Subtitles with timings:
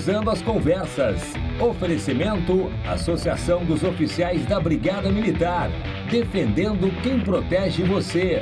[0.00, 1.20] Cruzando as Conversas.
[1.60, 5.68] Oferecimento: Associação dos Oficiais da Brigada Militar.
[6.10, 8.40] Defendendo quem protege você.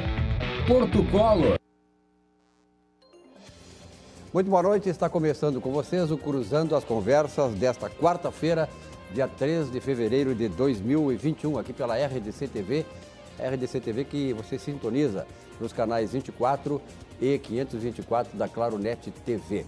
[0.68, 1.56] Porto Colo.
[4.32, 8.68] Muito boa noite, está começando com vocês o Cruzando as Conversas desta quarta-feira,
[9.12, 12.86] dia 3 de fevereiro de 2021, aqui pela RDC TV.
[13.36, 15.26] RDC TV que você sintoniza
[15.60, 16.80] nos canais 24
[17.20, 19.66] e 524 da Claro Net TV.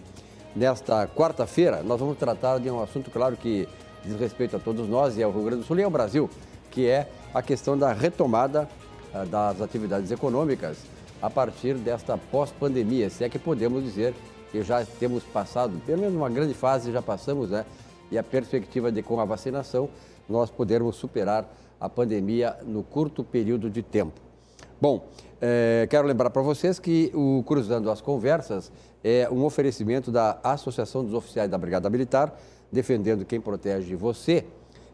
[0.53, 3.69] Nesta quarta-feira, nós vamos tratar de um assunto, claro, que
[4.03, 6.29] diz respeito a todos nós e ao Rio Grande do Sul e ao Brasil,
[6.69, 8.67] que é a questão da retomada
[9.13, 10.79] uh, das atividades econômicas
[11.21, 14.13] a partir desta pós-pandemia, se é que podemos dizer
[14.51, 17.65] que já temos passado, pelo menos uma grande fase já passamos, né?
[18.11, 19.87] E a perspectiva de com a vacinação
[20.27, 21.47] nós podermos superar
[21.79, 24.19] a pandemia no curto período de tempo.
[24.81, 25.07] Bom,
[25.39, 28.71] é, quero lembrar para vocês que o Cruzando as Conversas
[29.03, 32.33] é um oferecimento da Associação dos Oficiais da Brigada Militar,
[32.71, 34.45] defendendo quem protege você,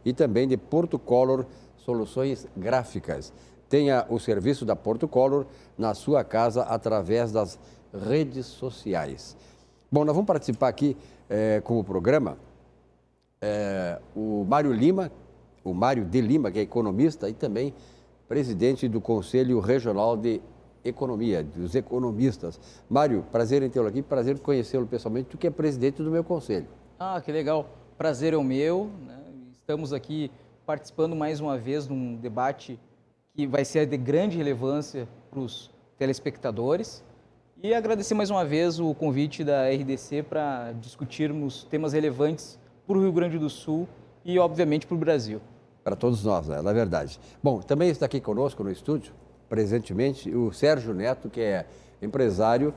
[0.05, 1.45] e também de Porto Color
[1.77, 3.33] Soluções Gráficas.
[3.69, 5.45] Tenha o serviço da Porto Color
[5.77, 7.59] na sua casa através das
[7.93, 9.35] redes sociais.
[9.91, 10.95] Bom, nós vamos participar aqui
[11.29, 12.37] é, com o programa
[13.41, 15.11] é, o Mário Lima,
[15.63, 17.73] o Mário de Lima, que é economista e também
[18.27, 20.41] presidente do Conselho Regional de
[20.87, 22.59] Economia, dos economistas.
[22.89, 26.23] Mário, prazer em tê-lo aqui, prazer em conhecê-lo pessoalmente, tu que é presidente do meu
[26.23, 26.67] conselho.
[26.99, 27.69] Ah, que legal.
[27.97, 28.89] Prazer é o meu.
[29.05, 29.19] Né?
[29.51, 30.31] Estamos aqui
[30.65, 32.79] participando mais uma vez de um debate
[33.33, 37.03] que vai ser de grande relevância para os telespectadores.
[37.61, 43.01] E agradecer mais uma vez o convite da RDC para discutirmos temas relevantes para o
[43.01, 43.87] Rio Grande do Sul
[44.23, 45.41] e, obviamente, para o Brasil
[45.87, 46.61] para todos nós, né?
[46.61, 47.17] na verdade.
[47.41, 49.13] Bom, também está aqui conosco no estúdio,
[49.49, 51.65] presentemente, o Sérgio Neto, que é
[52.01, 52.73] empresário,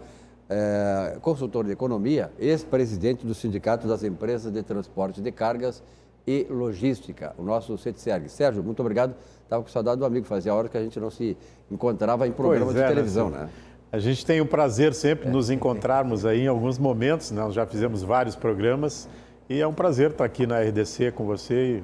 [0.49, 5.83] é, consultor de economia, ex-presidente do Sindicato das Empresas de Transporte de Cargas
[6.27, 8.29] e Logística, o nosso CETSERG.
[8.29, 9.15] Sérgio, muito obrigado.
[9.43, 11.37] Estava com saudade do amigo, fazia hora que a gente não se
[11.71, 13.49] encontrava em programa de é, televisão, né?
[13.93, 17.43] A gente tem o prazer sempre de nos encontrarmos aí em alguns momentos, né?
[17.43, 19.09] nós já fizemos vários programas
[19.49, 21.83] e é um prazer estar aqui na RDC com você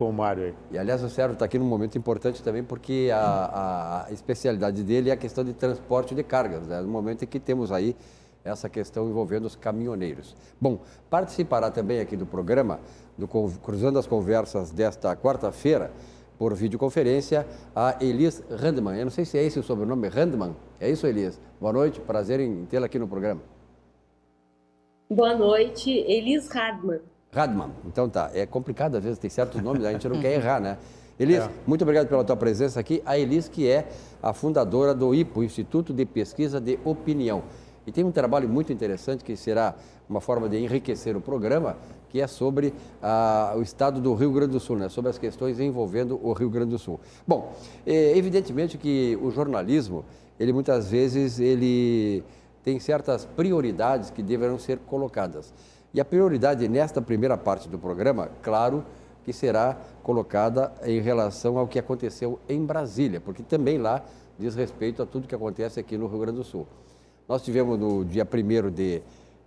[0.00, 0.54] com o Mário aí.
[0.70, 5.10] E aliás, o Sérgio está aqui num momento importante também, porque a, a, especialidade dele
[5.10, 6.80] é a questão de transporte de cargas, né?
[6.80, 7.94] no momento em que temos aí
[8.42, 10.34] essa questão envolvendo os caminhoneiros.
[10.58, 10.78] Bom,
[11.10, 12.80] participará também aqui do programa,
[13.18, 15.92] do Cruzando as Conversas desta quarta-feira,
[16.38, 17.46] por videoconferência,
[17.76, 18.96] a Elis Randman.
[18.96, 20.56] Eu não sei se é esse o sobrenome, Randman.
[20.80, 21.38] É isso, Elis?
[21.60, 23.42] Boa noite, prazer em tê-la aqui no programa.
[25.10, 27.09] Boa noite, Elis Radman.
[27.32, 27.70] Radman.
[27.86, 30.78] Então tá, é complicado às vezes, tem certos nomes, a gente não quer errar, né?
[31.18, 31.50] Elis, é.
[31.66, 33.02] muito obrigado pela tua presença aqui.
[33.04, 33.86] A Elis, que é
[34.22, 37.42] a fundadora do IPO, Instituto de Pesquisa de Opinião.
[37.86, 39.74] E tem um trabalho muito interessante que será
[40.08, 41.76] uma forma de enriquecer o programa,
[42.08, 44.88] que é sobre ah, o estado do Rio Grande do Sul, né?
[44.88, 46.98] sobre as questões envolvendo o Rio Grande do Sul.
[47.26, 47.52] Bom,
[47.86, 50.04] é, evidentemente que o jornalismo,
[50.38, 52.24] ele muitas vezes ele
[52.64, 55.52] tem certas prioridades que deverão ser colocadas.
[55.92, 58.84] E a prioridade nesta primeira parte do programa, claro,
[59.24, 64.02] que será colocada em relação ao que aconteceu em Brasília, porque também lá
[64.38, 66.66] diz respeito a tudo que acontece aqui no Rio Grande do Sul.
[67.28, 69.02] Nós tivemos no dia 1 de,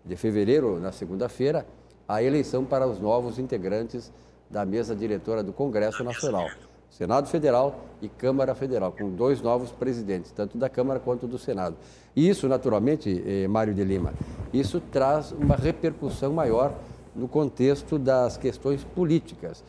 [0.06, 1.66] de fevereiro, na segunda-feira,
[2.08, 4.12] a eleição para os novos integrantes
[4.50, 6.48] da mesa diretora do Congresso Nacional.
[6.94, 11.76] Senado Federal e Câmara Federal, com dois novos presidentes, tanto da Câmara quanto do Senado.
[12.16, 14.14] E isso, naturalmente, eh, Mário de Lima,
[14.54, 16.72] isso traz uma repercussão maior
[17.16, 19.64] no contexto das questões políticas.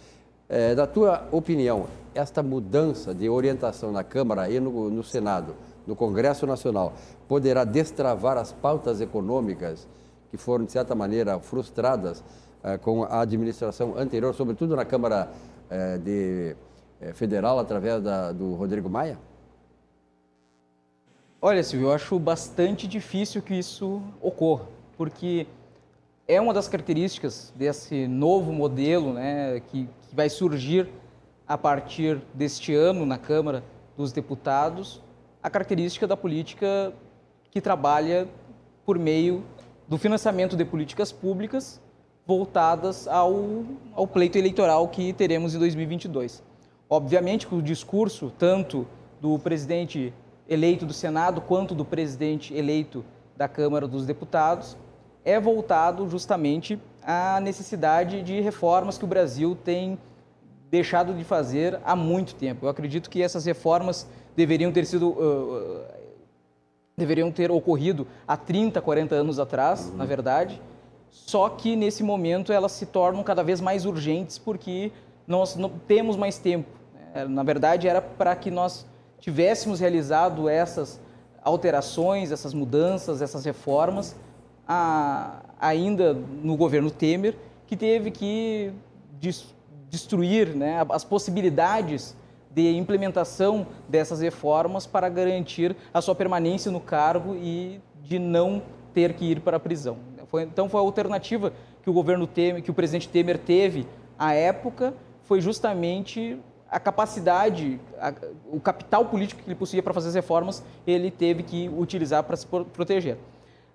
[0.50, 5.54] Eh, na tua opinião, esta mudança de orientação na Câmara e no, no Senado,
[5.86, 6.92] no Congresso Nacional,
[7.26, 9.88] poderá destravar as pautas econômicas
[10.30, 12.22] que foram, de certa maneira, frustradas
[12.62, 15.30] eh, com a administração anterior, sobretudo na Câmara
[15.70, 16.56] eh, de
[17.12, 19.18] federal através da, do Rodrigo Maia?
[21.40, 24.66] Olha, Silvio, eu acho bastante difícil que isso ocorra,
[24.96, 25.46] porque
[26.26, 30.88] é uma das características desse novo modelo né, que, que vai surgir
[31.46, 33.62] a partir deste ano na Câmara
[33.94, 35.02] dos Deputados,
[35.42, 36.94] a característica da política
[37.50, 38.26] que trabalha
[38.86, 39.44] por meio
[39.86, 41.80] do financiamento de políticas públicas
[42.26, 46.42] voltadas ao, ao pleito eleitoral que teremos em 2022.
[46.94, 48.86] Obviamente que o discurso, tanto
[49.20, 50.14] do presidente
[50.48, 53.04] eleito do Senado quanto do presidente eleito
[53.36, 54.76] da Câmara dos Deputados,
[55.24, 59.98] é voltado justamente à necessidade de reformas que o Brasil tem
[60.70, 62.66] deixado de fazer há muito tempo.
[62.66, 64.06] Eu acredito que essas reformas
[64.36, 65.84] deveriam ter sido uh,
[66.96, 69.96] deveriam ter ocorrido há 30, 40 anos atrás, uhum.
[69.96, 70.62] na verdade.
[71.10, 74.92] só que nesse momento elas se tornam cada vez mais urgentes porque
[75.26, 76.83] nós não temos mais tempo.
[77.14, 77.24] Né?
[77.26, 78.84] Na verdade, era para que nós
[79.20, 81.00] tivéssemos realizado essas
[81.42, 84.16] alterações, essas mudanças, essas reformas,
[84.66, 88.72] a, ainda no governo Temer, que teve que
[89.20, 89.54] des,
[89.88, 92.16] destruir né, as possibilidades
[92.50, 98.62] de implementação dessas reformas para garantir a sua permanência no cargo e de não
[98.92, 99.96] ter que ir para a prisão.
[100.28, 101.52] Foi, então foi a alternativa
[101.82, 103.86] que o governo Temer, que o presidente Temer teve
[104.18, 104.94] à época,
[105.24, 106.38] foi justamente
[106.74, 108.12] a capacidade, a,
[108.50, 112.36] o capital político que ele possuía para fazer as reformas, ele teve que utilizar para
[112.36, 113.16] se proteger.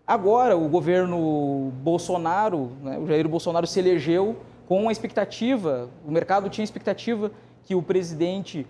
[0.05, 4.35] Agora, o governo Bolsonaro, né, o Jair Bolsonaro se elegeu
[4.67, 7.31] com a expectativa, o mercado tinha expectativa
[7.63, 8.67] que o presidente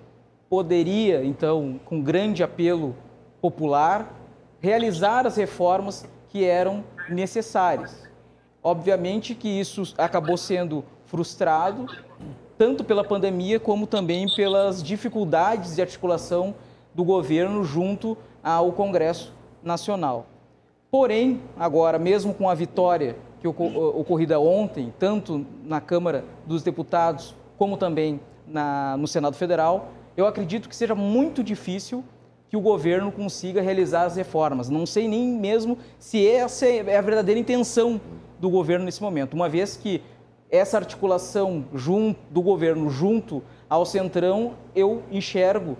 [0.47, 2.95] poderia, então, com grande apelo
[3.41, 4.13] popular,
[4.59, 8.07] realizar as reformas que eram necessárias.
[8.61, 11.87] Obviamente que isso acabou sendo frustrado,
[12.59, 16.53] tanto pela pandemia como também pelas dificuldades de articulação
[16.93, 19.33] do governo junto ao Congresso
[19.63, 20.27] Nacional.
[20.91, 27.77] Porém, agora, mesmo com a vitória que ocorrida ontem, tanto na Câmara dos Deputados como
[27.77, 32.03] também na, no Senado Federal, eu acredito que seja muito difícil
[32.49, 34.69] que o governo consiga realizar as reformas.
[34.69, 38.01] Não sei nem mesmo se essa é a verdadeira intenção
[38.37, 40.01] do governo nesse momento, uma vez que
[40.51, 45.77] essa articulação junto, do governo junto ao Centrão, eu enxergo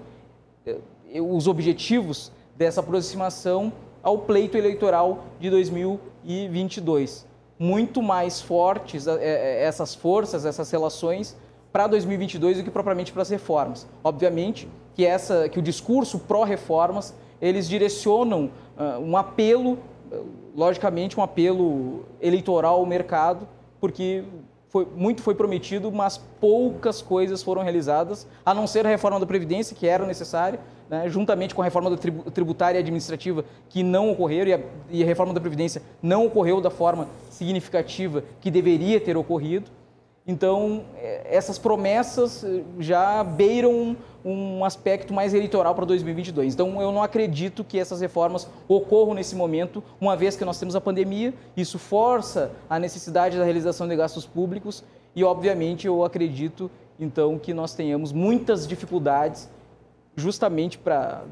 [0.65, 0.77] eh,
[1.19, 3.73] os objetivos dessa aproximação
[4.03, 7.25] ao pleito eleitoral de 2022.
[7.57, 11.35] Muito mais fortes eh, eh, essas forças, essas relações
[11.71, 13.87] para 2022 do que propriamente para as reformas.
[14.03, 19.77] Obviamente que, essa, que o discurso pró-reformas, eles direcionam uh, um apelo,
[20.55, 23.47] logicamente um apelo eleitoral ao mercado,
[23.79, 24.23] porque
[24.69, 29.25] foi, muito foi prometido, mas poucas coisas foram realizadas, a não ser a reforma da
[29.25, 34.51] Previdência, que era necessária, né, juntamente com a reforma tributária e administrativa, que não ocorreram,
[34.51, 34.59] e a,
[34.91, 39.69] e a reforma da Previdência não ocorreu da forma significativa que deveria ter ocorrido.
[40.27, 46.53] Então, é, essas promessas eh, já beiram um aspecto mais eleitoral para 2022.
[46.53, 50.75] Então, eu não acredito que essas reformas ocorram nesse momento, uma vez que nós temos
[50.75, 54.83] a pandemia, isso força a necessidade da realização de gastos públicos
[55.15, 56.69] e, obviamente, eu acredito,
[56.99, 59.49] então, que nós tenhamos muitas dificuldades
[60.15, 61.23] justamente para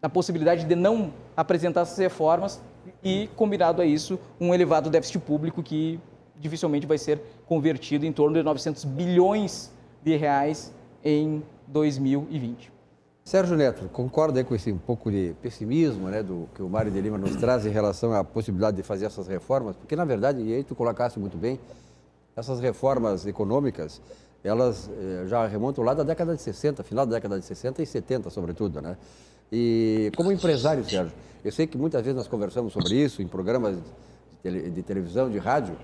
[0.00, 2.60] na possibilidade de não apresentar essas reformas
[3.04, 6.00] e, combinado a isso, um elevado déficit público que
[6.40, 9.70] dificilmente vai ser convertido em torno de 900 bilhões
[10.02, 10.72] de reais
[11.04, 12.72] em 2020.
[13.24, 17.00] Sérgio Neto, concorda com esse um pouco de pessimismo né, do que o Mário de
[17.00, 19.76] Lima nos traz em relação à possibilidade de fazer essas reformas?
[19.76, 21.58] Porque, na verdade, e aí tu colocaste muito bem,
[22.34, 24.00] essas reformas econômicas,
[24.42, 27.86] elas eh, já remontam lá da década de 60, final da década de 60 e
[27.86, 28.96] 70, sobretudo, né?
[29.52, 31.12] E como empresário, Sérgio,
[31.44, 33.82] eu sei que muitas vezes nós conversamos sobre isso em programas de,
[34.42, 35.76] tele, de televisão, de rádio,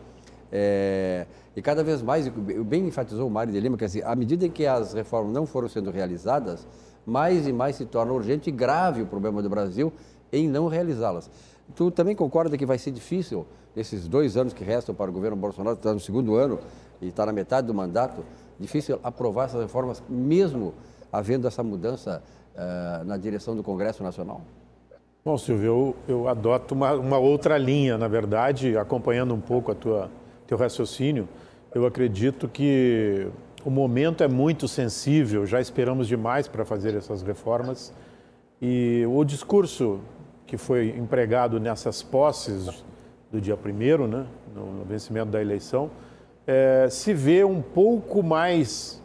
[0.51, 4.49] é, e cada vez mais, bem enfatizou o Mário de Lima, que assim, à medida
[4.49, 6.67] que as reformas não foram sendo realizadas,
[7.05, 9.93] mais e mais se torna urgente e grave o problema do Brasil
[10.33, 11.31] em não realizá-las.
[11.75, 15.37] Tu também concorda que vai ser difícil, nesses dois anos que restam para o governo
[15.37, 16.59] Bolsonaro, está no segundo ano
[17.01, 18.25] e está na metade do mandato,
[18.59, 20.75] difícil aprovar essas reformas, mesmo
[21.13, 22.23] havendo essa mudança
[22.55, 24.41] uh, na direção do Congresso Nacional?
[25.25, 29.75] Bom, Silvio, eu, eu adoto uma, uma outra linha, na verdade, acompanhando um pouco a
[29.75, 30.11] tua
[30.49, 31.29] teu raciocínio,
[31.75, 33.29] eu acredito que
[33.65, 37.93] o momento é muito sensível, já esperamos demais para fazer essas reformas.
[38.61, 40.01] E o discurso
[40.47, 42.83] que foi empregado nessas posses
[43.31, 45.91] do dia primeiro, né, no, vencimento da eleição,
[46.47, 49.03] é, se vê um pouco mais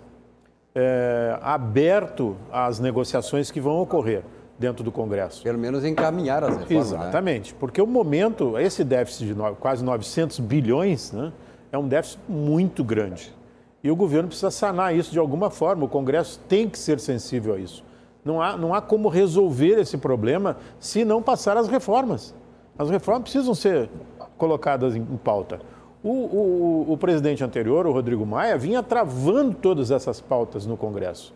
[0.74, 4.24] é, aberto às negociações que vão ocorrer
[4.64, 5.44] dentro do Congresso.
[5.44, 6.92] Pelo menos encaminhar as reformas.
[6.92, 6.98] Né?
[7.00, 7.58] Exatamente, né?
[7.60, 11.34] porque o momento, esse déficit de no, quase 900 bilhões, né,
[11.70, 13.36] é um déficit muito grande.
[13.84, 17.56] E o governo precisa sanar isso de alguma forma, o Congresso tem que ser sensível
[17.56, 17.84] a isso.
[18.24, 22.34] Não há, não há como resolver esse problema se não passar as reformas.
[22.80, 23.90] As reformas precisam ser
[24.38, 25.60] colocadas em, em pauta.
[26.02, 31.34] O, o, o, presidente anterior, o Rodrigo Maia, vinha travando todas essas pautas no Congresso.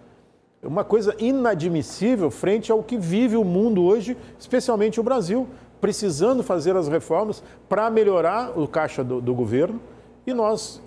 [0.63, 5.47] Uma coisa inadmissível frente ao que vive o mundo hoje, especialmente o Brasil,
[5.79, 9.79] precisando fazer as reformas para melhorar o caixa do, do governo
[10.25, 10.81] e nós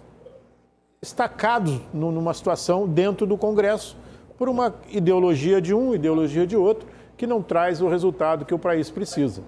[1.00, 3.96] estacados numa situação dentro do Congresso
[4.36, 8.58] por uma ideologia de um, ideologia de outro, que não traz o resultado que o
[8.58, 9.42] país precisa.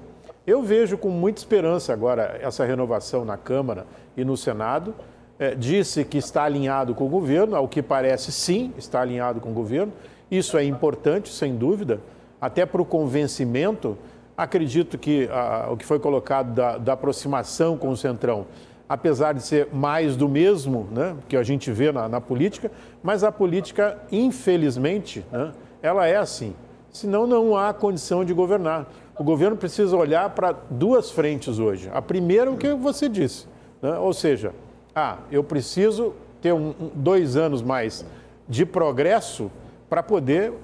[0.46, 3.86] Eu vejo com muita esperança agora essa renovação na Câmara
[4.16, 4.94] e no Senado.
[5.38, 9.50] É, disse que está alinhado com o governo, ao que parece, sim, está alinhado com
[9.50, 9.92] o governo.
[10.32, 12.00] Isso é importante, sem dúvida,
[12.40, 13.98] até para o convencimento.
[14.34, 18.46] Acredito que a, o que foi colocado da, da, aproximação com o Centrão,
[18.88, 22.70] apesar de ser mais do mesmo, né, que a gente vê na, na política,
[23.02, 26.54] mas a política, infelizmente, né, ela é assim.
[26.90, 28.90] Senão, não há condição de governar.
[29.18, 31.90] O governo precisa olhar para duas frentes hoje.
[31.92, 33.46] A primeira, o que você disse,
[33.82, 33.98] né?
[33.98, 34.54] ou seja,
[34.94, 38.02] ah, eu preciso ter um, dois anos mais
[38.48, 39.50] de progresso
[39.92, 40.54] para poder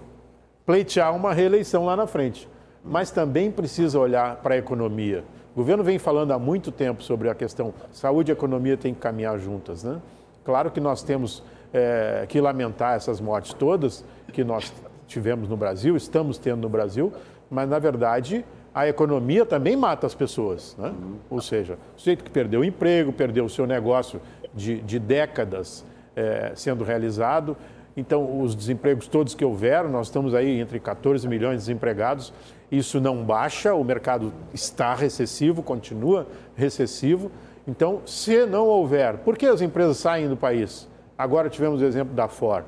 [0.65, 2.49] pleitear uma reeleição lá na frente.
[2.83, 5.23] Mas também precisa olhar para a economia.
[5.53, 9.01] O governo vem falando há muito tempo sobre a questão saúde e economia têm que
[9.01, 10.01] caminhar juntas, né?
[10.47, 11.43] Claro que nós temos
[11.75, 14.73] é, que lamentar essas mortes todas que nós
[15.07, 17.13] tivemos no Brasil, estamos tendo no Brasil,
[17.51, 20.75] mas na verdade a economia também mata as pessoas.
[20.79, 20.89] Né?
[20.89, 21.17] Uhum.
[21.29, 24.23] Ou seja, o sujeito que perdeu o emprego, perdeu o seu negócio
[24.55, 25.85] de, de décadas
[26.17, 27.55] é, sendo realizado.
[27.99, 32.33] Então, os desempregos todos que houveram, nós estamos aí entre 14 milhões de desempregados,
[32.71, 36.25] isso não baixa, o mercado está recessivo, continua
[36.55, 37.29] recessivo.
[37.67, 40.89] Então, se não houver, por que as empresas saem do país?
[41.19, 42.65] Agora tivemos o exemplo da Ford.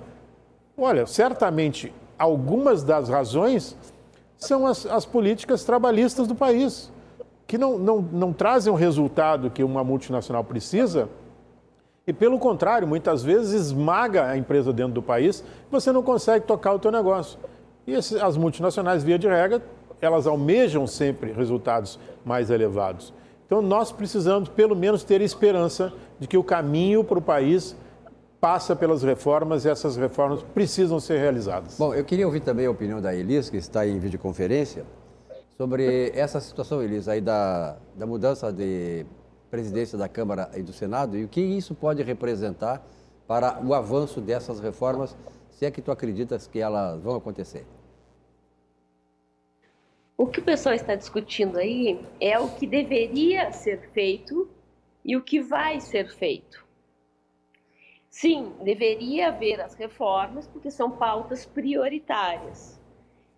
[0.76, 3.76] Olha, certamente algumas das razões
[4.36, 6.90] são as, as políticas trabalhistas do país,
[7.46, 11.08] que não, não, não trazem o resultado que uma multinacional precisa
[12.06, 16.72] e, pelo contrário, muitas vezes esmaga a empresa dentro do país você não consegue tocar
[16.72, 17.38] o teu negócio.
[17.86, 19.62] E as multinacionais, via de regra,
[20.00, 23.12] elas almejam sempre resultados mais elevados.
[23.46, 27.76] Então, nós precisamos, pelo menos, ter esperança de que o caminho para o país
[28.40, 31.76] passa pelas reformas e essas reformas precisam ser realizadas.
[31.78, 34.84] Bom, eu queria ouvir também a opinião da Elis, que está em videoconferência,
[35.58, 39.04] sobre essa situação, Elis, aí da, da mudança de
[39.50, 42.82] presidência da Câmara e do Senado e o que isso pode representar
[43.26, 45.16] para o avanço dessas reformas,
[45.50, 47.66] se é que tu acreditas que elas vão acontecer.
[50.16, 54.48] O que o pessoal está discutindo aí é o que deveria ser feito
[55.04, 56.64] e o que vai ser feito.
[58.10, 62.78] Sim, deveria haver as reformas, porque são pautas prioritárias.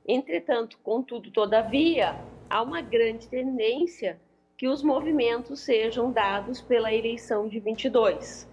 [0.09, 2.17] Entretanto, contudo, todavia,
[2.49, 4.19] há uma grande tendência
[4.63, 8.49] que os movimentos sejam dados pela eleição de 22.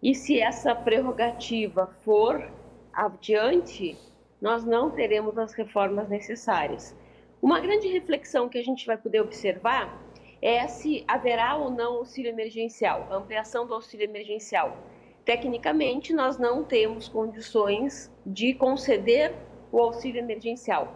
[0.00, 2.48] E se essa prerrogativa for
[2.92, 3.98] adiante,
[4.40, 6.94] nós não teremos as reformas necessárias.
[7.42, 10.00] Uma grande reflexão que a gente vai poder observar
[10.40, 14.78] é se haverá ou não auxílio emergencial, ampliação do auxílio emergencial
[15.24, 19.34] Tecnicamente, nós não temos condições de conceder
[19.72, 20.94] o auxílio emergencial.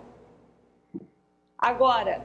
[1.59, 2.25] Agora,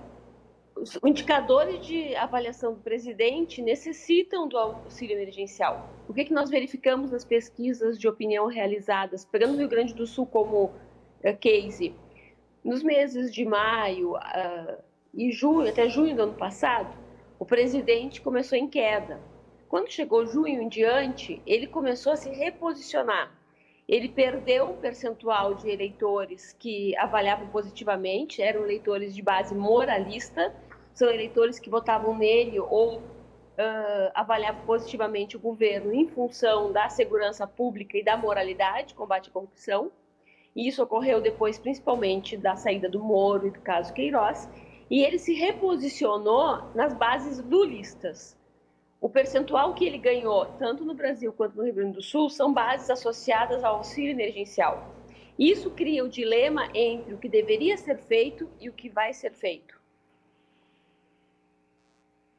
[0.82, 5.90] os indicadores de avaliação do presidente necessitam do auxílio emergencial.
[6.08, 10.06] O que, que nós verificamos nas pesquisas de opinião realizadas, pegando o Rio Grande do
[10.06, 11.94] Sul como uh, case?
[12.64, 14.78] Nos meses de maio uh,
[15.14, 16.96] e junho, até junho do ano passado,
[17.40, 19.20] o presidente começou em queda.
[19.68, 23.36] Quando chegou junho em diante, ele começou a se reposicionar.
[23.88, 30.54] Ele perdeu um percentual de eleitores que avaliavam positivamente, eram eleitores de base moralista,
[30.98, 37.46] são eleitores que votavam nele ou uh, avaliavam positivamente o governo em função da segurança
[37.46, 39.92] pública e da moralidade, combate à corrupção.
[40.56, 44.50] E isso ocorreu depois, principalmente, da saída do Moro e do caso Queiroz.
[44.90, 48.36] E ele se reposicionou nas bases lulistas
[49.00, 52.52] o percentual que ele ganhou, tanto no Brasil quanto no Rio Grande do Sul, são
[52.52, 54.96] bases associadas ao auxílio emergencial.
[55.38, 59.32] Isso cria o dilema entre o que deveria ser feito e o que vai ser
[59.32, 59.77] feito.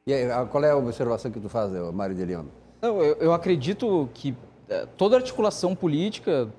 [0.09, 2.47] E aí, qual é a observação que tu faz, Mário de Leão?
[2.81, 4.35] Eu, eu acredito que
[4.67, 6.49] é, toda articulação política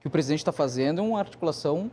[0.00, 1.88] que o presidente está fazendo é uma articulação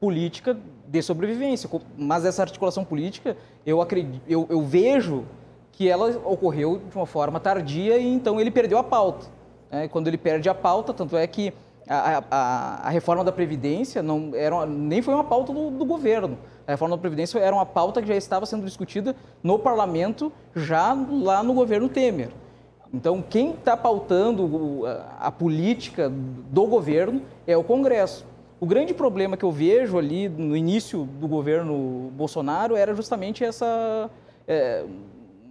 [0.00, 0.56] política
[0.88, 1.68] de sobrevivência.
[1.98, 5.26] Mas essa articulação política, eu, acredito, eu, eu vejo
[5.70, 9.26] que ela ocorreu de uma forma tardia e então ele perdeu a pauta.
[9.70, 9.86] Né?
[9.88, 11.52] Quando ele perde a pauta, tanto é que
[11.86, 16.38] a, a, a reforma da Previdência não era, nem foi uma pauta do, do, governo.
[16.66, 20.94] A reforma da Previdência era uma pauta que já estava sendo discutida no parlamento, já
[20.94, 22.30] lá no governo Temer.
[22.92, 24.82] Então, quem está pautando
[25.18, 28.24] a, política do governo é o Congresso.
[28.60, 34.08] O grande problema que eu vejo ali no início do governo Bolsonaro era justamente essa.
[34.46, 34.84] É,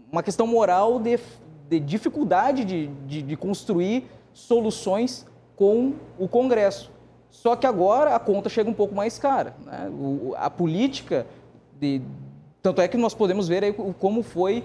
[0.10, 1.20] uma questão moral de,
[1.68, 6.93] de dificuldade de, de, de construir soluções com o Congresso.
[7.34, 9.54] Só que agora a conta chega um pouco mais cara.
[9.66, 9.90] Né?
[9.90, 11.26] O, a política
[11.80, 12.02] de,
[12.64, 14.64] Tanto é que nós podemos ver aí como foi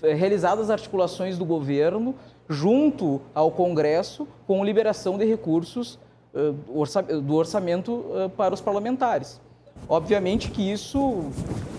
[0.00, 2.14] eh, realizadas as articulações do governo
[2.48, 5.98] junto ao Congresso com liberação de recursos
[6.32, 9.40] uh, do orçamento uh, para os parlamentares.
[9.88, 11.24] Obviamente que isso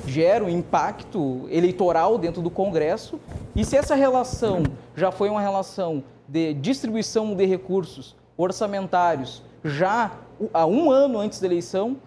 [0.05, 3.17] gera um impacto eleitoral dentro do Congresso,
[3.55, 10.11] e se essa relação já foi uma relação de distribuição de recursos orçamentários já
[10.53, 11.97] há um ano antes da eleição,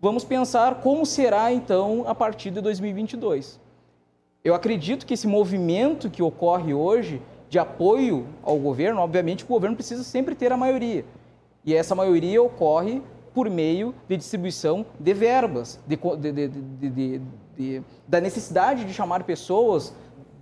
[0.00, 3.60] vamos pensar como será então a partir de 2022.
[4.42, 9.76] Eu acredito que esse movimento que ocorre hoje de apoio ao governo, obviamente o governo
[9.76, 11.04] precisa sempre ter a maioria.
[11.64, 13.00] E essa maioria ocorre
[13.32, 17.20] por meio de distribuição de verbas, de, de,
[17.56, 19.94] de, da necessidade de chamar pessoas,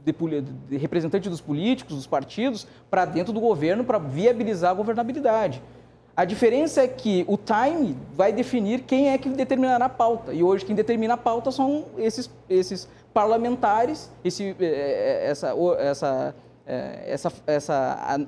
[0.04, 5.62] de, representantes dos políticos, dos partidos, para dentro do governo para viabilizar a governabilidade.
[6.14, 10.32] A diferença é que o time vai definir quem é que determinará a pauta.
[10.32, 16.34] E hoje quem determina a pauta são esses, esses parlamentares, esse, eh, eh, essa, essa
[16.64, 18.18] é, essa, essa,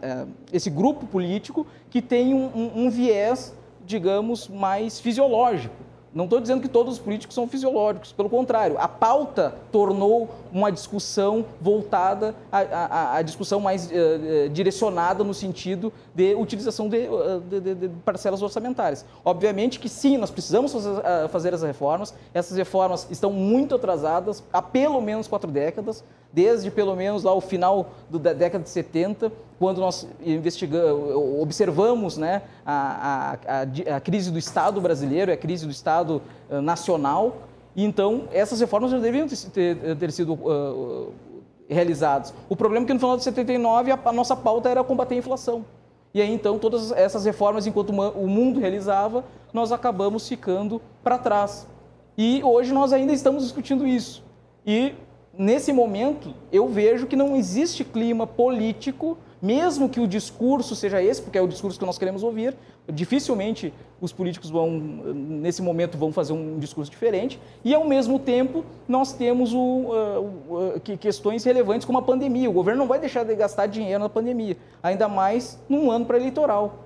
[0.53, 3.55] esse grupo político que tem um, um, um viés,
[3.87, 5.75] digamos, mais fisiológico.
[6.13, 10.71] Não estou dizendo que todos os políticos são fisiológicos, pelo contrário, a pauta tornou uma
[10.71, 17.09] discussão voltada à, discussão mais uh, direcionada no sentido de utilização de,
[17.51, 19.05] de, de, de, parcelas orçamentárias.
[19.25, 24.45] Obviamente que sim, nós precisamos fazer, uh, fazer as reformas, essas reformas estão muito atrasadas,
[24.53, 29.33] há pelo menos quatro décadas, desde pelo menos lá o final da década de 70,
[29.59, 35.73] quando nós investigamos, observamos né, a, a, a, crise do Estado brasileiro, a crise do
[35.73, 41.13] Estado uh, nacional, e então essas reformas já deveriam ter, ter, sido uh,
[41.69, 42.33] realizadas.
[42.49, 45.19] O problema é que no final de 79 a, a nossa pauta era combater a
[45.19, 45.65] inflação.
[46.13, 51.67] E aí então todas essas reformas, enquanto o mundo realizava, nós acabamos ficando para trás.
[52.17, 54.23] E hoje nós ainda estamos discutindo isso.
[54.65, 54.95] E
[55.37, 61.23] nesse momento eu vejo que não existe clima político mesmo que o discurso seja esse,
[61.23, 62.57] porque é o discurso que nós queremos ouvir,
[62.93, 68.65] dificilmente os políticos vão, nesse momento, vão fazer um discurso diferente, e ao mesmo tempo
[68.87, 72.51] nós temos o, uh, uh, questões relevantes como a pandemia.
[72.51, 76.85] O governo não vai deixar de gastar dinheiro na pandemia, ainda mais num ano pré-eleitoral,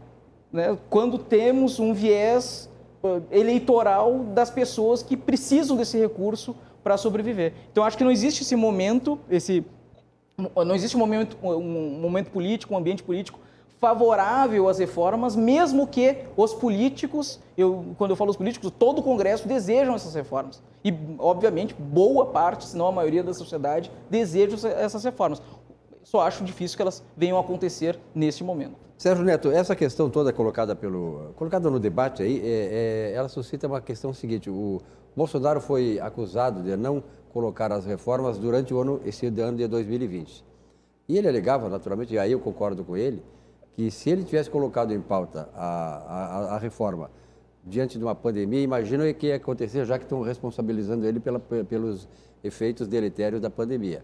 [0.53, 0.79] né?
[0.88, 2.70] quando temos um viés
[3.03, 7.53] uh, eleitoral das pessoas que precisam desse recurso para sobreviver.
[7.72, 9.64] Então, acho que não existe esse momento, esse
[10.38, 13.40] não existe um momento, um momento político, um ambiente político
[13.81, 19.03] favorável às reformas, mesmo que os políticos, eu, quando eu falo os políticos, todo o
[19.03, 20.61] Congresso desejam essas reformas.
[20.85, 25.40] E, obviamente, boa parte, se não a maioria da sociedade, deseja essas reformas.
[26.03, 28.74] Só acho difícil que elas venham a acontecer neste momento.
[28.96, 33.68] Sérgio Neto, essa questão toda colocada pelo colocada no debate aí, é, é, ela suscita
[33.68, 34.81] uma questão seguinte: o
[35.14, 40.45] Bolsonaro foi acusado de não colocar as reformas durante o ano, esse ano de 2020.
[41.09, 43.23] E ele alegava, naturalmente, e aí eu concordo com ele,
[43.75, 47.11] que se ele tivesse colocado em pauta a, a, a reforma
[47.64, 51.38] diante de uma pandemia, imagina o que ia acontecer, já que estão responsabilizando ele pela,
[51.38, 52.09] pelos
[52.43, 54.03] efeitos deletérios da pandemia.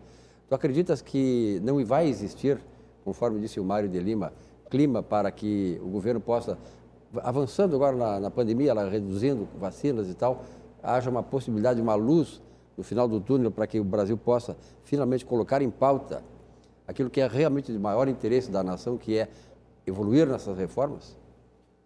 [0.48, 2.58] Tu acreditas que não vai existir,
[3.04, 4.32] conforme disse o Mário de Lima,
[4.70, 6.58] clima para que o governo possa,
[7.22, 10.44] avançando agora na, na pandemia, ela reduzindo vacinas e tal,
[10.82, 12.42] haja uma possibilidade, uma luz
[12.76, 16.22] no final do túnel para que o Brasil possa finalmente colocar em pauta
[16.86, 19.28] aquilo que é realmente de maior interesse da nação, que é
[19.86, 21.16] evoluir nessas reformas?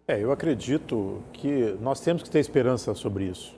[0.07, 3.55] É, eu acredito que nós temos que ter esperança sobre isso.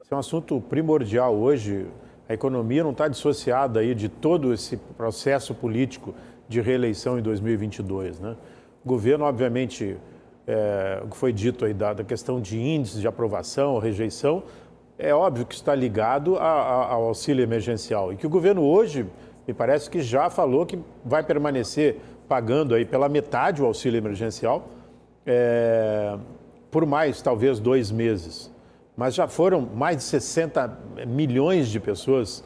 [0.00, 1.86] Esse é um assunto primordial hoje.
[2.28, 6.14] A economia não está dissociada aí de todo esse processo político
[6.48, 8.36] de reeleição em 2022, né?
[8.84, 9.98] O governo, obviamente,
[10.46, 14.44] é, o que foi dito aí da, da questão de índices de aprovação, rejeição,
[14.98, 19.06] é óbvio que está ligado a, a, ao auxílio emergencial e que o governo hoje
[19.46, 24.68] me parece que já falou que vai permanecer pagando aí pela metade o auxílio emergencial
[25.24, 26.16] é,
[26.70, 28.50] por mais talvez dois meses.
[28.96, 32.42] Mas já foram mais de 60 milhões de pessoas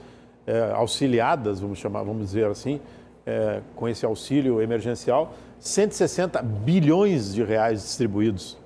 [0.47, 2.81] é, auxiliadas, vamos chamar, vamos dizer assim,
[3.25, 8.59] é, com esse auxílio emergencial, 160 bilhões de reais distribuídos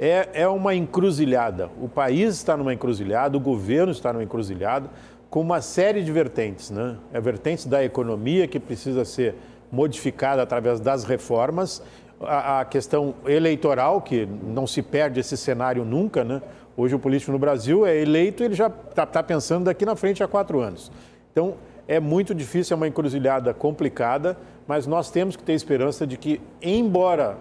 [0.00, 1.68] é, é uma encruzilhada.
[1.78, 4.88] O país está numa encruzilhada, o governo está numa encruzilhada,
[5.28, 6.70] com uma série de vertentes.
[6.70, 6.96] Né?
[7.12, 9.34] É vertentes da economia que precisa ser
[9.70, 11.82] modificada através das reformas,
[12.18, 16.24] a, a questão eleitoral, que não se perde esse cenário nunca.
[16.24, 16.40] Né?
[16.74, 20.22] Hoje o político no Brasil é eleito ele já está tá pensando daqui na frente
[20.22, 20.90] há quatro anos.
[21.30, 21.54] Então,
[21.86, 24.36] é muito difícil, é uma encruzilhada complicada,
[24.66, 27.36] mas nós temos que ter esperança de que, embora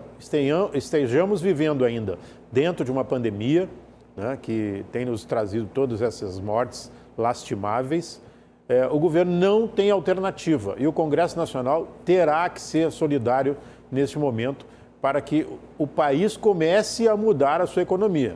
[0.73, 2.17] estejamos vivendo ainda
[2.51, 3.69] dentro de uma pandemia
[4.15, 8.21] né, que tem nos trazido todas essas mortes lastimáveis.
[8.67, 13.58] É, o governo não tem alternativa e o Congresso Nacional terá que ser solidário
[13.91, 14.65] neste momento
[15.01, 18.36] para que o país comece a mudar a sua economia,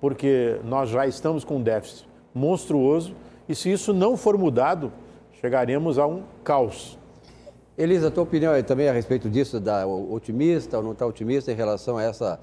[0.00, 3.14] porque nós já estamos com um déficit monstruoso
[3.48, 4.92] e se isso não for mudado,
[5.40, 6.98] chegaremos a um caos.
[7.76, 11.50] Elisa, a tua opinião é também a respeito disso, da otimista ou não está otimista
[11.50, 12.38] em relação a essa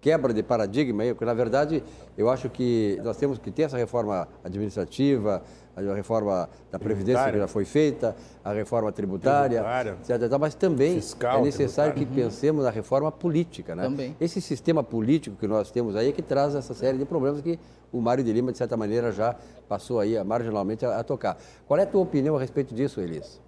[0.00, 1.84] quebra de paradigma, porque na verdade
[2.18, 5.40] eu acho que nós temos que ter essa reforma administrativa,
[5.76, 10.38] a reforma da Previdência que já foi feita, a reforma tributária, tributária etc.
[10.38, 13.76] Mas também fiscal, é necessário que pensemos na reforma política.
[13.76, 13.84] Né?
[13.84, 14.16] Também.
[14.20, 17.56] Esse sistema político que nós temos aí é que traz essa série de problemas que
[17.92, 19.36] o Mário de Lima, de certa maneira, já
[19.68, 21.38] passou aí marginalmente a, a tocar.
[21.68, 23.40] Qual é a tua opinião a respeito disso, Elis?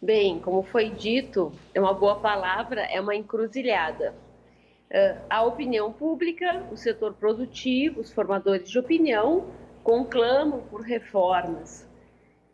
[0.00, 4.14] Bem, como foi dito, é uma boa palavra, é uma encruzilhada.
[4.88, 9.46] Uh, a opinião pública, o setor produtivo, os formadores de opinião
[9.82, 11.84] conclamam por reformas.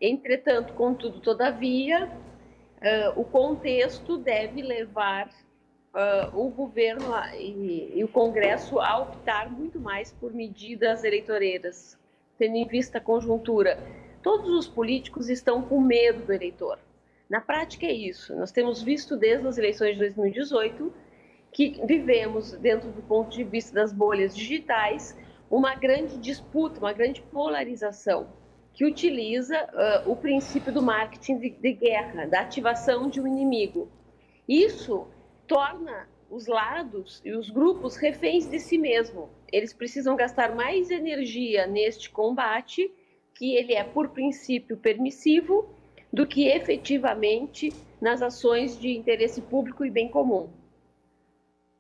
[0.00, 8.98] Entretanto, contudo, todavia, uh, o contexto deve levar uh, o governo e, o Congresso a
[8.98, 11.98] optar muito mais por medidas eleitoreiras,
[12.38, 13.78] tendo em vista a conjuntura.
[14.22, 16.78] Todos os políticos estão com medo do eleitor.
[17.28, 18.34] Na prática é isso.
[18.36, 20.92] Nós temos visto desde as eleições de 2018
[21.52, 25.16] que vivemos, dentro do ponto de vista das bolhas digitais,
[25.48, 28.28] uma grande disputa, uma grande polarização
[28.72, 33.88] que utiliza uh, o princípio do marketing de, de, guerra, da ativação de um inimigo.
[34.48, 35.06] Isso
[35.46, 39.30] torna os lados e os grupos reféns de si mesmo.
[39.52, 42.90] Eles precisam gastar mais energia neste combate,
[43.32, 45.72] que ele é por princípio permissivo,
[46.14, 50.48] do que efetivamente nas ações de interesse público e bem comum.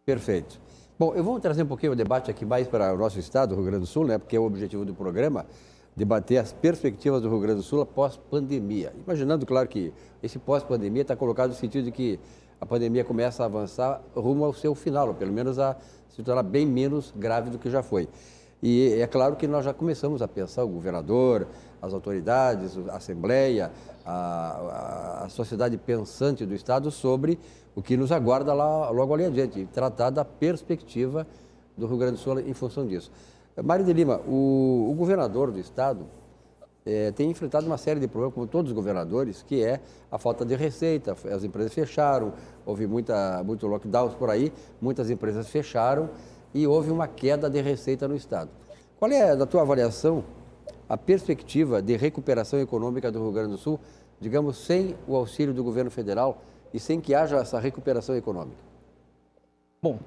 [0.04, 0.60] Perfeito.
[0.98, 3.54] Bom, eu vou trazer um pouquinho o debate aqui mais para o nosso estado, o
[3.54, 4.18] Rio Grande do Sul, né?
[4.18, 5.46] Porque é o objetivo do programa
[5.96, 8.92] debater as perspectivas do Rio Grande do Sul após pandemia.
[9.06, 12.18] Imaginando, claro, que esse pós-pandemia está colocado no sentido de que
[12.60, 15.76] a pandemia começa a avançar rumo ao seu final, ou pelo menos a
[16.08, 18.08] se tornar bem menos grave do que já foi.
[18.60, 21.46] E é claro que nós já começamos a pensar, o governador,
[21.82, 23.70] as autoridades, a Assembleia,
[24.04, 27.38] a, a, sociedade pensante do Estado sobre
[27.74, 31.26] o que nos aguarda lá, logo ali adiante, tratar da perspectiva
[31.76, 33.10] do Rio Grande do Sul em função disso.
[33.62, 36.06] Mário de Lima, o, o governador do Estado
[36.84, 40.44] é, tem enfrentado uma série de problemas, como todos os governadores, que é a falta
[40.44, 41.16] de receita.
[41.32, 42.32] As empresas fecharam,
[42.66, 46.10] houve muita, muito lockdowns por aí, muitas empresas fecharam
[46.52, 48.50] e houve uma queda de receita no Estado.
[48.98, 50.24] Qual é, da tua avaliação,
[50.88, 53.80] a perspectiva de recuperação econômica do Rio Grande do Sul,
[54.20, 56.42] digamos, sem o auxílio do governo federal
[56.72, 58.58] e sem que haja essa recuperação econômica?
[59.82, 59.98] Bom,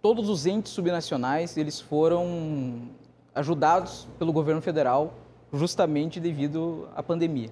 [0.00, 2.88] todos os entes subnacionais eles foram
[3.34, 5.14] ajudados pelo governo federal
[5.52, 7.50] justamente devido à pandemia.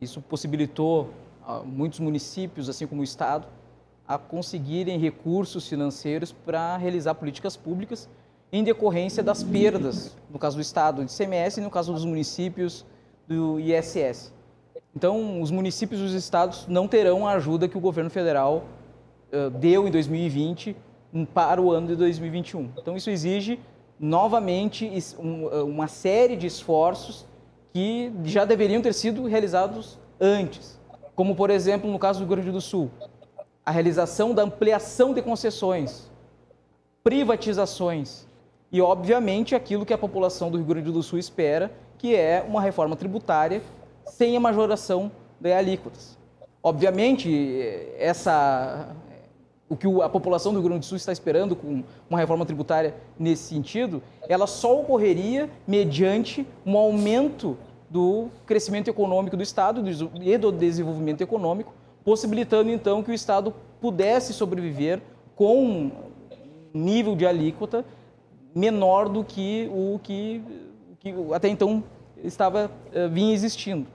[0.00, 1.10] Isso possibilitou
[1.44, 3.46] a muitos municípios, assim como o estado,
[4.06, 8.08] a conseguirem recursos financeiros para realizar políticas públicas
[8.52, 12.84] em decorrência das perdas, no caso do estado, de CMS e no caso dos municípios
[13.26, 14.32] do ISS.
[14.96, 18.64] Então, os municípios e os estados não terão a ajuda que o governo federal
[19.32, 20.74] uh, deu em 2020
[21.34, 22.70] para o ano de 2021.
[22.78, 23.60] Então, isso exige
[24.00, 27.26] novamente um, uma série de esforços
[27.72, 30.78] que já deveriam ter sido realizados antes.
[31.14, 32.90] Como, por exemplo, no caso do Rio Grande do Sul,
[33.64, 36.10] a realização da ampliação de concessões,
[37.04, 38.27] privatizações
[38.70, 42.60] e, obviamente, aquilo que a população do Rio Grande do Sul espera, que é uma
[42.60, 43.62] reforma tributária
[44.06, 46.18] sem a majoração de alíquotas.
[46.62, 47.62] Obviamente,
[47.96, 48.94] essa,
[49.68, 52.94] o que a população do Rio Grande do Sul está esperando com uma reforma tributária
[53.18, 57.56] nesse sentido, ela só ocorreria mediante um aumento
[57.88, 59.82] do crescimento econômico do Estado
[60.20, 61.72] e do desenvolvimento econômico,
[62.04, 65.00] possibilitando então que o Estado pudesse sobreviver
[65.34, 65.90] com um
[66.74, 67.84] nível de alíquota
[68.58, 70.42] menor do que o que,
[70.98, 71.84] que até então
[72.24, 73.86] estava uh, vinha existindo.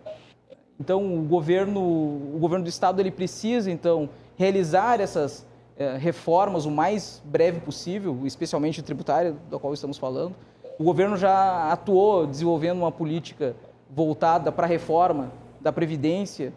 [0.80, 5.46] Então, o governo, o governo do estado ele precisa então realizar essas
[5.78, 10.36] eh, reformas o mais breve possível, especialmente tributária, da qual estamos falando.
[10.80, 13.56] O governo já atuou desenvolvendo uma política
[13.90, 16.52] voltada para a reforma da previdência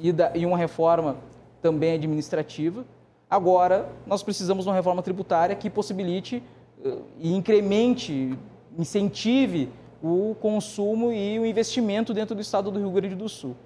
[0.00, 1.16] e, da, e uma reforma
[1.60, 2.84] também administrativa.
[3.30, 6.42] Agora, nós precisamos de uma reforma tributária que possibilite
[7.18, 8.36] e incremente,
[8.78, 9.68] incentive
[10.02, 13.56] o consumo e o investimento dentro do estado do Rio Grande do Sul.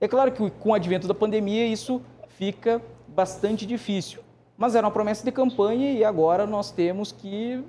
[0.00, 4.20] É claro que com o advento da pandemia isso fica bastante difícil,
[4.58, 7.62] mas era uma promessa de campanha e agora nós temos que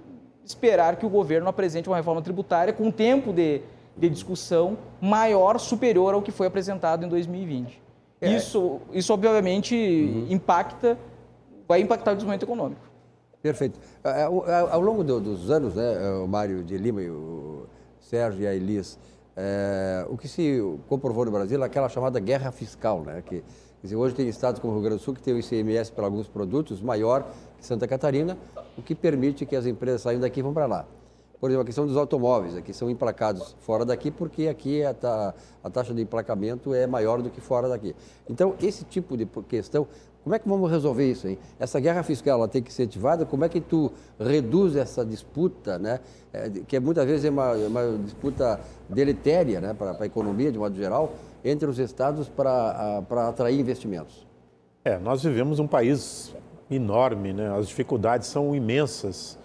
[0.44, 3.62] esperar que o governo apresente uma reforma tributária com tempo de,
[3.96, 7.82] de discussão maior, superior ao que foi apresentado em 2020.
[8.20, 8.32] É.
[8.32, 10.28] Isso, isso, obviamente, uhum.
[10.30, 10.98] impacta,
[11.68, 12.82] vai impactar o desenvolvimento econômico.
[13.42, 13.80] Perfeito.
[14.04, 17.66] É, é, ao longo dos anos, né, o Mário de Lima e o
[18.00, 18.98] Sérgio e a Elis,
[19.36, 23.44] é, o que se comprovou no Brasil é aquela chamada guerra fiscal, né, que
[23.84, 26.06] dizer, hoje tem estados como o Rio Grande do Sul que tem o ICMS para
[26.06, 27.28] alguns produtos maior
[27.60, 28.38] que Santa Catarina,
[28.78, 30.86] o que permite que as empresas saiam daqui e vão para lá.
[31.40, 35.36] Por exemplo, a questão dos automóveis, aqui são emplacados fora daqui porque aqui a, ta,
[35.64, 37.96] a taxa de emplacamento é maior do que fora daqui.
[38.28, 39.88] Então, esse tipo de questão,
[40.24, 41.28] como é que vamos resolver isso?
[41.28, 41.38] Hein?
[41.60, 45.80] Essa guerra fiscal ela tem que ser ativada, como é que tu reduz essa disputa,
[45.80, 46.02] né?
[46.34, 49.74] É, que muitas vezes é uma, uma disputa deletéria né?
[49.74, 51.14] para a economia, de modo geral,
[51.46, 54.28] entre os estados para atrair investimentos?
[54.84, 56.36] É, nós vivemos um país
[56.70, 57.56] enorme, né?
[57.58, 59.38] as dificuldades são imensas,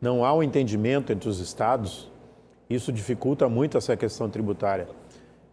[0.00, 2.10] não há um entendimento entre os estados,
[2.68, 4.88] isso dificulta muito essa questão tributária.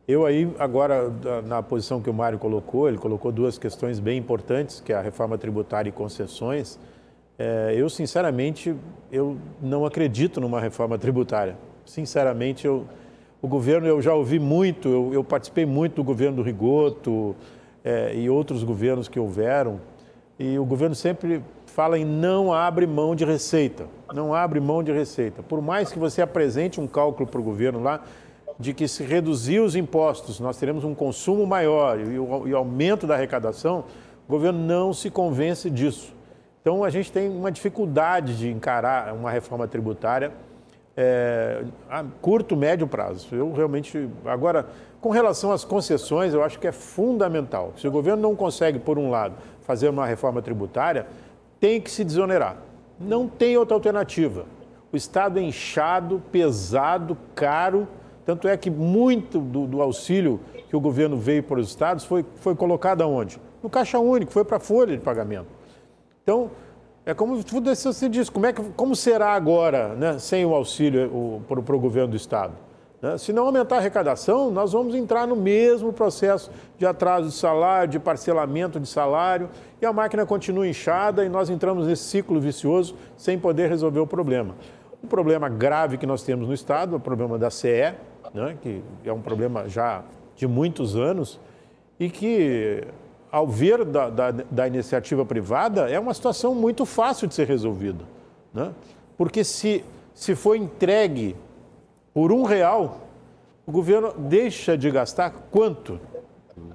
[0.07, 1.11] Eu aí, agora,
[1.45, 5.01] na posição que o Mário colocou, ele colocou duas questões bem importantes, que é a
[5.01, 6.79] reforma tributária e concessões.
[7.37, 8.73] É, eu, sinceramente,
[9.11, 11.57] eu não acredito numa reforma tributária.
[11.85, 12.85] Sinceramente, eu,
[13.41, 17.35] o governo, eu já ouvi muito, eu, eu participei muito do governo do Rigoto
[17.83, 19.81] é, e outros governos que houveram,
[20.39, 21.43] e o governo sempre
[21.77, 25.43] fala em não abre mão de receita, não abre mão de receita.
[25.43, 28.01] Por mais que você apresente um cálculo para o governo lá,
[28.57, 33.05] de que se reduzir os impostos, nós teremos um consumo maior e o, e aumento
[33.05, 33.83] da arrecadação,
[34.27, 36.15] o governo não se convence disso.
[36.63, 40.31] Então a gente tem uma dificuldade de encarar uma reforma tributária
[40.97, 43.27] é, a curto, médio prazo.
[43.35, 44.09] Eu realmente.
[44.25, 44.65] Agora,
[44.99, 47.73] com relação às concessões, eu acho que é fundamental.
[47.77, 51.05] Se o governo não consegue, por um lado, fazer uma reforma tributária,
[51.59, 52.57] tem que se desonerar.
[52.99, 54.45] Não tem outra alternativa.
[54.91, 57.87] O Estado é inchado, pesado, caro.
[58.25, 60.39] Tanto é que muito do, do auxílio
[60.69, 63.39] que o governo veio para os estados foi, foi colocado aonde?
[63.61, 65.47] No Caixa Único, foi para a folha de pagamento.
[66.23, 66.51] Então,
[67.05, 71.75] é como você disse, como, é que, como será agora, né, sem o auxílio para
[71.75, 72.53] o governo do Estado?
[73.01, 73.17] Né?
[73.17, 77.91] Se não aumentar a arrecadação, nós vamos entrar no mesmo processo de atraso de salário,
[77.91, 79.49] de parcelamento de salário,
[79.81, 84.07] e a máquina continua inchada e nós entramos nesse ciclo vicioso sem poder resolver o
[84.07, 84.55] problema.
[85.03, 87.93] O problema grave que nós temos no Estado o problema da CE,
[88.33, 90.03] né, que é um problema já
[90.35, 91.39] de muitos anos,
[91.99, 92.83] e que
[93.31, 98.05] ao ver da, da, da, iniciativa privada, é uma situação muito fácil de ser resolvida.
[98.53, 98.71] Né?
[99.17, 99.83] Porque se,
[100.13, 101.35] se for entregue
[102.17, 103.01] por um real,
[103.63, 105.99] o governo deixa de gastar quanto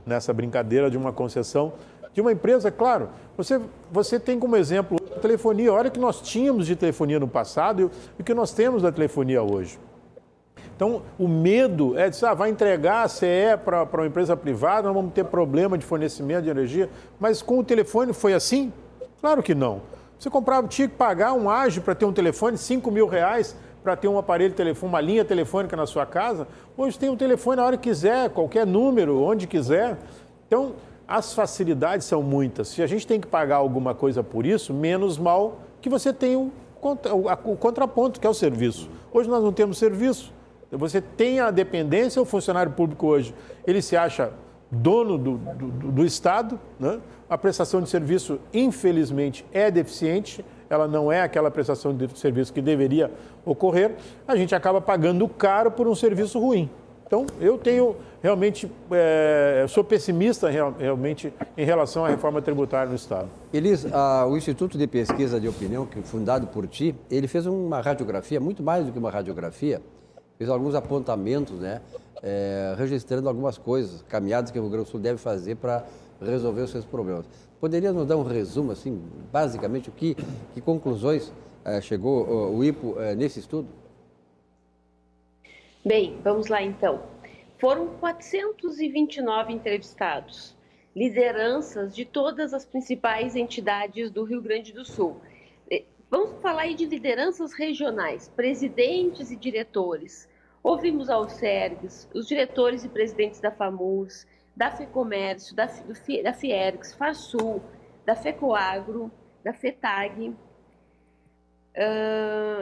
[0.07, 1.73] nessa brincadeira de uma concessão
[2.15, 2.71] de uma empresa?
[2.71, 5.73] Claro, você, você tem como exemplo a telefonia.
[5.73, 8.93] Olha o que nós tínhamos de telefonia no passado e o que nós temos da
[8.93, 9.81] telefonia hoje.
[10.77, 14.95] Então, o medo é de, ah, vai entregar a CE para uma empresa privada, nós
[14.95, 16.89] vamos ter problema de fornecimento de energia.
[17.19, 18.73] Mas com o telefone foi assim?
[19.21, 19.83] Claro que não.
[20.17, 23.97] Você comprava, tinha que pagar um ágio para ter um telefone, 5 mil reais para
[23.97, 26.47] ter um aparelho telefone, uma linha telefônica na sua casa.
[26.77, 29.99] Hoje tem um telefone na hora que quiser, qualquer número, onde quiser.
[30.47, 30.75] Então,
[31.07, 32.69] as facilidades são muitas.
[32.69, 36.37] Se a gente tem que pagar alguma coisa por isso, menos mal que você tem
[36.37, 36.53] o,
[37.45, 38.89] o contraponto, que é o serviço.
[39.13, 40.33] Hoje nós não temos serviço.
[40.71, 43.35] Você tem a dependência, o funcionário público hoje,
[43.67, 44.33] ele se acha
[44.71, 46.99] dono do, do, do Estado, né?
[47.29, 50.43] a prestação de serviço, infelizmente, é deficiente,
[50.75, 53.11] ela não é aquela prestação de serviço que deveria
[53.45, 53.93] ocorrer,
[54.27, 56.71] a gente acaba pagando caro por um serviço ruim.
[57.07, 62.95] Então, eu tenho realmente, é, sou pessimista real, realmente em relação à reforma tributária no
[62.95, 63.29] Estado.
[63.53, 67.83] Elis, a, o Instituto de Pesquisa de Opinião, que fundado por ti, ele fez uma
[67.83, 69.83] radiografia, muito mais do que uma radiografia,
[70.39, 71.83] fez alguns apontamentos, né,
[72.23, 75.85] é, registrando algumas coisas, caminhadas que o Rio Grande do Sul deve fazer para
[76.19, 77.27] resolver os seus problemas.
[77.63, 80.17] Poderia nos dar um resumo, assim, basicamente, o que,
[80.53, 81.33] que conclusões
[81.65, 83.69] é, chegou o, IPO é, nesse estudo?
[85.85, 87.05] Bem, vamos lá então.
[87.59, 90.57] Foram 429 entrevistados,
[90.95, 95.21] lideranças de todas as principais entidades do Rio Grande do Sul
[96.13, 100.29] Vamos falar aí de lideranças regionais, presidentes e diretores.
[100.63, 107.63] Ouvimos aos SERGs, os diretores e presidentes da FAMUS, da FEComércio, da, da Fiergs, FASUL,
[108.05, 109.11] da FECOAGRO,
[109.43, 110.37] da FETAG, uh,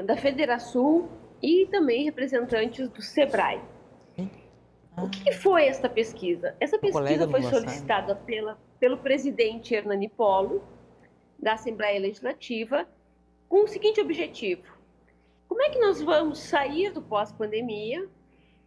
[0.05, 1.09] da Federação
[1.42, 3.61] e também representantes do SEBRAE.
[4.96, 6.55] O que foi esta pesquisa?
[6.61, 10.62] Essa pesquisa foi solicitada pela, pelo presidente Hernani Polo,
[11.38, 12.87] da Assembleia Legislativa,
[13.48, 14.79] com o seguinte objetivo:
[15.48, 18.07] como é que nós vamos sair do pós-pandemia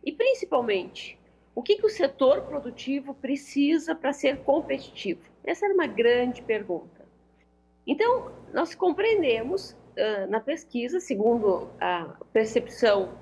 [0.03, 1.19] e, principalmente,
[1.55, 5.21] o que, que o setor produtivo precisa para ser competitivo?
[5.43, 7.03] Essa era uma grande pergunta.
[7.85, 9.75] Então, nós compreendemos
[10.29, 13.13] na pesquisa, segundo a percepção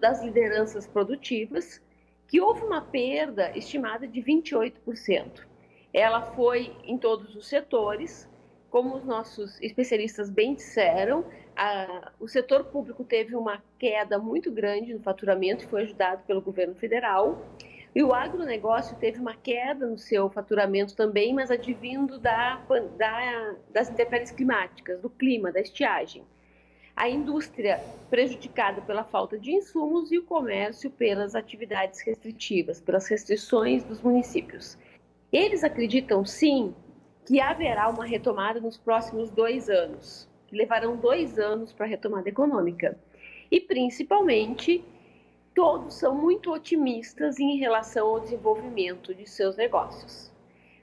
[0.00, 1.80] das lideranças produtivas,
[2.26, 5.46] que houve uma perda estimada de 28%.
[5.92, 8.28] Ela foi em todos os setores,
[8.68, 11.24] como os nossos especialistas bem disseram,
[11.60, 16.74] a, o setor público teve uma queda muito grande no faturamento, foi ajudado pelo governo
[16.74, 17.38] federal.
[17.94, 22.64] E o agronegócio teve uma queda no seu faturamento também, mas advindo da,
[22.96, 26.24] da, das intempéries climáticas, do clima, da estiagem.
[26.96, 33.84] A indústria prejudicada pela falta de insumos e o comércio pelas atividades restritivas, pelas restrições
[33.84, 34.78] dos municípios.
[35.30, 36.74] Eles acreditam, sim,
[37.26, 42.28] que haverá uma retomada nos próximos dois anos, que levarão dois anos para a retomada
[42.28, 42.98] econômica.
[43.48, 44.84] E, principalmente,
[45.54, 50.30] todos são muito otimistas em relação ao desenvolvimento de seus negócios.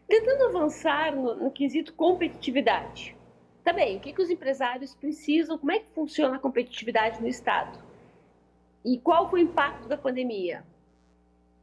[0.07, 3.15] Tentando avançar no, no quesito competitividade.
[3.61, 7.77] Também, o que, que os empresários precisam, como é que funciona a competitividade no Estado?
[8.85, 10.63] E qual foi o impacto da pandemia?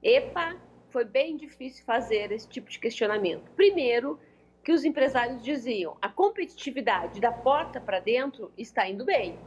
[0.03, 0.59] EPA,
[0.91, 3.51] foi bem difícil fazer esse tipo de questionamento.
[3.57, 4.21] Primeiro,
[4.65, 9.39] que os empresários diziam: a competitividade da porta para dentro está indo bem.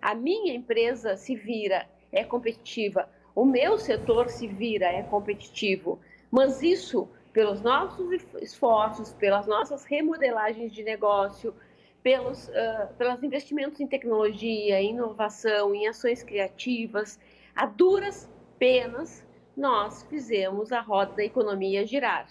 [0.00, 3.08] A minha empresa se vira, é competitiva.
[3.34, 5.98] O meu setor se vira, é competitivo.
[6.30, 11.54] Mas isso, pelos nossos esforços, pelas nossas remodelagens de negócio,
[12.02, 17.18] pelos, uh, pelos investimentos em tecnologia, em inovação, em ações criativas,
[17.54, 22.28] a duras penas, nós fizemos a roda da economia girar.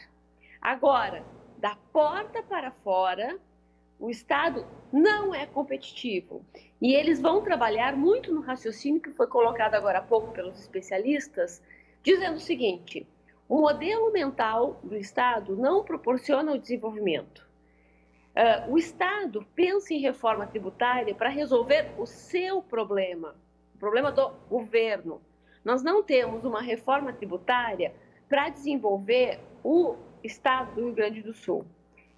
[0.62, 1.24] Agora,
[1.66, 3.40] da porta para fora,
[4.00, 6.46] o Estado não é competitivo.
[6.80, 11.64] E eles vão trabalhar muito no raciocínio que foi colocado agora há pouco pelos especialistas,
[12.04, 13.08] dizendo o seguinte:
[13.50, 17.44] o modelo mental do Estado não proporciona o desenvolvimento.
[18.36, 23.36] Uh, o Estado pensa em reforma tributária para resolver o seu problema,
[23.74, 25.20] o problema do governo.
[25.64, 27.92] Nós não temos uma reforma tributária
[28.30, 31.66] para desenvolver o Estado do Rio Grande do Sul.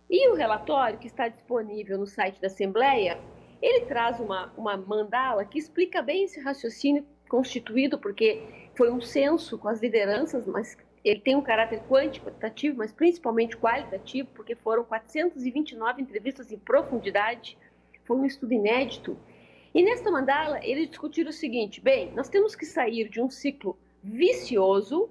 [0.10, 3.20] E o relatório, que está disponível no site da Assembleia,
[3.62, 9.58] ele traz uma, uma mandala que explica bem esse raciocínio constituído, porque foi um censo
[9.58, 16.02] com as lideranças, mas ele tem um caráter quantitativo, mas principalmente qualitativo, porque foram 429
[16.02, 17.58] entrevistas em profundidade,
[18.06, 19.18] foi um estudo inédito.
[19.74, 23.78] E nesta mandala, ele discutiu o seguinte: bem, nós temos que sair de um ciclo
[24.04, 25.10] vicioso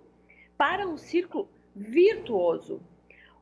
[0.56, 2.80] para um ciclo virtuoso.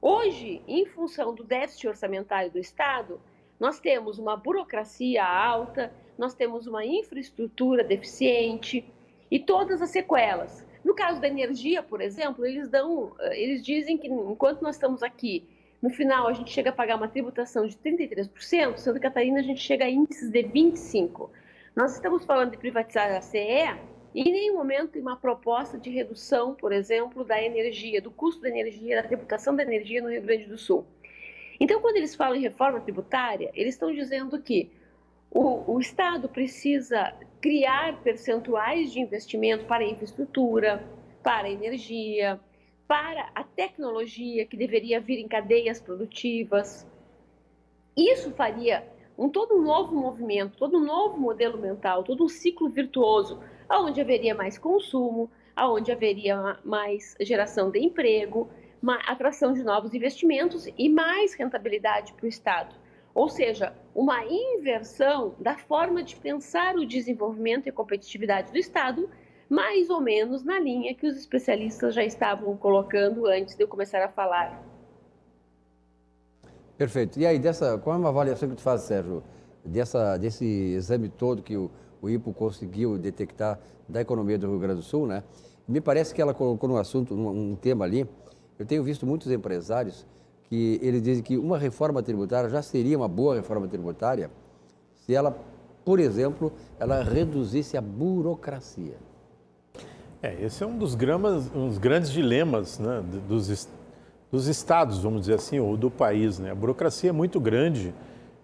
[0.02, 3.20] Hoje, em função do déficit orçamentário do Estado,
[3.58, 8.84] nós temos uma burocracia alta, nós temos uma infraestrutura deficiente
[9.30, 10.66] e todas as sequelas.
[10.84, 15.02] No caso da energia, por exemplo, eles dão, eh, eles dizem que enquanto nós estamos
[15.02, 15.48] aqui,
[15.80, 19.60] no final a gente chega a pagar uma tributação de 33%, Santa Catarina a gente
[19.60, 21.30] chega a índices de 25.
[21.74, 25.90] Nós estamos falando de privatizar a CE e em nenhum momento tem uma proposta de
[25.90, 30.22] redução, por exemplo, da energia, do custo da energia, da tributação da energia no Rio
[30.22, 30.86] Grande do Sul.
[31.58, 34.70] Então, quando eles falam em reforma tributária, eles estão dizendo que
[35.30, 40.84] o, o Estado precisa criar percentuais de investimento para infraestrutura,
[41.20, 42.38] para energia,
[42.86, 46.86] para a tecnologia que deveria vir em cadeias produtivas.
[47.96, 48.86] Isso faria
[49.18, 54.00] um todo um novo movimento, todo um novo modelo mental, todo um ciclo virtuoso onde
[54.00, 58.48] haveria mais consumo, onde haveria mais geração de emprego,
[59.06, 62.74] atração de novos investimentos e mais rentabilidade para o Estado.
[63.14, 69.08] Ou seja, uma inversão da forma de pensar o desenvolvimento e competitividade do Estado,
[69.48, 74.02] mais ou menos na linha que os especialistas já estavam colocando antes de eu começar
[74.02, 74.62] a falar.
[76.76, 77.20] Perfeito.
[77.20, 79.22] E aí, dessa, qual é uma avaliação que tu faz, Sérgio,
[79.64, 81.70] dessa, desse exame todo que o,
[82.00, 85.22] o IPO conseguiu detectar da economia do Rio Grande do Sul, né?
[85.66, 88.06] Me parece que ela colocou no assunto, um, um tema ali.
[88.58, 90.06] Eu tenho visto muitos empresários
[90.48, 94.30] que eles dizem que uma reforma tributária já seria uma boa reforma tributária
[94.94, 95.36] se ela,
[95.84, 98.96] por exemplo, ela reduzisse a burocracia.
[100.22, 103.68] É, esse é um dos, gramas, um dos grandes dilemas né, dos,
[104.32, 106.38] dos estados, vamos dizer assim, ou do país.
[106.38, 106.50] Né?
[106.50, 107.94] A burocracia é muito grande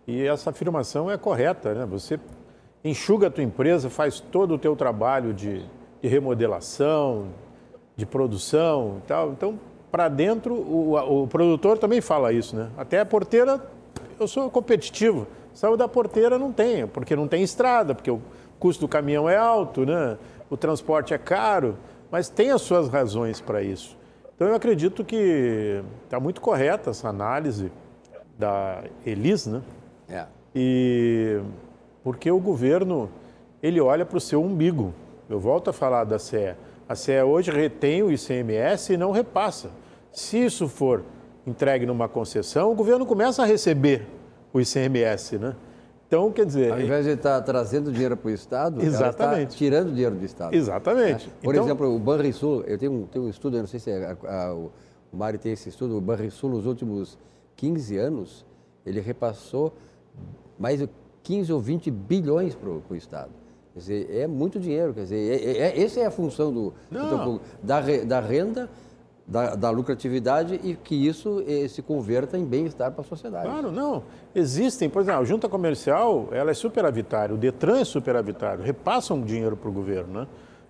[0.07, 1.74] e essa afirmação é correta.
[1.74, 1.86] Né?
[1.86, 2.20] Você
[2.84, 5.64] enxuga a tua empresa, faz todo o teu trabalho de,
[6.00, 7.28] de remodelação,
[7.96, 9.30] de produção e tal.
[9.32, 9.58] Então,
[9.90, 12.70] para dentro, o, o, produtor também fala isso, né?
[12.76, 13.60] Até a porteira,
[14.18, 15.26] eu sou competitivo.
[15.52, 18.20] Saiu da porteira, não tem, porque não tem estrada, porque o
[18.58, 20.16] custo do caminhão é alto, né?
[20.50, 21.76] o transporte é caro,
[22.10, 23.96] mas tem as suas razões para isso.
[24.34, 27.70] Então eu acredito que está muito correta essa análise
[28.36, 29.62] da Elis, né?
[30.08, 30.26] É.
[30.54, 31.40] E
[32.03, 33.11] porque o governo
[33.62, 34.92] ele olha para o seu umbigo.
[35.28, 36.55] Eu volto a falar da CE.
[36.88, 39.70] A CE hoje retém o ICMS e não repassa.
[40.12, 41.05] Se isso for
[41.46, 44.07] entregue numa concessão, o governo começa a receber
[44.53, 45.55] o ICMS, né?
[46.07, 46.72] Então, quer dizer...
[46.72, 49.51] Ao invés de estar trazendo dinheiro para o Estado, Exatamente.
[49.51, 50.53] está tirando dinheiro do Estado.
[50.53, 51.28] Exatamente.
[51.28, 51.32] Né?
[51.40, 51.64] Por então...
[51.64, 54.46] exemplo, o Banrisul, eu tenho um, tenho um estudo, eu não sei se é, a,
[54.48, 54.72] a, o
[55.12, 57.16] Mário tem esse estudo, o Banrisul, nos últimos
[57.55, 58.44] 15 anos,
[58.84, 59.72] ele repassou
[60.59, 60.88] mais de
[61.30, 63.30] 15 ou 20 bilhões para o Estado.
[63.72, 67.40] Quer dizer, é muito dinheiro, quer dizer, é, é, essa é a função do, do
[67.62, 68.68] da, da renda
[69.24, 73.46] da, da, lucratividade e que isso eh, se converta em bem-estar para a sociedade.
[73.46, 74.02] Claro, não.
[74.34, 79.56] Existem, por exemplo, a junta comercial ela é superavitária, o Detran é superavitário, repassam dinheiro
[79.56, 80.22] para o governo.
[80.22, 80.26] Né?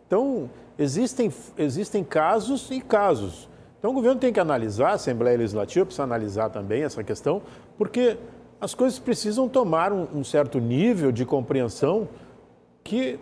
[0.07, 3.49] Então, existem, existem casos e casos.
[3.79, 7.41] Então, o governo tem que analisar, a Assembleia Legislativa precisa analisar também essa questão,
[7.79, 8.19] porque
[8.61, 12.09] as coisas precisam tomar um, um certo nível de compreensão
[12.85, 13.19] que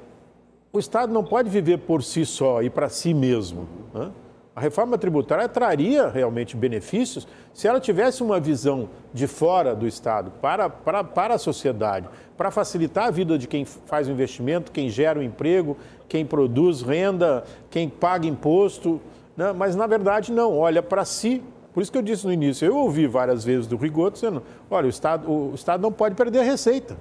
[0.73, 3.69] o Estado não pode viver por si só e para si mesmo.
[3.95, 4.11] Né?
[4.55, 10.33] A reforma tributária traria realmente benefícios se ela tivesse uma visão de fora do Estado,
[10.43, 14.89] para, para, para a sociedade, para facilitar a vida de quem faz o investimento, quem
[14.89, 15.77] gera o emprego,
[16.09, 19.01] quem produz renda, quem paga imposto.
[19.37, 19.53] Né?
[19.53, 21.41] Mas, na verdade, não, olha para si.
[21.79, 24.87] Por isso que eu disse no início, eu ouvi várias vezes do Rigoto dizendo, olha,
[24.87, 26.97] o Estado, o Estado não pode perder receita.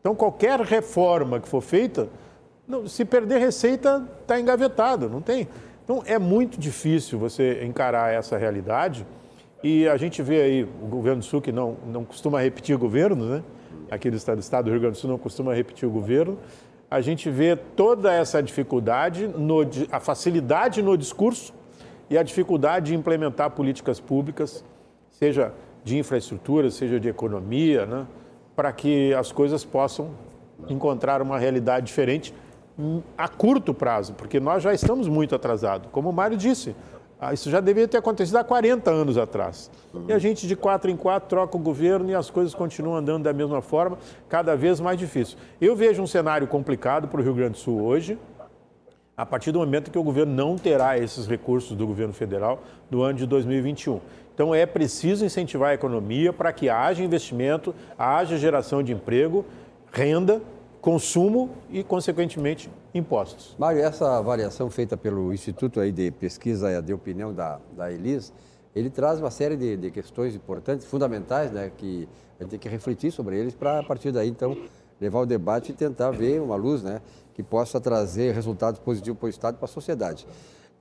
[0.00, 2.08] Então, qualquer reforma que for feita,
[2.66, 5.46] não, se perder receita, está engavetado, não tem.
[5.84, 9.06] Então é muito difícil você encarar essa realidade
[9.62, 13.24] e a gente vê aí o governo do Sul que não, não costuma repetir governo,
[13.24, 13.44] né?
[13.88, 16.40] Aqui do estado, do estado do Rio Grande do Sul não costuma repetir o governo.
[16.90, 19.60] A gente vê toda essa dificuldade, no,
[19.92, 21.54] a facilidade no discurso
[22.12, 24.62] e a dificuldade de implementar políticas públicas,
[25.12, 28.06] seja de infraestrutura, seja de economia, né?
[28.54, 30.10] para que as coisas possam
[30.68, 32.34] encontrar uma realidade diferente
[33.16, 35.88] a curto prazo, porque nós já estamos muito atrasados.
[35.90, 36.76] Como o Mário disse,
[37.18, 39.70] ah, isso já deveria ter acontecido há 40 anos atrás.
[40.06, 43.22] E a gente, de quatro em quatro, troca o governo e as coisas continuam andando
[43.22, 43.96] da mesma forma,
[44.28, 45.38] cada vez mais difícil.
[45.58, 48.18] Eu vejo um cenário complicado para o Rio Grande do Sul hoje,
[49.16, 53.02] a partir do momento que o governo não terá esses recursos do governo federal no
[53.02, 54.00] ano de 2021.
[54.34, 59.44] Então é preciso incentivar a economia para que haja investimento, haja geração de emprego,
[59.92, 60.40] renda
[60.82, 63.54] consumo e, consequentemente, impostos.
[63.56, 68.32] Mário, essa avaliação feita pelo Instituto aí de Pesquisa de Opinião da, da Elis,
[68.74, 72.08] ele traz uma série de, de questões importantes, fundamentais, né, que
[72.38, 74.56] a gente tem que refletir sobre eles para, a partir daí, então,
[75.00, 77.00] levar o debate e tentar ver uma luz né,
[77.34, 80.26] que possa trazer resultados positivos para o Estado e para a sociedade.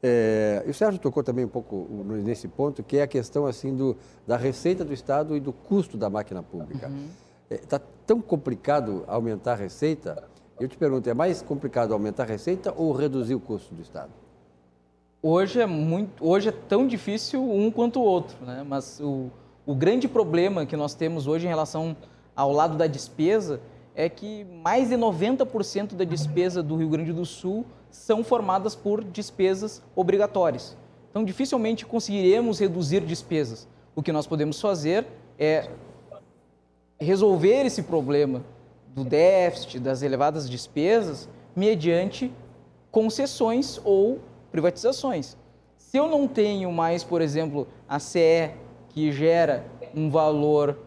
[0.04, 1.88] É, e o Sérgio tocou também um pouco
[2.24, 3.96] nesse ponto, que é a questão assim do,
[4.26, 6.88] da receita do Estado e do custo da máquina pública.
[6.88, 7.08] Uhum
[7.56, 10.24] está é, tão complicado aumentar a receita.
[10.60, 14.12] Eu te pergunto, é mais complicado aumentar a receita ou reduzir o custo do Estado?
[15.22, 18.66] Hoje é muito, hoje é tão difícil um quanto o outro, né?
[18.68, 19.30] Mas o,
[19.66, 21.96] o grande problema que nós temos hoje em relação
[22.36, 23.60] ao lado da despesa
[23.96, 29.04] é que mais de 90% da despesa do Rio Grande do Sul são formadas por
[29.04, 30.78] despesas obrigatórias.
[31.10, 33.68] Então, dificilmente conseguiremos reduzir despesas.
[33.96, 35.06] O que nós podemos fazer
[35.38, 35.68] é
[37.00, 38.42] resolver esse problema
[38.96, 42.32] do déficit, das elevadas despesas, mediante
[42.92, 44.20] concessões ou
[44.52, 45.36] privatizações.
[45.78, 48.52] Se eu não tenho mais, por exemplo, a CE,
[48.90, 49.66] que gera
[49.96, 50.80] um valor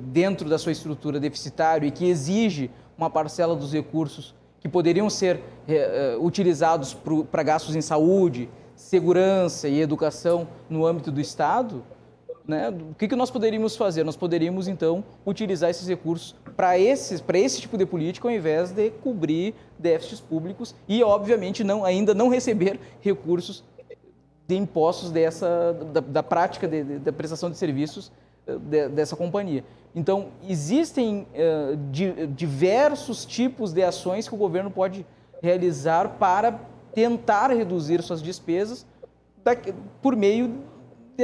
[0.00, 5.36] dentro da sua estrutura deficitário e que exige uma parcela dos recursos que poderiam ser
[5.36, 6.96] uh, utilizados
[7.30, 11.82] para gastos em saúde, segurança e educação no âmbito do Estado,
[12.46, 14.04] né, o que, que nós poderíamos fazer?
[14.04, 17.22] Nós poderíamos, então, utilizar esses recursos para esse,
[17.60, 22.78] tipo de política, ao invés de cobrir déficits públicos e, obviamente, não, ainda não receber
[23.00, 23.64] recursos
[24.46, 29.16] de impostos dessa, da, da prática de, de, da prestação de serviços eh, de, dessa
[29.16, 29.64] companhia.
[29.94, 35.06] Então, existem uh, di, diversos tipos de ações que o governo pode
[35.40, 36.58] realizar para
[36.92, 38.86] tentar reduzir suas despesas
[39.42, 39.52] da,
[40.02, 40.54] por meio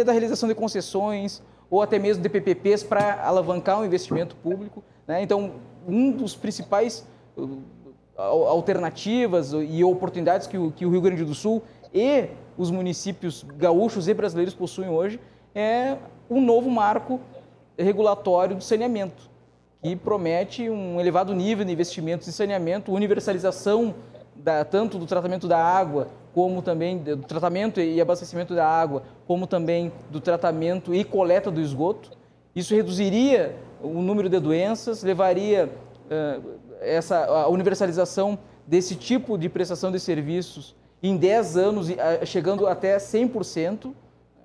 [0.04, 4.84] da realização de concessões ou até mesmo de PPPs para alavancar o investimento público.
[5.06, 5.22] Né?
[5.22, 5.54] Então,
[5.86, 7.06] um dos principais
[7.36, 7.62] uh,
[8.22, 11.62] alternativas e oportunidades que o, que o Rio Grande do Sul
[11.92, 15.18] e os municípios gaúchos e brasileiros possuem hoje
[15.55, 15.96] é
[16.28, 17.20] um novo marco
[17.78, 19.28] regulatório do saneamento,
[19.82, 23.94] que promete um elevado nível de investimentos em saneamento, universalização
[24.36, 29.46] da, tanto do tratamento da água, como também do tratamento e abastecimento da água, como
[29.46, 32.11] também do tratamento e coleta do esgoto.
[32.55, 39.90] Isso reduziria o número de doenças, levaria uh, essa, a universalização desse tipo de prestação
[39.90, 41.88] de serviços em 10 anos,
[42.24, 43.92] chegando até 100%,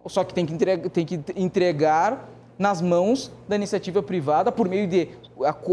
[0.08, 4.88] só que tem que, entregar, tem que entregar nas mãos da iniciativa privada por meio
[4.88, 5.10] de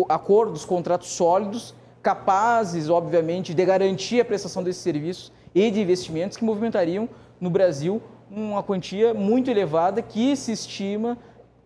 [0.09, 6.45] acordos, contratos sólidos, capazes, obviamente, de garantir a prestação desses serviços e de investimentos que
[6.45, 7.09] movimentariam
[7.41, 11.19] no Brasil uma quantia muito elevada que se estima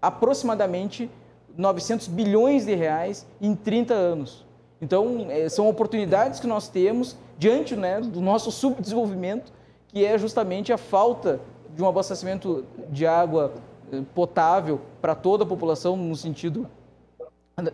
[0.03, 1.09] aproximadamente
[1.57, 4.45] 900 bilhões de reais em 30 anos.
[4.81, 9.53] Então, é, são oportunidades que nós temos diante né, do nosso subdesenvolvimento,
[9.89, 11.41] que é justamente a falta
[11.77, 13.53] de um abastecimento de água
[13.93, 16.67] eh, potável para toda a população, no sentido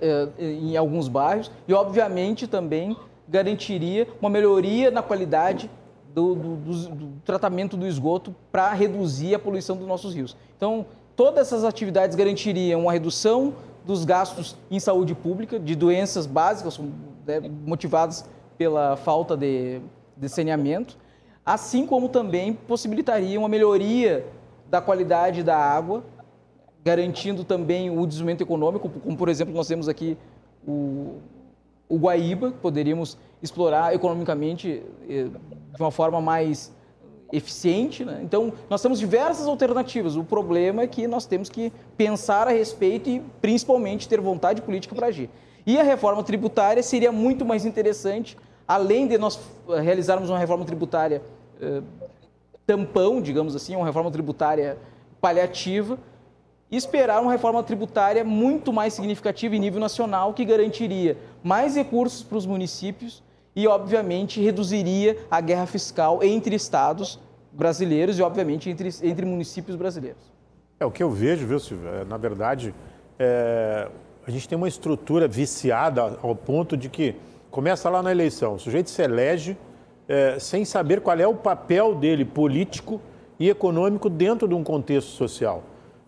[0.00, 2.96] eh, em alguns bairros, e obviamente também
[3.28, 5.70] garantiria uma melhoria na qualidade
[6.12, 10.36] do, do, do, do tratamento do esgoto para reduzir a poluição dos nossos rios.
[10.56, 10.84] Então,
[11.16, 16.78] todas essas atividades garantiriam uma redução dos gastos em saúde pública, de doenças básicas
[17.26, 18.24] né, motivadas
[18.58, 19.80] pela falta de,
[20.16, 20.96] de saneamento,
[21.44, 24.26] assim como também possibilitaria uma melhoria
[24.70, 26.04] da qualidade da água,
[26.84, 30.16] garantindo também o desenvolvimento econômico, como por exemplo nós temos aqui
[30.66, 31.18] o,
[31.88, 35.26] o Guaíba, poderíamos explorar economicamente eh,
[35.74, 36.72] de uma forma mais
[37.32, 38.04] eficiente.
[38.04, 38.20] Né?
[38.22, 40.16] Então, nós temos diversas alternativas.
[40.16, 44.94] O problema é que nós temos que pensar a respeito e, principalmente, ter vontade política
[44.94, 45.30] para agir.
[45.66, 48.36] E a reforma tributária seria muito mais interessante,
[48.74, 51.22] além de nós eh, realizarmos uma reforma tributária
[51.60, 51.82] eh,
[52.66, 54.78] tampão, digamos assim, uma reforma tributária
[55.20, 55.98] paliativa,
[56.70, 62.38] esperar uma reforma tributária muito mais significativa em nível nacional, que garantiria mais recursos para
[62.38, 63.22] os municípios
[63.54, 67.20] e, obviamente, reduziria a guerra fiscal entre estados
[67.52, 70.32] brasileiros e, obviamente, entre, entre municípios brasileiros.
[70.80, 71.88] É o que eu vejo, viu, Silvio?
[71.88, 72.74] É, na verdade,
[73.18, 73.88] é,
[74.26, 77.14] a gente tem uma estrutura viciada ao ponto de que
[77.52, 79.56] começa lá na eleição, o sujeito se elege
[80.08, 83.00] é, sem saber qual é o papel dele político
[83.38, 85.62] e econômico dentro de um contexto social.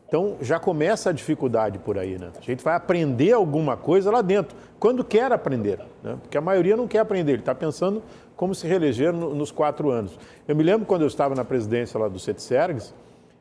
[0.08, 2.30] Então já começa a dificuldade por aí, né?
[2.36, 6.16] A gente vai aprender alguma coisa lá dentro, quando quer aprender, né?
[6.22, 8.02] Porque a maioria não quer aprender, ele está pensando
[8.36, 10.18] como se reeleger no, nos quatro anos.
[10.48, 12.94] Eu me lembro quando eu estava na presidência lá do CETSERGS,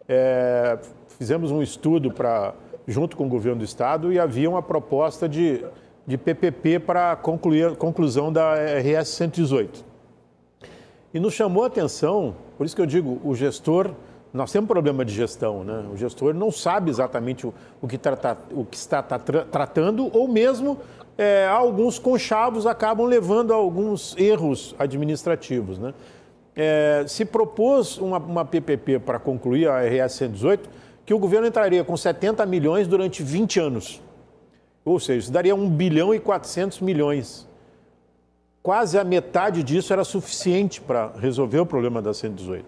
[0.09, 0.77] é,
[1.07, 2.53] fizemos um estudo para
[2.85, 5.63] junto com o governo do estado e havia uma proposta de,
[6.05, 9.85] de PPP para concluir a conclusão da RS 118.
[11.13, 13.93] E nos chamou a atenção, por isso que eu digo, o gestor
[14.33, 15.85] nós temos um problema de gestão, né?
[15.93, 20.09] O gestor não sabe exatamente o, o, que, trata, o que está tá, tra, tratando,
[20.11, 20.79] ou mesmo
[21.15, 25.93] é, alguns conchavos acabam levando a alguns erros administrativos, né?
[26.55, 30.69] É, se propôs uma, uma PPP para concluir a RS 118,
[31.05, 34.01] que o governo entraria com 70 milhões durante 20 anos.
[34.85, 37.47] Ou seja, isso daria 1 bilhão e 400 milhões.
[38.61, 42.65] Quase a metade disso era suficiente para resolver o problema da 118.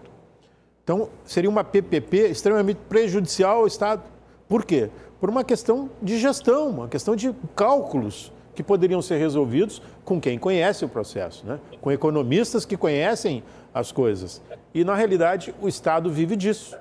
[0.84, 4.02] Então, seria uma PPP extremamente prejudicial ao Estado.
[4.48, 4.90] Por quê?
[5.20, 10.38] Por uma questão de gestão, uma questão de cálculos que poderiam ser resolvidos com quem
[10.38, 11.58] conhece o processo, né?
[11.80, 13.42] com economistas que conhecem
[13.74, 14.40] as coisas.
[14.72, 16.76] E, na realidade, o Estado vive disso.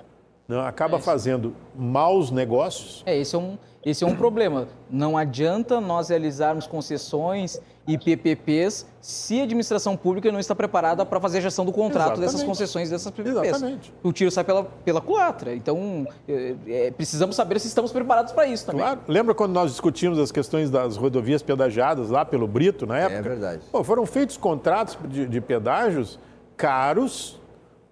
[0.48, 0.60] Né?
[0.60, 3.04] Acaba é fazendo maus negócios.
[3.06, 4.68] É, esse é um, esse é um problema.
[4.89, 11.20] Não adianta nós realizarmos concessões e PPPs se a administração pública não está preparada para
[11.20, 12.32] fazer a gestão do contrato Exatamente.
[12.32, 13.48] dessas concessões dessas PPPs.
[13.48, 13.93] Exatamente.
[14.02, 15.56] O tiro sai pela, pela culatra.
[15.56, 18.82] Então, é, é, precisamos saber se estamos preparados para isso também.
[18.82, 19.02] Claro.
[19.08, 23.20] Lembra quando nós discutimos as questões das rodovias pedagiadas lá pelo Brito, na época?
[23.20, 23.62] É verdade.
[23.72, 26.20] Pô, foram feitos contratos de, de pedágios
[26.58, 27.39] caros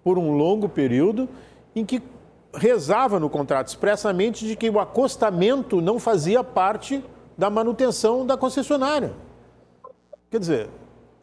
[0.02, 1.28] por um longo período
[1.74, 2.00] em que
[2.56, 7.04] rezava no contrato expressamente de que o acostamento não fazia parte
[7.36, 9.12] da manutenção da concessionária.
[10.30, 10.68] Quer dizer,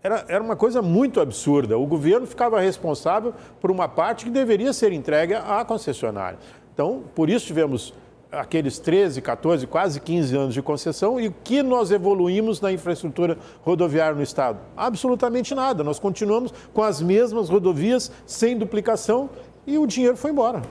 [0.04, 1.78] era, era uma coisa muito absurda.
[1.78, 6.40] O governo ficava responsável por uma parte que deveria ser entregue à concessionária.
[6.74, 7.94] Então, por isso tivemos
[8.32, 13.38] aqueles 13, 14, quase 15 anos de concessão e o que nós evoluímos na infraestrutura
[13.62, 14.58] rodoviária no Estado?
[14.76, 15.84] Absolutamente nada.
[15.84, 19.30] Nós continuamos com as mesmas rodovias, sem duplicação
[19.68, 20.62] e o dinheiro foi embora.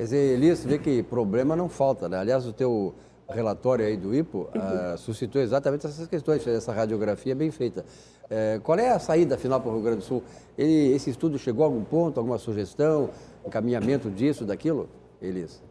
[0.00, 2.16] Quer dizer, Elias, vê que problema não falta, né?
[2.16, 2.94] Aliás, o teu
[3.28, 7.84] relatório aí do IPO uh, suscitou exatamente essas questões, essa radiografia bem feita.
[8.24, 10.22] Uh, qual é a saída final para o Rio Grande do Sul?
[10.56, 13.10] Ele, esse estudo chegou a algum ponto, alguma sugestão,
[13.44, 14.88] encaminhamento disso, daquilo,
[15.20, 15.62] Elias?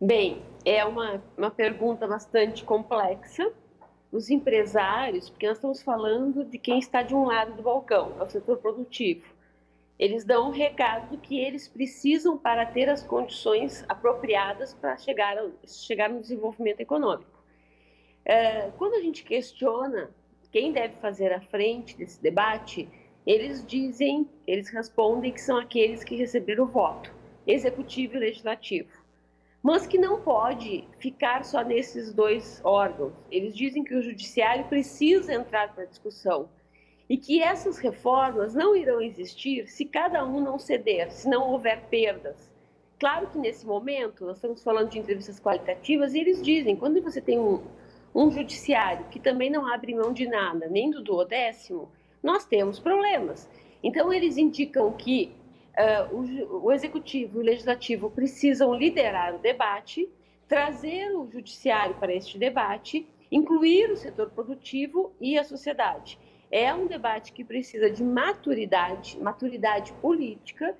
[0.00, 3.50] Bem, é uma, uma pergunta bastante complexa.
[4.12, 8.22] Os empresários, porque nós estamos falando de quem está de um lado do balcão, é
[8.22, 9.39] o setor produtivo.
[10.00, 15.36] Eles dão um recado que eles precisam para ter as condições apropriadas para chegar,
[15.66, 17.44] chegar no desenvolvimento econômico.
[18.24, 20.10] É, quando a gente questiona
[20.50, 22.88] quem deve fazer a frente desse debate,
[23.26, 27.14] eles dizem, eles respondem que são aqueles que receberam o voto,
[27.46, 28.98] executivo e legislativo
[29.62, 33.12] mas que não pode ficar só nesses dois órgãos.
[33.30, 36.48] Eles dizem que o judiciário precisa entrar para a discussão
[37.10, 41.82] e que essas reformas não irão existir se cada um não ceder, se não houver
[41.90, 42.48] perdas.
[43.00, 47.20] Claro que nesse momento, nós estamos falando de entrevistas qualitativas, e eles dizem, quando você
[47.20, 47.64] tem um,
[48.14, 51.90] um judiciário que também não abre mão de nada, nem do duodécimo,
[52.22, 53.50] nós temos problemas.
[53.82, 55.32] Então, eles indicam que
[55.76, 60.08] uh, o, o executivo e o legislativo precisam liderar o debate,
[60.46, 66.16] trazer o judiciário para este debate, incluir o setor produtivo e a sociedade.
[66.50, 70.76] É um debate que precisa de maturidade, maturidade política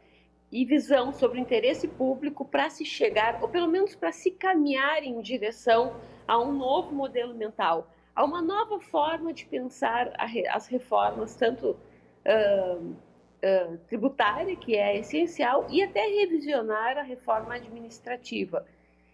[0.51, 5.05] e visão sobre o interesse público para se chegar, ou pelo menos para se caminhar
[5.05, 5.95] em direção
[6.27, 10.12] a um novo modelo mental, a uma nova forma de pensar
[10.49, 18.66] as reformas, tanto uh, uh, tributária, que é essencial, e até revisionar a reforma administrativa.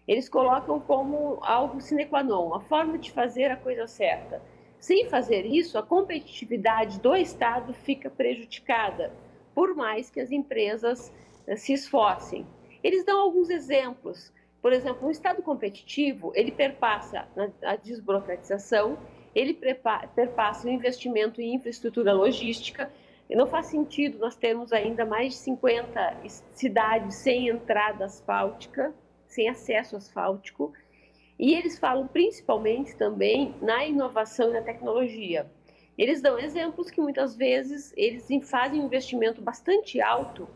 [0.07, 4.41] Eles colocam como algo sine qua non, a forma de fazer a coisa certa.
[4.79, 9.11] Sem fazer isso, a competitividade do Estado fica prejudicada,
[9.53, 11.11] por mais que as empresas
[11.47, 12.45] uh, se esforcem.
[12.83, 14.31] Eles dão alguns exemplos.
[14.61, 17.27] Por exemplo, um Estado competitivo, ele perpassa
[17.63, 18.97] a desburocratização,
[19.33, 22.91] ele perpassa o investimento em infraestrutura logística,
[23.35, 26.17] não faz sentido nós termos ainda mais de 50
[26.53, 28.93] cidades sem entrada asfáltica,
[29.27, 30.73] sem acesso asfáltico.
[31.39, 35.45] E eles falam principalmente também na inovação e na tecnologia.
[35.97, 40.47] Eles dão exemplos que muitas vezes eles fazem um investimento bastante alto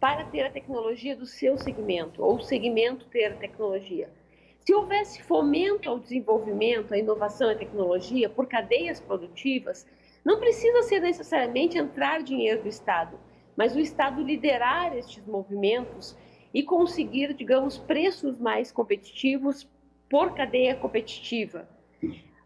[0.00, 4.10] para ter a tecnologia do seu segmento, ou o segmento ter a tecnologia.
[4.60, 9.86] Se houvesse fomento ao desenvolvimento, à inovação e à tecnologia por cadeias produtivas,
[10.24, 13.18] não precisa ser necessariamente entrar dinheiro do Estado,
[13.56, 16.16] mas o Estado liderar estes movimentos
[16.52, 19.66] e conseguir, digamos, preços mais competitivos
[20.10, 21.68] por cadeia competitiva.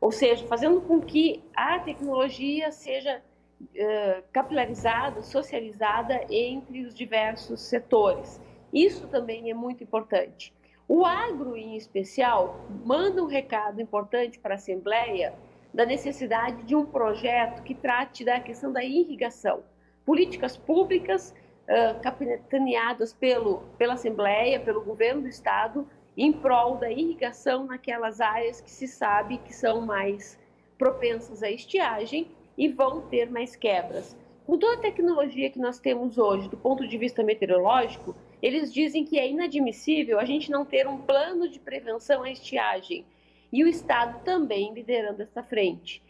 [0.01, 3.23] Ou seja, fazendo com que a tecnologia seja
[3.61, 8.41] uh, capilarizada, socializada entre os diversos setores.
[8.73, 10.53] Isso também é muito importante.
[10.89, 15.35] O agro, em especial, manda um recado importante para a Assembleia
[15.73, 19.63] da necessidade de um projeto que trate da questão da irrigação.
[20.05, 21.33] Políticas públicas
[21.69, 28.61] uh, capitaneadas pelo, pela Assembleia, pelo governo do Estado, em prol da irrigação naquelas áreas
[28.61, 30.39] que se sabe que são mais
[30.79, 34.17] propensas à estiagem e vão ter mais quebras.
[34.45, 39.05] Com toda a tecnologia que nós temos hoje, do ponto de vista meteorológico, eles dizem
[39.05, 43.07] que é inadmissível a gente não ter um plano de prevenção à estiagem
[43.53, 46.03] e o Estado também liderando essa frente.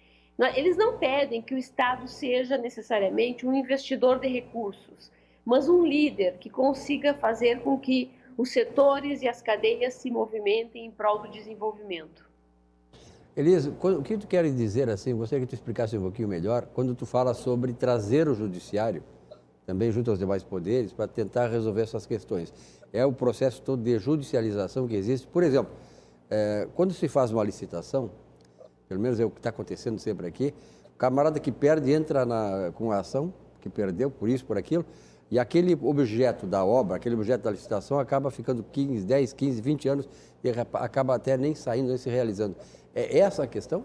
[0.57, 5.13] Eles não pedem que o Estado seja necessariamente um investidor de recursos,
[5.45, 8.11] mas um líder que consiga fazer com que
[8.43, 12.29] os setores e as cadeias se movimentem em prol do desenvolvimento.
[13.37, 16.93] Elisa, o que tu queres dizer assim, gostaria que tu explicasse um pouquinho melhor, quando
[16.93, 19.03] tu fala sobre trazer o judiciário,
[19.65, 22.53] também junto aos demais poderes, para tentar resolver essas questões.
[22.93, 25.27] É o processo todo de judicialização que existe.
[25.29, 25.73] Por exemplo,
[26.29, 28.11] é, quando se faz uma licitação,
[28.89, 30.53] pelo menos é o que está acontecendo sempre aqui,
[30.95, 34.85] o camarada que perde entra na, com a ação, que perdeu por isso, por aquilo,
[35.33, 39.89] e aquele objeto da obra, aquele objeto da licitação acaba ficando 15, 10, 15, 20
[39.89, 40.09] anos
[40.45, 42.55] e acaba até nem saindo, nem se realizando.
[42.95, 43.85] É essa a questão?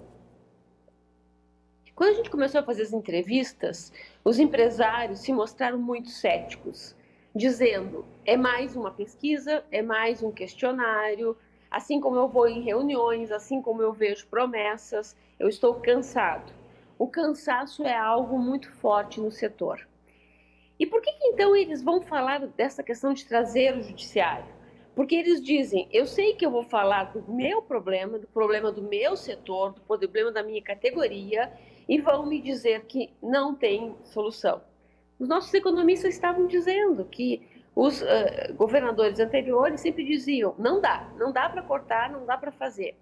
[1.95, 3.91] Quando a gente começou a fazer as entrevistas,
[4.23, 6.95] os empresários se mostraram muito céticos,
[7.33, 11.35] dizendo: é mais uma pesquisa, é mais um questionário,
[11.69, 16.53] Assim como eu vou em reuniões, assim como eu vejo promessas, eu estou cansado.
[16.97, 19.87] O cansaço é algo muito forte no setor.
[20.79, 24.45] E por que, que então eles vão falar dessa questão de trazer o judiciário?
[24.95, 28.81] Porque eles dizem: eu sei que eu vou falar do meu problema, do problema do
[28.81, 31.51] meu setor, do problema da minha categoria,
[31.87, 34.61] e vão me dizer que não tem solução.
[35.19, 38.05] Os nossos economistas estavam dizendo que os uh,
[38.55, 42.95] governadores anteriores sempre diziam: não dá, não dá para cortar, não dá para fazer.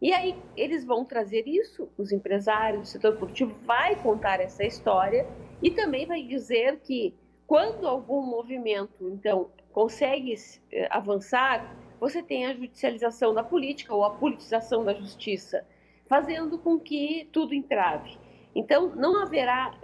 [0.00, 5.26] E aí eles vão trazer isso, os empresários, o setor produtivo vai contar essa história
[5.62, 7.14] e também vai dizer que
[7.46, 14.10] quando algum movimento então consegue uh, avançar, você tem a judicialização da política ou a
[14.10, 15.66] politização da justiça,
[16.06, 18.18] fazendo com que tudo entrave.
[18.54, 19.74] Então, não haverá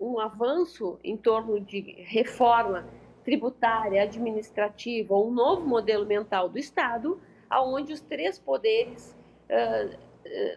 [0.00, 2.86] uh, um avanço em torno de reforma
[3.24, 9.16] tributária, administrativa um novo modelo mental do Estado, aonde os três poderes
[9.50, 9.98] uh,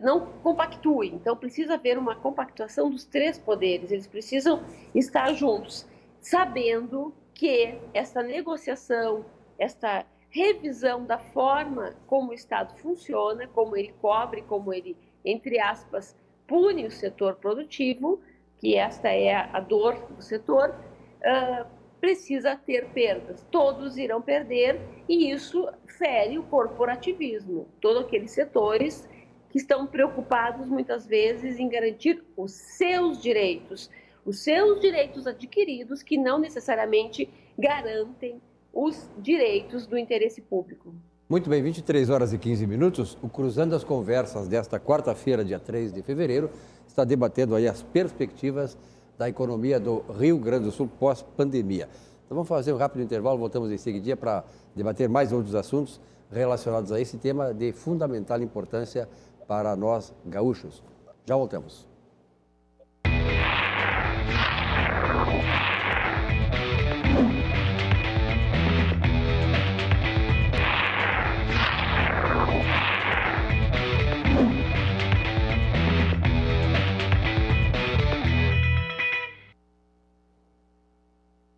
[0.01, 1.13] não compactuem.
[1.15, 4.63] Então, precisa haver uma compactuação dos três poderes, eles precisam
[4.93, 5.87] estar juntos,
[6.19, 9.25] sabendo que essa negociação,
[9.57, 14.95] esta revisão da forma como o Estado funciona, como ele cobre, como ele,
[15.25, 16.15] entre aspas,
[16.47, 18.21] pune o setor produtivo,
[18.57, 20.75] que esta é a dor do setor,
[21.21, 21.65] uh,
[21.99, 23.45] precisa ter perdas.
[23.51, 27.67] Todos irão perder e isso fere o corporativismo.
[27.81, 29.07] Todos aqueles setores
[29.49, 33.89] que estão preocupados muitas vezes em garantir os seus direitos,
[34.25, 38.41] os seus direitos adquiridos que não necessariamente garantem
[38.73, 40.93] os direitos do interesse público.
[41.27, 43.17] Muito bem, 23 horas e 15 minutos.
[43.21, 46.49] O Cruzando as Conversas desta quarta-feira, dia 3 de fevereiro,
[46.87, 48.77] está debatendo aí as perspectivas
[49.17, 51.87] da economia do Rio Grande do Sul pós-pandemia.
[52.25, 54.43] Então vamos fazer um rápido intervalo, voltamos em seguida para
[54.75, 55.99] debater mais outros assuntos
[56.31, 59.09] relacionados a esse tema de fundamental importância
[59.49, 60.83] para nós gaúchos.
[61.25, 61.89] Já voltamos.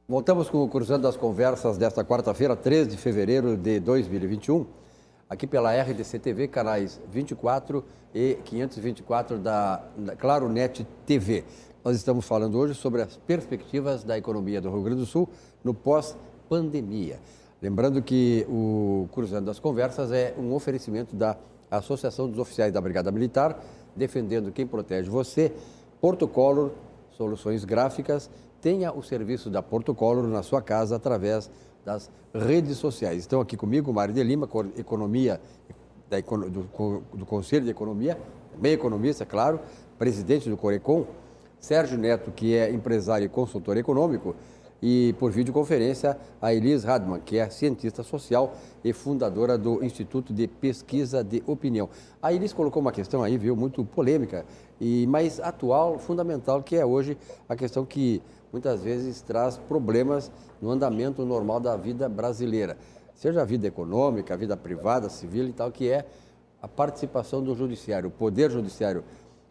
[0.08, 4.66] Voltamos com o Cruzando das Conversas desta quarta-feira, 3 de fevereiro de 2021,
[5.32, 7.82] aqui pela RDC TV, canais 24
[8.14, 9.82] e 524 da,
[10.20, 11.46] Claro Net TV.
[11.86, 15.30] Nós estamos falando hoje sobre as perspectivas da economia do Rio Grande do Sul
[15.64, 17.18] no pós-pandemia.
[17.62, 21.38] Lembrando que o Cruzando das Conversas é um oferecimento da
[21.72, 23.58] Associação dos Oficiais da Brigada Militar,
[23.96, 25.54] defendendo quem protege você,
[26.02, 26.72] Porto Color,
[27.12, 28.30] Soluções Gráficas
[28.62, 31.50] tenha o serviço da Porto Color na sua casa através
[31.86, 33.20] das redes sociais.
[33.20, 35.42] Estão aqui comigo Mário de Lima, economia
[36.10, 38.18] da, do, do Conselho de Economia,
[38.54, 39.60] também economista, claro,
[39.98, 41.06] presidente do Corecon,
[41.60, 44.36] Sérgio Neto, que é empresário e consultor econômico,
[44.82, 50.48] e por videoconferência a Elis Radman, que é cientista social e fundadora do Instituto de
[50.48, 51.88] Pesquisa de Opinião.
[52.20, 54.44] A Elis colocou uma questão aí, viu, muito polêmica
[54.80, 57.16] e mais atual, fundamental, que é hoje
[57.48, 60.32] a questão que muitas vezes traz problemas
[60.62, 62.78] no andamento normal da vida brasileira,
[63.16, 66.06] seja a vida econômica, a vida privada, civil e tal, que é
[66.62, 69.04] a participação do judiciário, o poder judiciário,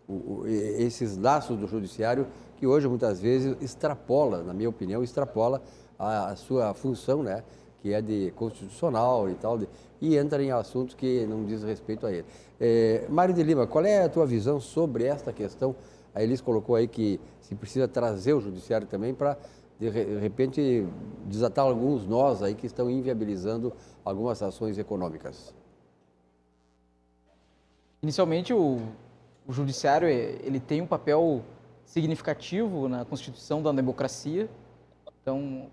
[0.09, 2.27] o, o, esses laços do judiciário
[2.57, 5.63] que hoje muitas vezes extrapola, na minha opinião, extrapola
[5.99, 7.43] a, a sua função, né,
[7.81, 9.69] que é de constitucional e tal, de,
[10.01, 12.25] e entra em assuntos que não diz respeito a ele.
[12.61, 15.75] É, Mário de Lima, qual é a tua visão sobre esta questão?
[16.15, 17.21] A Elis colocou aí que
[17.51, 19.37] se precisa trazer o judiciário também para,
[19.77, 20.87] de repente,
[21.27, 23.73] desatar alguns nós aí que estão inviabilizando
[24.05, 25.53] algumas ações econômicas.
[28.01, 28.79] Inicialmente, o,
[29.49, 31.43] o judiciário ele tem um papel
[31.85, 34.49] significativo na constituição da democracia.
[35.21, 35.67] Então,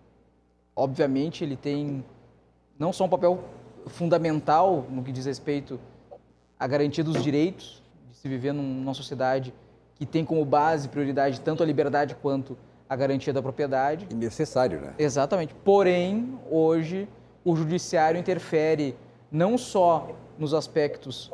[0.75, 2.03] obviamente, ele tem
[2.79, 3.43] não só um papel
[3.85, 5.79] fundamental no que diz respeito
[6.59, 9.53] à garantia dos direitos de se viver numa sociedade
[9.97, 14.07] que tem como base, prioridade, tanto a liberdade quanto a garantia da propriedade.
[14.09, 14.93] E necessário, né?
[14.97, 15.53] Exatamente.
[15.53, 17.07] Porém, hoje,
[17.43, 18.95] o judiciário interfere
[19.31, 21.31] não só nos aspectos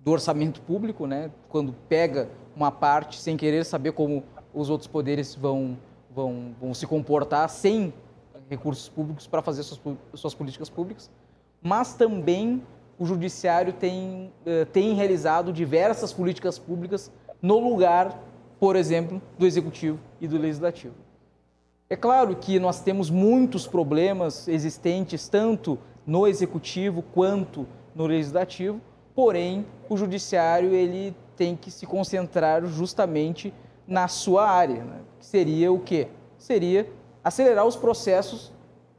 [0.00, 1.30] do orçamento público, né?
[1.48, 5.76] quando pega uma parte sem querer saber como os outros poderes vão,
[6.10, 7.92] vão, vão se comportar sem
[8.48, 9.80] recursos públicos para fazer suas,
[10.14, 11.10] suas políticas públicas,
[11.60, 12.62] mas também
[12.98, 17.12] o judiciário tem, eh, tem realizado diversas políticas públicas
[17.46, 18.20] no lugar,
[18.58, 20.94] por exemplo, do executivo e do legislativo.
[21.88, 28.80] É claro que nós temos muitos problemas existentes tanto no executivo quanto no legislativo,
[29.14, 33.54] porém o judiciário ele tem que se concentrar justamente
[33.86, 34.98] na sua área, né?
[35.20, 36.08] que seria o quê?
[36.36, 36.90] Seria
[37.22, 38.52] acelerar os processos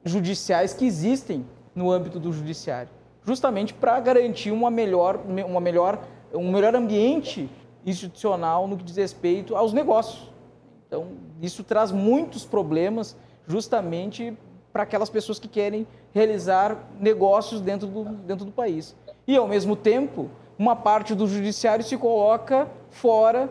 [0.06, 1.46] judiciais que existem
[1.76, 2.90] no âmbito do judiciário,
[3.26, 6.02] justamente para garantir uma melhor, uma melhor,
[6.34, 7.50] um melhor ambiente
[7.88, 10.30] institucional no que diz respeito aos negócios.
[10.86, 11.08] Então,
[11.42, 13.16] isso traz muitos problemas
[13.48, 14.38] justamente
[14.74, 18.96] para aquelas pessoas que querem realizar negócios dentro do, dentro do país.
[19.26, 20.30] E, ao mesmo tempo,
[20.60, 23.50] uma parte do judiciário se coloca fora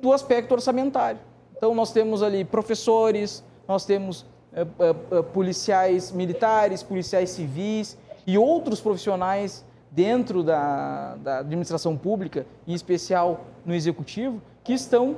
[0.00, 1.20] do aspecto orçamentário.
[1.56, 8.80] Então, nós temos ali professores, nós temos é, é, policiais militares, policiais civis, e outros
[8.80, 9.64] profissionais
[9.94, 15.16] dentro da, da administração pública, em especial no executivo, que estão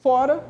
[0.00, 0.44] fora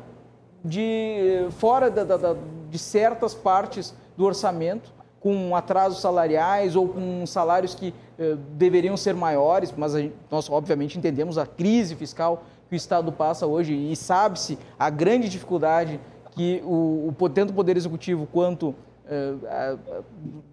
[0.63, 2.35] de, fora da, da,
[2.69, 9.15] de certas partes do orçamento, com atrasos salariais ou com salários que eh, deveriam ser
[9.15, 13.95] maiores, mas gente, nós obviamente entendemos a crise fiscal que o Estado passa hoje e
[13.95, 15.97] sabe-se a grande dificuldade
[16.31, 18.75] que o, o tanto o Poder Executivo quanto
[19.07, 19.77] eh,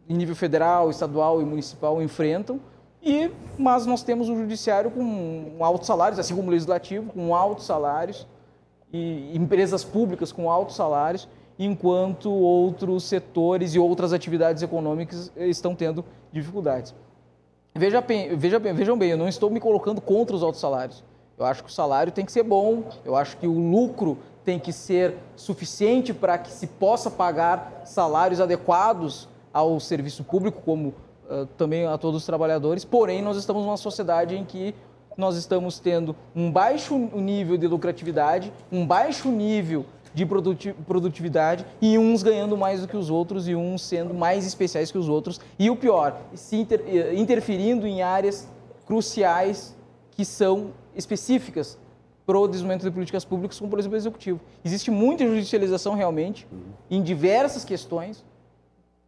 [0.08, 2.60] em nível federal, estadual e municipal enfrentam.
[3.02, 7.64] E, mas nós temos o judiciário com altos salários, assim como o legislativo, com altos
[7.64, 8.26] salários,
[8.92, 11.28] e empresas públicas com altos salários,
[11.58, 16.94] enquanto outros setores e outras atividades econômicas estão tendo dificuldades.
[17.74, 18.04] Veja,
[18.36, 21.04] veja, vejam bem, eu não estou me colocando contra os altos salários.
[21.38, 24.58] Eu acho que o salário tem que ser bom, eu acho que o lucro tem
[24.58, 30.94] que ser suficiente para que se possa pagar salários adequados ao serviço público, como
[31.30, 32.84] uh, também a todos os trabalhadores.
[32.84, 34.74] Porém, nós estamos numa sociedade em que
[35.16, 42.22] nós estamos tendo um baixo nível de lucratividade, um baixo nível de produtividade e uns
[42.22, 45.40] ganhando mais do que os outros e uns sendo mais especiais que os outros.
[45.58, 48.48] E o pior, se inter, eh, interferindo em áreas
[48.86, 49.76] cruciais
[50.10, 51.78] que são específicas
[52.26, 54.40] para o desenvolvimento de políticas públicas, como por exemplo o executivo.
[54.64, 56.46] Existe muita judicialização realmente
[56.90, 58.24] em diversas questões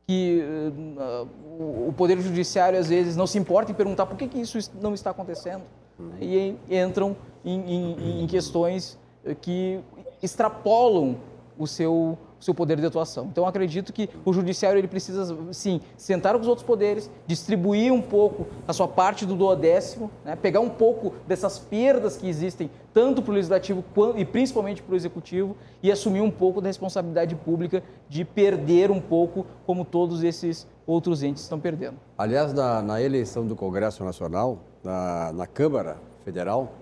[0.07, 4.41] que uh, o Poder Judiciário às vezes não se importa em perguntar por que, que
[4.41, 5.63] isso não está acontecendo.
[5.99, 6.13] Uhum.
[6.21, 8.99] E entram em, em, em questões
[9.41, 9.81] que
[10.23, 11.17] extrapolam
[11.59, 13.29] o seu, seu poder de atuação.
[13.31, 18.03] Então, acredito que o judiciário ele precisa, sim, sentar com os outros poderes, distribuir um
[18.03, 20.35] pouco a sua parte do duodécimo, né?
[20.35, 23.85] pegar um pouco dessas perdas que existem, tanto para o legislativo
[24.17, 29.01] e principalmente para o executivo, e assumir um pouco da responsabilidade pública de perder um
[29.01, 31.97] pouco, como todos esses outros entes estão perdendo.
[32.19, 36.73] Aliás, na, na eleição do Congresso Nacional, na, na Câmara Federal,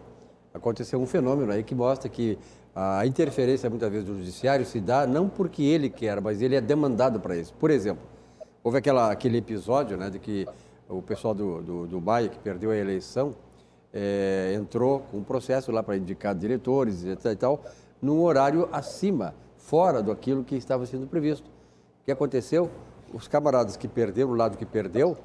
[0.55, 2.39] aconteceu um fenômeno aí que mostra que
[2.75, 6.61] a interferência muitas vezes do judiciário se dá não porque ele quer, mas ele é
[6.61, 7.53] demandado para isso.
[7.55, 8.03] Por exemplo,
[8.63, 10.47] houve aquela, aquele episódio né, de que
[10.89, 13.35] o pessoal do, do, do Baia, que perdeu a eleição,
[13.93, 17.65] é, entrou com um processo lá para indicar diretores etc e tal,
[18.01, 21.49] num horário acima, fora do aquilo que estava sendo previsto.
[22.03, 22.71] O que aconteceu?
[23.13, 25.17] Os camaradas que perderam o lado que perdeu,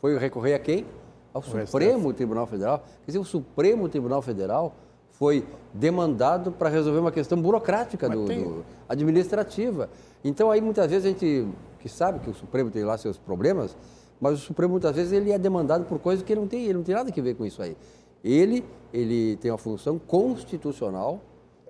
[0.00, 0.86] foi recorrer a quem?
[1.32, 2.14] Ao o Supremo STF.
[2.14, 2.78] Tribunal Federal.
[2.78, 4.74] Quer dizer, o Supremo Tribunal Federal
[5.18, 8.42] foi demandado para resolver uma questão burocrática do, tem...
[8.42, 9.88] do, administrativa.
[10.24, 11.48] Então aí muitas vezes a gente
[11.78, 13.76] que sabe que o Supremo tem lá seus problemas,
[14.20, 16.74] mas o Supremo muitas vezes ele é demandado por coisas que ele não tem, ele
[16.74, 17.76] não tem nada a ver com isso aí.
[18.22, 21.20] Ele ele tem a função constitucional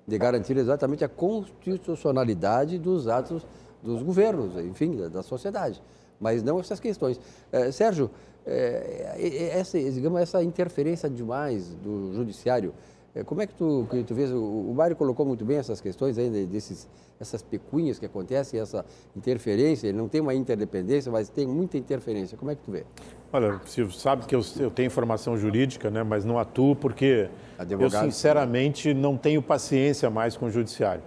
[0.07, 3.45] de garantir exatamente a constitucionalidade dos atos
[3.81, 5.81] dos governos, enfim, da, da sociedade,
[6.19, 7.19] mas não essas questões.
[7.51, 8.09] É, Sérgio,
[8.45, 14.13] é, essa, digamos, essa interferência demais do judiciário é, como é que tu, que tu
[14.13, 14.31] vês?
[14.31, 16.87] O, o Mário colocou muito bem essas questões ainda desses,
[17.19, 18.85] essas pecunhas que acontecem, essa
[19.15, 19.87] interferência.
[19.87, 22.37] Ele não tem uma interdependência, mas tem muita interferência.
[22.37, 22.83] Como é que tu vê?
[23.31, 27.93] Olha, Silvio, sabe que eu, eu tenho formação jurídica, né, mas não atuo porque Advogado,
[28.05, 31.03] eu, sinceramente, não tenho paciência mais com o judiciário.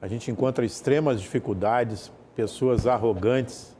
[0.00, 3.76] A gente encontra extremas dificuldades, pessoas arrogantes,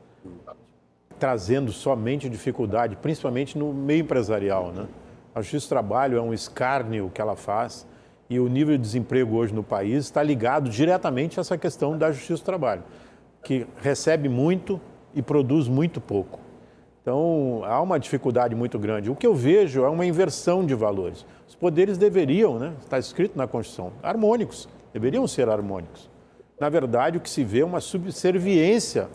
[1.18, 4.88] trazendo somente dificuldade, principalmente no meio empresarial, né?
[5.34, 7.86] A Justiça do Trabalho é um escárnio que ela faz
[8.28, 12.10] e o nível de desemprego hoje no país está ligado diretamente a essa questão da
[12.10, 12.82] Justiça do Trabalho,
[13.42, 14.80] que recebe muito
[15.14, 16.40] e produz muito pouco.
[17.02, 19.10] Então, há uma dificuldade muito grande.
[19.10, 21.24] O que eu vejo é uma inversão de valores.
[21.48, 26.10] Os poderes deveriam, né, está escrito na Constituição, harmônicos, deveriam ser harmônicos.
[26.60, 29.08] Na verdade, o que se vê é uma subserviência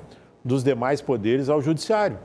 [0.43, 2.17] dos demais poderes ao judiciário.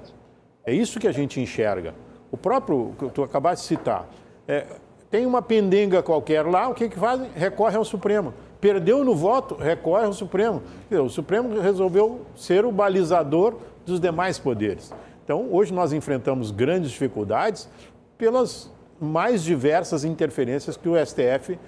[0.64, 1.94] É isso que a gente enxerga.
[2.30, 4.08] O próprio, que tu acabaste de citar,
[4.46, 4.66] é,
[5.10, 7.28] tem uma pendenga qualquer lá, o que, que fazem?
[7.34, 8.32] Recorre ao Supremo.
[8.60, 10.62] Perdeu no voto, recorre ao Supremo.
[10.90, 14.92] O Supremo resolveu ser o balizador dos demais poderes.
[15.24, 17.68] Então, hoje nós enfrentamos grandes dificuldades
[18.16, 18.70] pelas
[19.00, 21.58] mais diversas interferências que o STF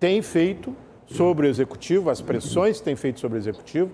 [0.00, 0.74] tem feito
[1.06, 3.90] sobre o Executivo, as pressões que tem feito sobre o Executivo,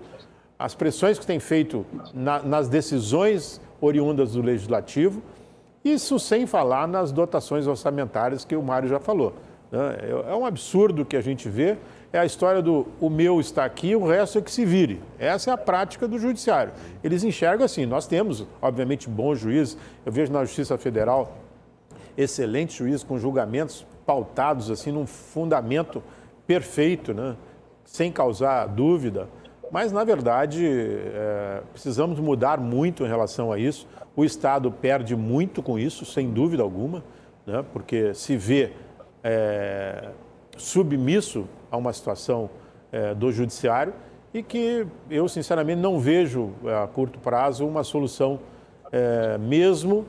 [0.59, 1.85] as pressões que tem feito
[2.15, 5.23] na, nas decisões oriundas do Legislativo
[5.85, 9.35] isso sem falar nas dotações orçamentárias que o Mário já falou.
[9.71, 9.97] Né?
[10.03, 11.77] É, é um absurdo que a gente vê.
[12.13, 15.01] É a história do o meu está aqui, o resto é que se vire.
[15.19, 16.73] Essa é a prática do judiciário.
[17.05, 17.85] Eles enxergam assim.
[17.85, 19.77] Nós temos, obviamente, bons juízes.
[20.07, 21.37] Eu vejo na Justiça Federal
[22.17, 26.03] excelentes juízes com julgamentos pautados assim num fundamento
[26.47, 27.37] perfeito, né?
[27.85, 29.29] sem causar dúvida.
[29.71, 33.87] Mas, na verdade, é, precisamos mudar muito em relação a isso.
[34.17, 37.05] O Estado perde muito com isso, sem dúvida alguma,
[37.47, 37.65] né?
[37.73, 38.73] porque se vê
[39.23, 40.11] é,
[40.57, 42.49] submisso a uma situação
[42.91, 43.93] é, do Judiciário
[44.33, 46.53] e que eu, sinceramente, não vejo
[46.83, 48.41] a curto prazo uma solução,
[48.91, 50.07] é, mesmo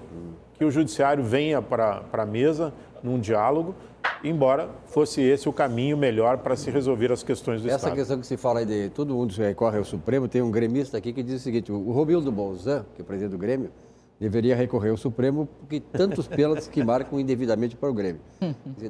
[0.54, 2.74] que o Judiciário venha para a mesa
[3.04, 3.76] num diálogo
[4.24, 7.92] embora fosse esse o caminho melhor para se resolver as questões do Essa Estado.
[7.92, 10.98] Essa questão que se fala aí de todo mundo recorre ao Supremo, tem um gremista
[10.98, 13.72] aqui que diz o seguinte, o Romildo Bolzan, que é o presidente do Grêmio,
[14.20, 18.22] deveria recorrer ao Supremo porque tantos pênaltis que marcam indevidamente para o Grêmio.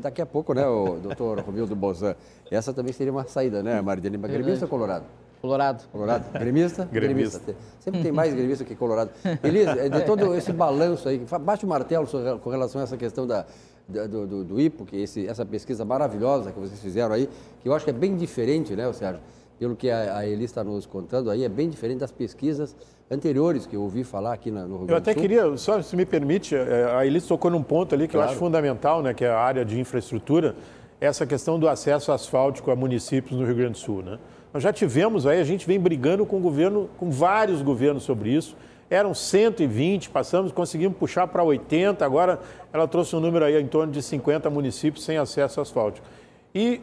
[0.02, 2.16] Daqui a pouco, né, o doutor Romildo Bolzan,
[2.50, 4.18] essa também seria uma saída, né, Maridene?
[4.18, 5.06] Gremista ou Colorado?
[5.42, 5.88] Colorado.
[5.90, 6.32] Colorado.
[6.38, 6.84] Gremista?
[6.92, 7.40] Gremista.
[7.40, 7.56] gremista.
[7.80, 9.12] Sempre tem mais gremista que Colorado.
[9.42, 12.06] Elisa, de todo esse balanço aí, bate o martelo
[12.42, 13.46] com relação a essa questão da,
[13.90, 17.28] do, do, do IPO, que esse, essa pesquisa maravilhosa que vocês fizeram aí,
[17.62, 19.22] que eu acho que é bem diferente, né, Sérgio?
[19.58, 22.76] Pelo que a, a Eli está nos contando aí, é bem diferente das pesquisas
[23.12, 26.06] anteriores que eu ouvi falar aqui no Rio Grande Eu até queria, só se me
[26.06, 28.28] permite, é, a Elis tocou num ponto ali que claro.
[28.28, 30.56] eu acho fundamental, né, que é a área de infraestrutura,
[31.02, 34.04] essa questão do acesso asfáltico a municípios no Rio Grande do Sul.
[34.04, 34.20] Né?
[34.54, 38.30] Nós já tivemos aí, a gente vem brigando com o governo, com vários governos sobre
[38.30, 38.56] isso,
[38.90, 42.40] eram 120, passamos, conseguimos puxar para 80, agora
[42.74, 46.06] ela trouxe um número aí em torno de 50 municípios sem acesso asfáltico.
[46.54, 46.82] E,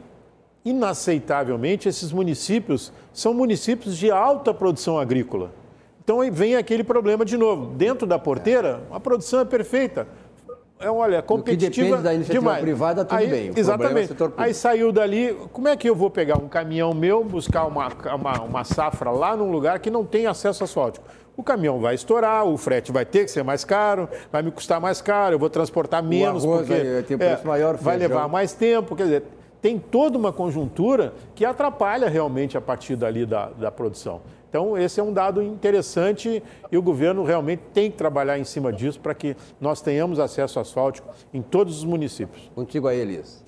[0.65, 5.51] inaceitavelmente, esses municípios são municípios de alta produção agrícola.
[6.05, 7.75] Então aí vem aquele problema de novo.
[7.75, 10.07] Dentro da porteira, a produção é perfeita.
[10.79, 12.61] É, olha, competitiva que depende da iniciativa demais.
[12.61, 13.51] privada, tudo aí, bem.
[13.51, 14.13] O é exatamente.
[14.13, 17.89] É aí saiu dali, como é que eu vou pegar um caminhão meu, buscar uma,
[18.15, 21.05] uma, uma safra lá num lugar que não tem acesso asfáltico?
[21.37, 24.81] O caminhão vai estourar, o frete vai ter que ser mais caro, vai me custar
[24.81, 28.97] mais caro, eu vou transportar menos, o porque vai é, maior, vai levar mais tempo.
[28.97, 29.23] Quer dizer,
[29.61, 34.23] tem toda uma conjuntura que atrapalha realmente a partir dali da, da produção.
[34.49, 38.73] Então, esse é um dado interessante e o governo realmente tem que trabalhar em cima
[38.73, 42.51] disso para que nós tenhamos acesso asfáltico em todos os municípios.
[42.55, 43.45] Contigo aí, Elias.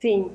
[0.00, 0.32] Sim.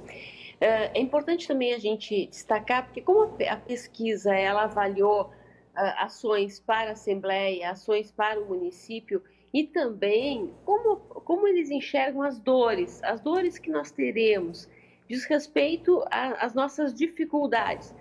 [0.59, 5.29] É, é importante também a gente destacar, porque como a pesquisa ela avaliou
[5.75, 12.39] ações para a Assembleia, ações para o município e também como, como eles enxergam as
[12.39, 14.69] dores, as dores que nós teremos,
[15.07, 17.93] diz respeito às nossas dificuldades.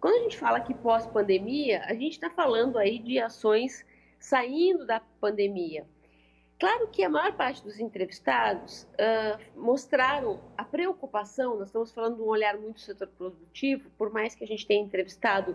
[0.00, 3.84] Quando a gente fala que pós-pandemia, a gente está falando aí de ações
[4.18, 5.86] saindo da pandemia.
[6.58, 12.22] Claro que a maior parte dos entrevistados uh, mostraram a preocupação, nós estamos falando de
[12.22, 15.54] um olhar muito setor produtivo, por mais que a gente tenha entrevistado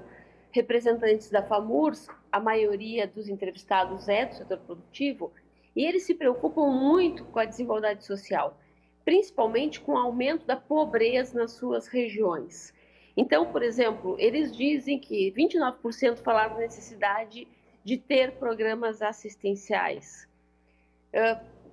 [0.52, 5.32] representantes da FAMURS, a maioria dos entrevistados é do setor produtivo,
[5.76, 8.58] e eles se preocupam muito com a desigualdade social,
[9.06, 12.74] principalmente com o aumento da pobreza nas suas regiões.
[13.16, 17.47] Então, por exemplo, eles dizem que 29% falaram da necessidade
[17.84, 20.28] de ter programas assistenciais.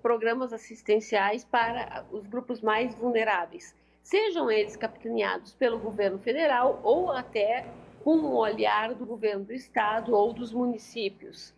[0.03, 7.67] Programas assistenciais para os grupos mais vulneráveis, sejam eles capitaneados pelo governo federal ou até
[8.03, 11.55] com o olhar do governo do estado ou dos municípios.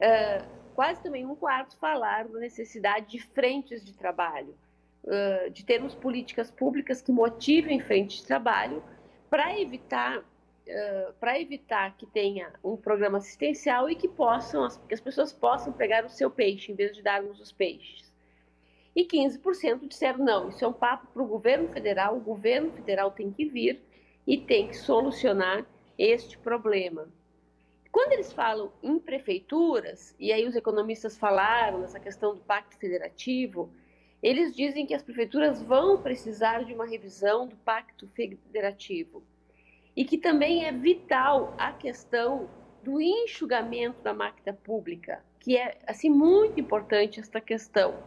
[0.00, 0.44] Uh,
[0.74, 4.54] quase também um quarto falaram da necessidade de frentes de trabalho,
[5.04, 8.82] uh, de termos políticas públicas que motivem frentes de trabalho
[9.30, 15.00] para evitar uh, para evitar que tenha um programa assistencial e que possam que as
[15.00, 18.12] pessoas possam pegar o seu peixe em vez de darmos os peixes.
[18.94, 23.10] E 15% disseram não, isso é um papo para o governo federal, o governo federal
[23.10, 23.80] tem que vir
[24.26, 25.66] e tem que solucionar
[25.98, 27.08] este problema.
[27.90, 33.70] Quando eles falam em prefeituras, e aí os economistas falaram nessa questão do pacto federativo,
[34.22, 39.22] eles dizem que as prefeituras vão precisar de uma revisão do pacto federativo
[39.94, 42.48] e que também é vital a questão
[42.82, 48.02] do enxugamento da máquina pública, que é assim muito importante esta questão.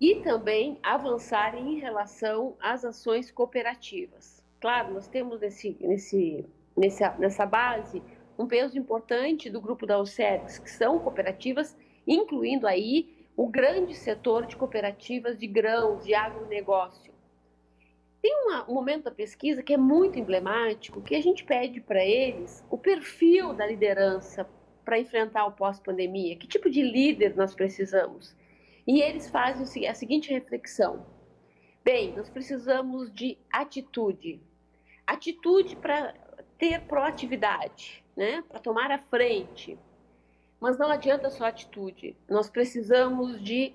[0.00, 4.43] E também avançar em relação às ações cooperativas.
[4.64, 6.42] Claro, nós temos nesse, nesse
[6.74, 8.02] nessa, nessa base
[8.38, 14.46] um peso importante do grupo da OCEDES, que são cooperativas, incluindo aí o grande setor
[14.46, 17.12] de cooperativas de grãos, de agronegócio.
[18.22, 22.02] Tem uma, um momento da pesquisa que é muito emblemático, que a gente pede para
[22.02, 24.48] eles o perfil da liderança
[24.82, 28.34] para enfrentar o pós-pandemia, que tipo de líder nós precisamos.
[28.86, 31.04] E eles fazem a seguinte reflexão:
[31.84, 34.40] bem, nós precisamos de atitude.
[35.06, 36.14] Atitude para
[36.58, 39.78] ter proatividade, né, para tomar a frente.
[40.60, 42.16] Mas não adianta só atitude.
[42.28, 43.74] Nós precisamos de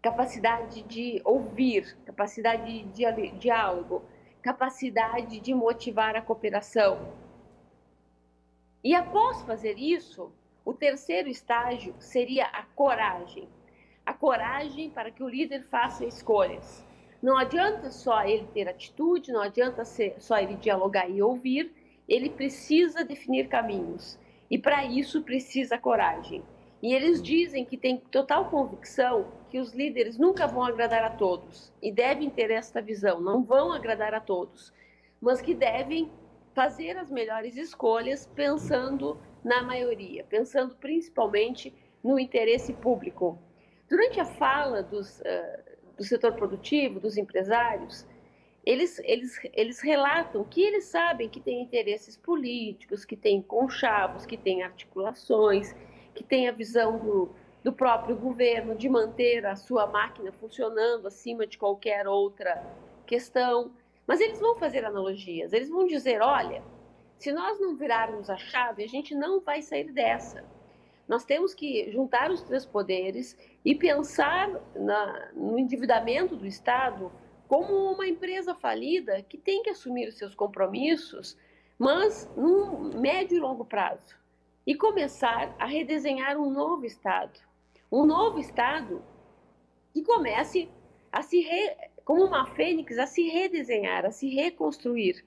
[0.00, 4.02] capacidade de ouvir, capacidade de diálogo,
[4.40, 7.12] capacidade de motivar a cooperação.
[8.82, 10.32] E após fazer isso,
[10.64, 13.48] o terceiro estágio seria a coragem.
[14.06, 16.86] A coragem para que o líder faça escolhas.
[17.22, 21.72] Não adianta só ele ter atitude, não adianta só ele dialogar e ouvir,
[22.08, 24.18] ele precisa definir caminhos.
[24.50, 26.42] E para isso precisa coragem.
[26.82, 31.72] E eles dizem que tem total convicção que os líderes nunca vão agradar a todos
[31.82, 34.72] e devem ter esta visão, não vão agradar a todos,
[35.20, 36.10] mas que devem
[36.54, 43.38] fazer as melhores escolhas pensando na maioria, pensando principalmente no interesse público.
[43.88, 45.69] Durante a fala dos, uh,
[46.00, 48.06] do setor produtivo, dos empresários,
[48.64, 54.38] eles, eles, eles relatam que eles sabem que tem interesses políticos, que tem conchavos, que
[54.38, 55.74] tem articulações,
[56.14, 57.28] que tem a visão do,
[57.62, 62.64] do próprio governo de manter a sua máquina funcionando acima de qualquer outra
[63.06, 63.70] questão.
[64.06, 66.62] Mas eles vão fazer analogias, eles vão dizer: olha,
[67.18, 70.42] se nós não virarmos a chave, a gente não vai sair dessa.
[71.06, 77.12] Nós temos que juntar os três poderes e pensar na, no endividamento do Estado
[77.46, 81.36] como uma empresa falida que tem que assumir os seus compromissos,
[81.78, 84.16] mas num médio e longo prazo.
[84.66, 87.40] E começar a redesenhar um novo Estado.
[87.90, 89.02] Um novo Estado
[89.92, 90.68] que comece
[91.10, 95.24] a se, re, como uma fênix, a se redesenhar, a se reconstruir.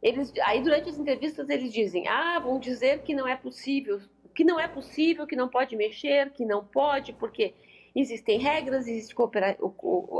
[0.00, 4.00] Eles, aí durante as entrevistas eles dizem, ah, vão dizer que não é possível
[4.34, 7.54] que não é possível, que não pode mexer, que não pode, porque
[7.94, 9.16] existem regras, existem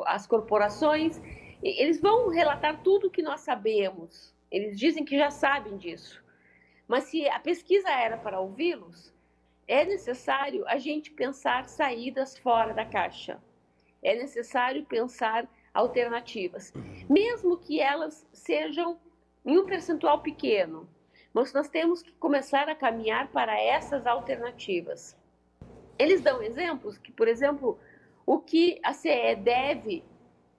[0.06, 1.20] as corporações.
[1.62, 4.34] Eles vão relatar tudo o que nós sabemos.
[4.50, 6.22] Eles dizem que já sabem disso.
[6.86, 9.12] Mas se a pesquisa era para ouvi-los,
[9.66, 13.38] é necessário a gente pensar saídas fora da caixa.
[14.02, 16.72] É necessário pensar alternativas,
[17.08, 18.98] mesmo que elas sejam
[19.44, 20.88] em um percentual pequeno.
[21.32, 25.16] Mas nós temos que começar a caminhar para essas alternativas.
[25.98, 27.78] Eles dão exemplos que, por exemplo,
[28.24, 30.04] o que a CE deve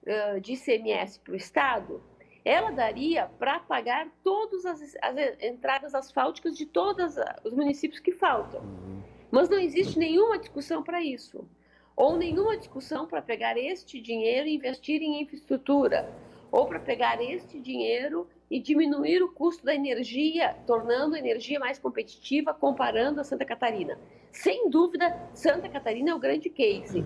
[0.02, 2.02] uh, de ICMS para o Estado,
[2.44, 8.60] ela daria para pagar todas as, as, entradas asfálticas de todos os municípios que faltam.
[8.60, 9.02] Uhum.
[9.30, 11.46] Mas não existe nenhuma discussão para isso.
[11.94, 16.10] Ou nenhuma discussão para pegar este dinheiro e investir em infraestrutura.
[16.50, 21.78] Ou para pegar este dinheiro e diminuir o custo da energia, tornando a energia mais
[21.78, 23.96] competitiva, comparando a Santa Catarina.
[24.32, 27.04] Sem dúvida, Santa Catarina é o grande case.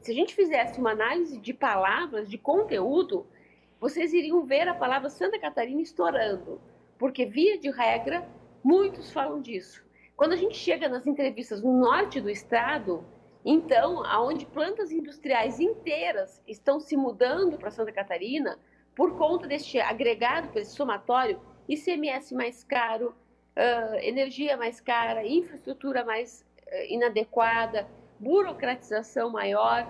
[0.00, 3.26] Se a gente fizesse uma análise de palavras, de conteúdo,
[3.80, 6.60] vocês iriam ver a palavra Santa Catarina estourando,
[6.98, 8.28] porque, via de regra,
[8.62, 9.82] muitos falam disso.
[10.14, 13.04] Quando a gente chega nas entrevistas no norte do estado,
[13.44, 18.58] então, aonde plantas industriais inteiras estão se mudando para Santa Catarina,
[18.94, 23.14] por conta deste agregado, desse somatório, ICMS mais caro,
[23.56, 27.88] uh, energia mais cara, infraestrutura mais uh, inadequada,
[28.18, 29.86] burocratização maior,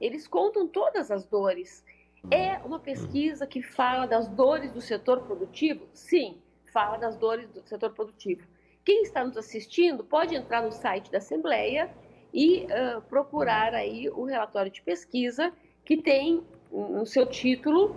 [0.00, 1.84] eles contam todas as dores.
[2.30, 5.86] É uma pesquisa que fala das dores do setor produtivo?
[5.92, 6.38] Sim,
[6.72, 8.46] fala das dores do setor produtivo.
[8.84, 11.90] Quem está nos assistindo pode entrar no site da Assembleia
[12.32, 15.52] e uh, procurar aí o relatório de pesquisa
[15.84, 17.94] que tem no seu título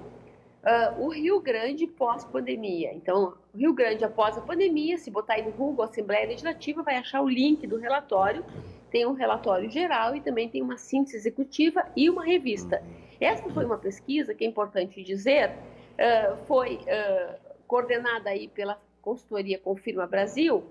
[0.66, 2.92] uh, o Rio Grande pós-pandemia.
[2.94, 7.22] Então, Rio Grande após a pandemia, se botar aí no Google Assembleia Legislativa, vai achar
[7.22, 8.44] o link do relatório.
[8.90, 12.82] Tem um relatório geral e também tem uma síntese executiva e uma revista.
[13.20, 17.36] Essa foi uma pesquisa que é importante dizer, uh, foi uh,
[17.68, 20.64] coordenada aí pela consultoria Confirma Brasil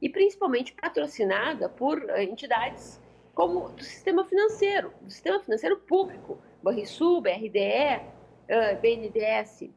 [0.00, 3.00] e principalmente patrocinada por entidades
[3.34, 8.00] como do sistema financeiro, do sistema financeiro público, Banrisul, BRDE,
[8.48, 9.70] uh, BNDES,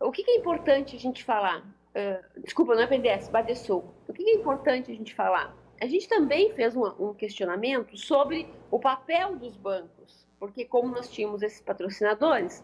[0.00, 1.60] o que, que, é importante a gente falar?
[1.94, 3.84] Uh, desculpa, não é BNDES, Badesul.
[4.06, 5.56] O que, que, é importante a gente falar?
[5.80, 11.10] A gente também fez um, um questionamento sobre o papel dos bancos, porque como nós
[11.10, 12.62] tínhamos esses patrocinadores,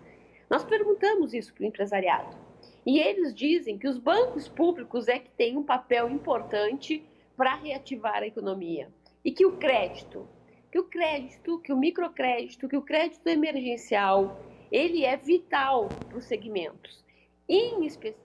[0.48, 2.36] nós perguntamos isso para o empresariado.
[2.84, 7.04] E eles dizem que os bancos públicos é que têm um papel importante
[7.36, 8.88] para reativar a economia.
[9.24, 10.28] E que o crédito,
[10.72, 14.40] que o crédito, que o microcrédito, que o crédito emergencial,
[14.70, 17.04] ele é vital para os segmentos.
[17.46, 18.18] Em especial,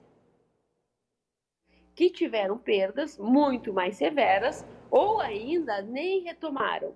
[1.94, 6.96] que tiveram perdas muito mais severas ou ainda nem retomaram.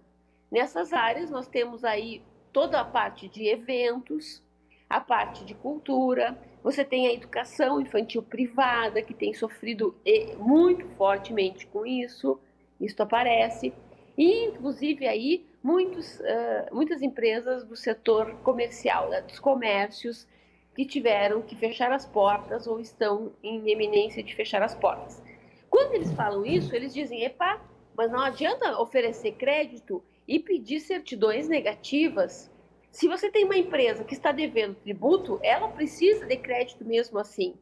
[0.50, 2.24] Nessas áreas nós temos aí
[2.54, 4.42] toda a parte de eventos,
[4.90, 10.88] a parte de cultura, você tem a educação infantil privada que tem sofrido eh, muito
[10.96, 12.40] fortemente com isso,
[12.80, 13.74] isso aparece,
[14.18, 20.28] e inclusive aí muitos, uh, muitas empresas do setor comercial, né, dos comércios,
[20.76, 25.22] que tiveram que fechar as portas ou estão em eminência de fechar as portas.
[25.70, 27.62] Quando eles falam isso, eles dizem: epa,
[27.96, 32.50] mas não adianta oferecer crédito e pedir certidões negativas.
[32.92, 37.56] Se você tem uma empresa que está devendo tributo, ela precisa de crédito mesmo assim.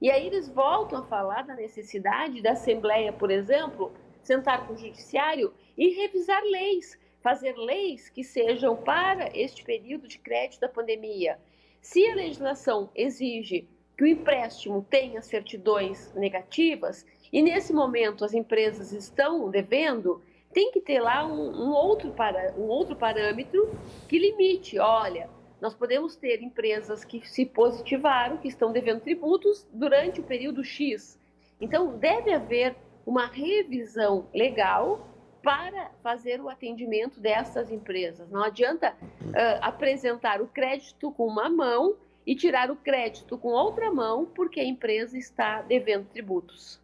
[0.00, 4.76] E aí eles voltam a falar da necessidade da Assembleia, por exemplo, sentar com o
[4.76, 11.38] Judiciário e revisar leis, fazer leis que sejam para este período de crédito da pandemia.
[11.80, 18.92] Se a legislação exige que o empréstimo tenha certidões negativas, e nesse momento as empresas
[18.92, 20.22] estão devendo,
[20.52, 23.70] tem que ter lá um, um, outro, para, um outro parâmetro
[24.08, 25.28] que limite, olha,
[25.60, 31.18] nós podemos ter empresas que se positivaram, que estão devendo tributos durante o período X.
[31.60, 32.76] Então, deve haver
[33.06, 35.08] uma revisão legal
[35.44, 38.30] para fazer o atendimento dessas empresas.
[38.30, 41.94] Não adianta uh, apresentar o crédito com uma mão
[42.26, 46.80] e tirar o crédito com outra mão porque a empresa está devendo tributos.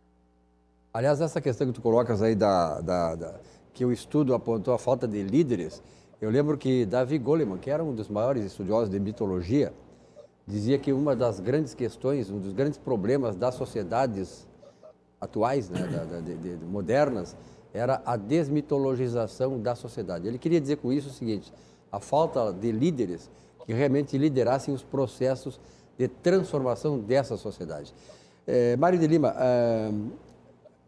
[0.93, 3.41] Aliás, essa questão que tu colocas aí da, da, da
[3.73, 5.82] que o estudo apontou a falta de líderes,
[6.20, 9.73] eu lembro que Davi Goleman, que era um dos maiores estudiosos de mitologia,
[10.47, 14.47] dizia que uma das grandes questões, um dos grandes problemas das sociedades
[15.20, 17.37] atuais, né, da, de, de, modernas,
[17.73, 20.27] era a desmitologização da sociedade.
[20.27, 21.53] Ele queria dizer com isso o seguinte:
[21.91, 23.31] a falta de líderes
[23.65, 25.61] que realmente liderassem os processos
[25.99, 27.95] de transformação dessa sociedade.
[28.47, 29.93] É, Mário de Lima, é,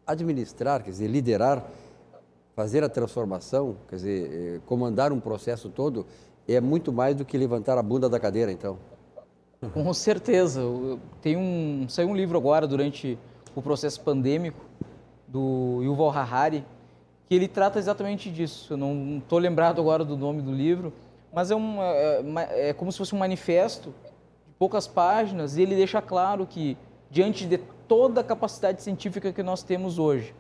[0.07, 1.65] administrar, quer dizer, liderar
[2.55, 6.07] fazer a transformação, quer dizer, eh, comandar um processo todo,
[6.47, 8.79] é muito mais do que levantar a bunda da cadeira, então.
[9.73, 10.61] Com certeza.
[11.21, 13.19] Tem um, saiu um livro agora, durante
[13.55, 14.61] o processo pandêmico,
[15.27, 16.65] do Yuval Harari,
[17.33, 18.75] que ele trata exatamente disso.
[18.75, 20.93] Eu não estou lembrado agora do nome do livro,
[21.33, 23.95] mas é, um, é, é como se fosse um manifesto
[24.47, 26.77] de poucas páginas, e ele deixa claro que,
[27.11, 27.57] diante de
[27.89, 30.35] toda a capacidade científica que nós temos hoje,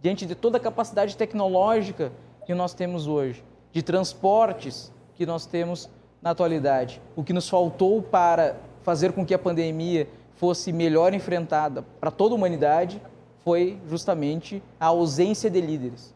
[0.00, 2.12] diante de toda a capacidade tecnológica
[2.46, 3.42] que nós temos hoje,
[3.72, 5.90] de transportes que nós temos
[6.22, 7.02] na atualidade.
[7.16, 8.54] O que nos faltou para
[8.84, 13.02] fazer com que a pandemia fosse melhor enfrentada para toda a humanidade
[13.38, 16.14] foi justamente a ausência de líderes.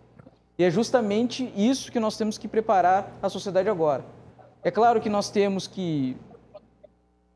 [0.61, 4.05] E é justamente isso que nós temos que preparar a sociedade agora.
[4.63, 6.19] É claro que nós temos que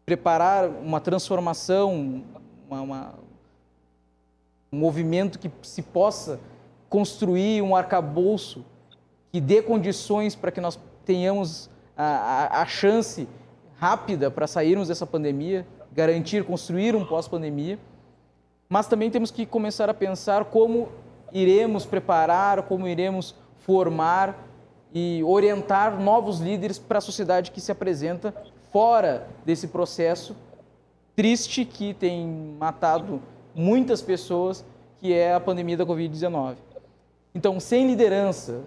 [0.05, 2.23] preparar uma transformação,
[2.69, 3.15] uma, uma,
[4.71, 6.39] um movimento que se possa
[6.91, 8.63] construir um arcabouço
[9.33, 13.27] que dê condições para que nós tenhamos a, a, a chance
[13.79, 17.79] rápida para sairmos dessa pandemia, garantir, construir um pós-pandemia,
[18.69, 20.91] mas também temos que começar a pensar como
[21.35, 24.49] iremos preparar, como iremos formar
[24.95, 28.33] e orientar novos líderes para a sociedade que se apresenta
[28.71, 30.37] fora desse processo
[31.17, 33.21] triste que tem matado
[33.55, 34.65] muitas pessoas,
[34.99, 36.57] que é a pandemia da Covid-19.
[37.35, 38.63] Então, sem liderança,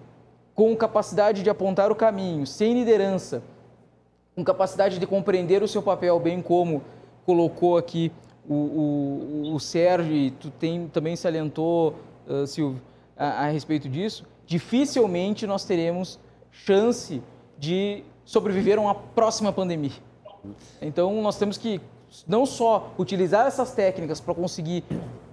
[0.53, 3.41] com capacidade de apontar o caminho, sem liderança,
[4.35, 6.81] com capacidade de compreender o seu papel, bem como
[7.25, 8.11] colocou aqui
[8.47, 11.95] o, o, o Sérgio, e tu tem, também salientou,
[12.29, 12.81] uh, Silvio,
[13.15, 16.19] a, a respeito disso, dificilmente nós teremos
[16.51, 17.21] chance
[17.57, 19.91] de sobreviver a uma próxima pandemia.
[20.81, 21.81] Então, nós temos que
[22.27, 24.83] não só utilizar essas técnicas para conseguir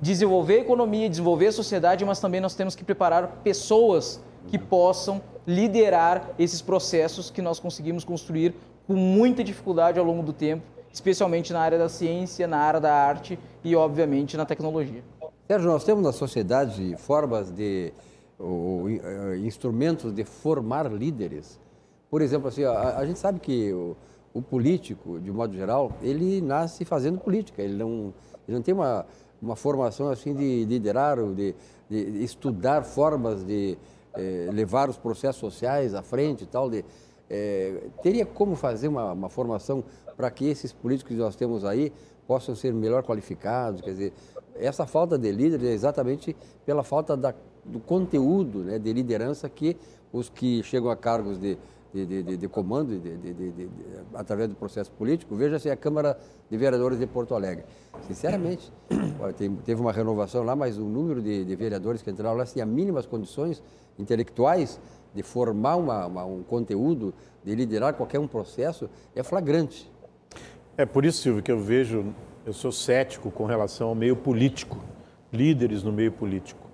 [0.01, 5.23] desenvolver a economia, desenvolver a sociedade, mas também nós temos que preparar pessoas que possam
[5.47, 8.55] liderar esses processos que nós conseguimos construir
[8.87, 10.63] com muita dificuldade ao longo do tempo,
[10.93, 15.03] especialmente na área da ciência, na área da arte e, obviamente, na tecnologia.
[15.47, 17.93] Sérgio, nós temos na sociedade formas de
[18.39, 21.61] ou, eh, instrumentos de formar líderes.
[22.09, 23.95] Por exemplo, assim, a, a gente sabe que o,
[24.33, 27.61] o político, de modo geral, ele nasce fazendo política.
[27.61, 28.15] Ele não,
[28.49, 29.05] ele não tem uma,
[29.41, 31.55] uma formação assim de liderar, de,
[31.91, 33.77] de estudar formas de
[34.15, 36.71] eh, levar os processos sociais à frente e tal.
[36.71, 36.83] De,
[37.29, 39.85] eh, teria como fazer uma, uma formação
[40.17, 41.93] para que esses políticos que nós temos aí
[42.27, 43.83] possam ser melhor qualificados?
[43.83, 44.13] Quer dizer,
[44.57, 49.77] essa falta de líder é exatamente pela falta da, do conteúdo né, de liderança que
[50.13, 51.59] os que chegam a cargos de
[51.95, 53.69] de, de, de comando de,
[54.15, 56.19] através do processo político, veja-se a Câmara
[56.51, 57.65] de Vereadores de Porto Alegre.
[58.09, 58.73] Sinceramente,
[59.65, 63.63] teve uma renovação lá, mas o número de, vereadores que entraram lá tinha mínimas condições
[63.97, 64.81] intelectuais
[65.15, 67.15] de formar uma, uma, um conteúdo,
[67.45, 69.89] de liderar qualquer um processo, é flagrante.
[70.77, 72.13] É por isso, Silvio, que eu vejo,
[72.47, 74.79] eu sou cético com relação ao meio político,
[75.33, 76.65] líderes no meio político.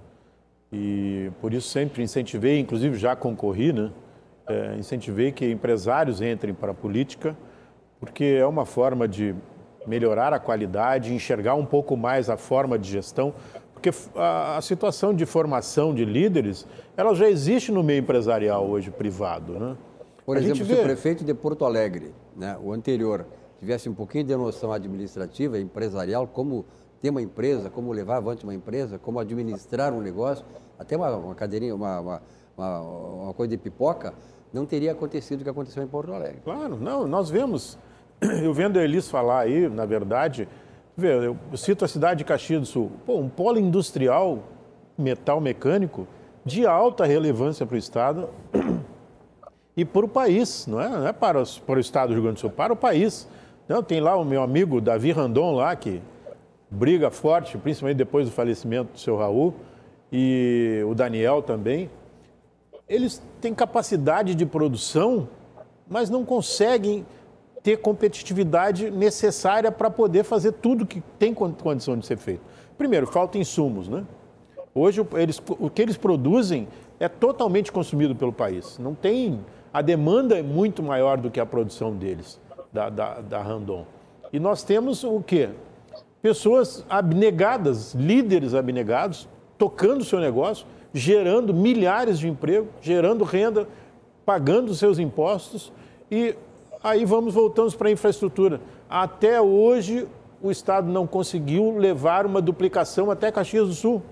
[0.73, 3.91] E por isso sempre incentivei, inclusive já concorri, né?
[4.51, 7.37] é, incentivei que empresários entrem para a política,
[7.99, 9.35] porque é uma forma de
[9.87, 13.33] melhorar a qualidade, enxergar um pouco mais a forma de gestão,
[13.73, 16.67] porque a, a situação de formação de líderes,
[16.97, 19.77] ela já existe no meio empresarial hoje privado, né?
[20.27, 23.27] Por a exemplo, o prefeito de Porto Alegre, né, o anterior,
[23.61, 26.65] tivesse um pouquinho de noção administrativa, empresarial, como
[27.01, 30.45] ter uma empresa, como levar avante uma empresa, como administrar um negócio,
[30.79, 34.15] até uma, uma cadeirinha, uma, uma, uma, coisa de pipoca,
[34.53, 36.41] não teria acontecido o que aconteceu em Porto Alegre.
[36.43, 37.79] Claro, não, nós vemos,
[38.43, 40.49] eu vendo a Elis falar aí, na verdade,
[40.99, 44.41] eu cito a cidade de Caxias do Sul, pô, um polo industrial
[44.97, 46.07] metal mecânico
[46.45, 48.29] de alta relevância para o Estado
[49.77, 52.37] e para o país, não é, não é para, para o Estado do Rio Grande
[52.37, 53.29] do Sul, para o país.
[53.71, 56.03] Não, tem lá o meu amigo Davi Randon lá, que
[56.69, 59.55] briga forte, principalmente depois do falecimento do seu Raul,
[60.11, 61.89] e o Daniel também,
[62.89, 65.29] eles têm capacidade de produção,
[65.89, 67.07] mas não conseguem
[67.63, 72.43] ter competitividade necessária para poder fazer tudo que tem condição de ser feito.
[72.77, 74.05] Primeiro, falta insumos, né?
[74.75, 76.67] Hoje eles, o que eles produzem
[76.99, 78.81] é totalmente consumido pelo país.
[78.81, 79.39] Não tem
[79.73, 82.41] a demanda é muito maior do que a produção deles,
[82.73, 83.87] da, da, da Randon.
[84.33, 85.51] E nós temos o quê?
[86.23, 93.67] Pessoas abnegadas, líderes abnegados, tocando o seu negócio, gerando milhares de empregos, gerando renda,
[94.25, 95.73] pagando seus impostos
[96.11, 96.35] e
[96.83, 98.61] aí vamos voltamos para a infraestrutura.
[98.89, 100.07] Até hoje
[100.43, 104.03] o Estado não conseguiu levar uma duplicação até Caxias do Sul.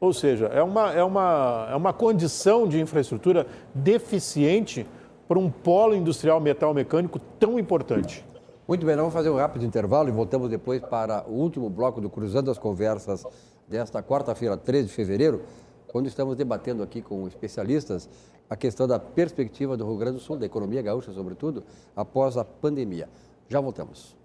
[0.00, 4.86] Ou seja, é uma, é uma, é uma condição de infraestrutura deficiente
[5.28, 8.24] para um polo industrial metal mecânico tão importante.
[8.66, 12.08] Muito bem, vamos fazer um rápido intervalo e voltamos depois para o último bloco do
[12.08, 13.24] Cruzando as Conversas
[13.68, 15.42] desta quarta-feira, 13 de fevereiro
[15.88, 18.08] quando estamos debatendo aqui com especialistas
[18.48, 21.64] a questão da perspectiva do Rio Grande do Sul, da economia gaúcha, sobretudo,
[21.94, 23.08] após a pandemia.
[23.48, 24.17] Já voltamos.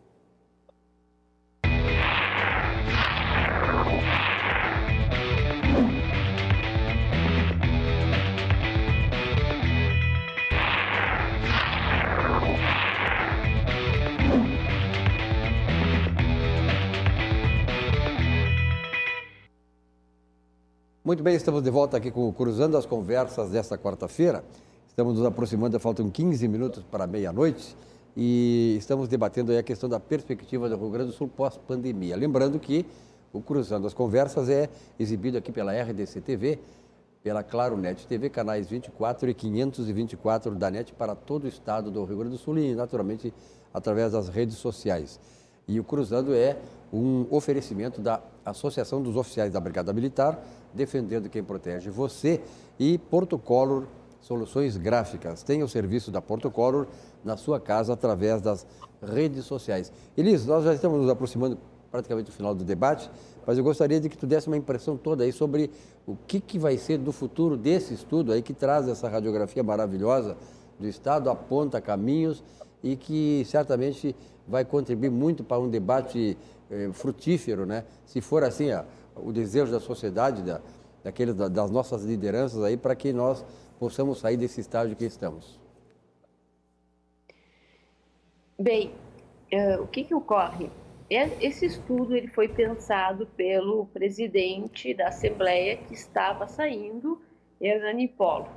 [21.06, 24.42] Muito bem, estamos de volta aqui com o Cruzando as Conversas desta quarta-feira.
[24.88, 27.76] Estamos nos aproximando, faltam 15 minutos para meia-noite
[28.16, 32.16] e estamos debatendo a questão da perspectiva do Rio Grande do Sul pós-pandemia.
[32.16, 32.86] Lembrando que
[33.34, 36.58] o Cruzando as Conversas é exibido aqui pela RDC TV,
[37.22, 42.06] pela Claro Net TV, canais 24 e 524 da NET para todo o estado do
[42.06, 43.34] Rio Grande do Sul e, naturalmente,
[43.74, 45.20] através das redes sociais.
[45.68, 46.58] E o Cruzando é
[46.94, 50.44] um oferecimento da Associação dos Oficiais da Brigada Militar,
[50.74, 52.42] defendendo quem protege você,
[52.80, 53.86] e Portocolor
[54.20, 55.44] Soluções Gráficas.
[55.44, 56.88] Tem o serviço da Portocolor
[57.24, 58.66] na sua casa através das
[59.02, 59.92] redes sociais.
[60.18, 61.58] Elis, nós já estamos nos aproximando
[61.92, 63.10] praticamente do final do debate,
[63.46, 65.70] mas eu gostaria de que tu desse uma impressão toda aí sobre
[66.08, 70.36] o que, que vai ser do futuro desse estudo aí que traz essa radiografia maravilhosa
[70.80, 72.44] do Estado, aponta caminhos
[72.82, 74.16] e que certamente
[74.48, 76.38] vai contribuir muito para um debate
[76.70, 77.86] eh, frutífero, né?
[78.06, 78.84] Se for assim, ó,
[79.16, 80.62] o desejo da sociedade, da,
[81.04, 83.46] daqueles, da, das nossas lideranças aí, para que nós
[83.80, 85.60] possamos sair desse estágio que estamos.
[88.60, 88.94] Bem,
[89.52, 90.70] uh, o que, que ocorre?
[91.10, 97.22] É, esse estudo ele foi pensado pelo presidente da Assembleia que estava saindo,
[97.60, 98.48] Hernani Polo.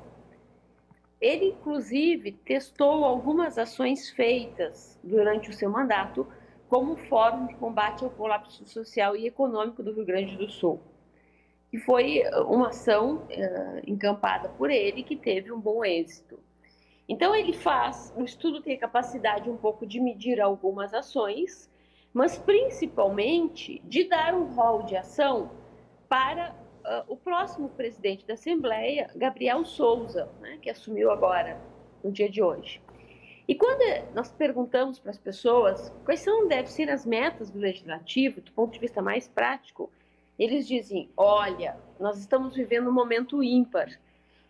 [1.20, 6.26] Ele, inclusive, testou algumas ações feitas durante o seu mandato
[6.68, 10.80] como Fórum de Combate ao Colapso Social e Econômico do Rio Grande do Sul.
[11.72, 16.38] E foi uma ação uh, encampada por ele que teve um bom êxito.
[17.08, 21.70] Então, ele faz, o estudo tem a capacidade um pouco de medir algumas ações,
[22.12, 25.50] mas principalmente de dar um rol de ação
[26.08, 26.50] para
[26.84, 31.60] uh, o próximo presidente da Assembleia, Gabriel Souza, né, que assumiu agora,
[32.02, 32.80] no dia de hoje.
[33.48, 33.80] E quando
[34.14, 38.72] nós perguntamos para as pessoas quais são, devem ser as metas do legislativo, do ponto
[38.72, 39.90] de vista mais prático,
[40.38, 43.88] eles dizem: olha, nós estamos vivendo um momento ímpar.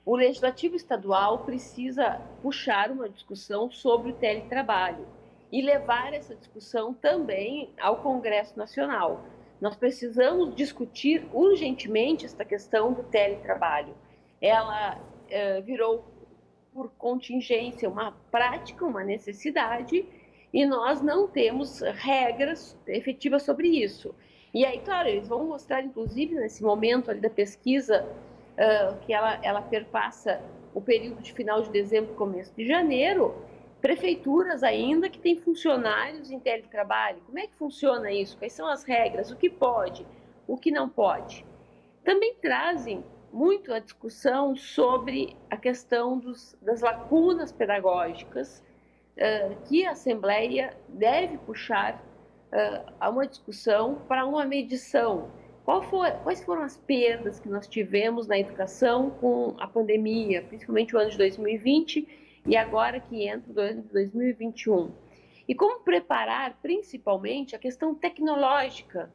[0.05, 5.07] O legislativo estadual precisa puxar uma discussão sobre o teletrabalho
[5.51, 9.25] e levar essa discussão também ao Congresso Nacional
[9.61, 13.95] nós precisamos discutir urgentemente esta questão do teletrabalho.
[14.41, 16.05] Ela uh, virou,
[16.77, 20.05] por contingência, uma prática, uma necessidade,
[20.53, 24.15] e nós não temos regras efetivas sobre isso.
[24.53, 29.41] E aí, claro, eles vão mostrar, inclusive, nesse momento ali da pesquisa, uh, que ela,
[29.43, 30.43] ela perpassa
[30.75, 33.35] o período de final de dezembro e começo de janeiro,
[33.81, 37.23] prefeituras ainda que têm funcionários em teletrabalho.
[37.25, 38.37] Como é que funciona isso?
[38.37, 39.31] Quais são as regras?
[39.31, 40.07] O que pode?
[40.47, 41.43] O que não pode?
[42.05, 48.63] Também trazem muito a discussão sobre a questão dos, das lacunas pedagógicas
[49.17, 55.31] uh, que a Assembleia deve puxar uh, a uma discussão para uma medição.
[55.91, 60.99] For, quais foram as perdas que nós tivemos na educação com a pandemia, principalmente o
[60.99, 62.07] ano de 2020
[62.47, 64.93] e agora que entra o ano de 2021?
[65.49, 69.11] E como preparar, principalmente, a questão tecnológica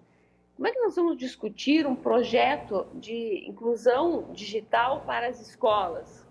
[0.56, 6.28] como é que nós vamos discutir um projeto de inclusão digital para as escolas?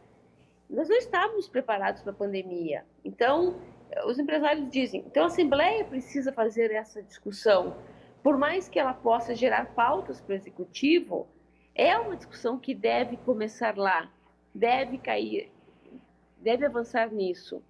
[0.68, 2.84] Nós não estávamos preparados para a pandemia.
[3.04, 3.56] Então,
[4.06, 7.76] os empresários dizem, então a Assembleia precisa fazer essa discussão.
[8.22, 11.26] Por mais que ela possa gerar pautas para o Executivo,
[11.74, 14.12] é uma discussão que deve começar lá,
[14.54, 15.50] deve cair,
[16.38, 17.62] deve avançar nisso.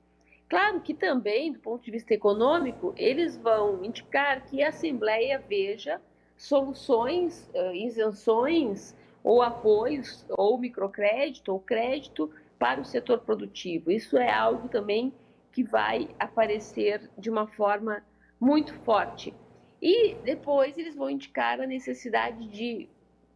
[0.49, 6.03] Claro que também, do ponto de vista econômico, eles vão indicar que a Assembleia veja
[6.41, 13.91] soluções, isenções ou apoios, ou microcrédito, ou crédito para o setor produtivo.
[13.91, 15.13] Isso é algo também
[15.53, 18.03] que vai aparecer de uma forma
[18.41, 19.35] muito forte.
[19.83, 22.89] E depois eles vão indicar a necessidade de,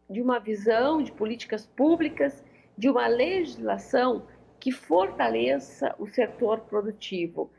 [0.09, 2.43] de uma visão de políticas públicas,
[2.77, 4.27] de uma legislação
[4.59, 7.51] que fortaleça o setor produtivo.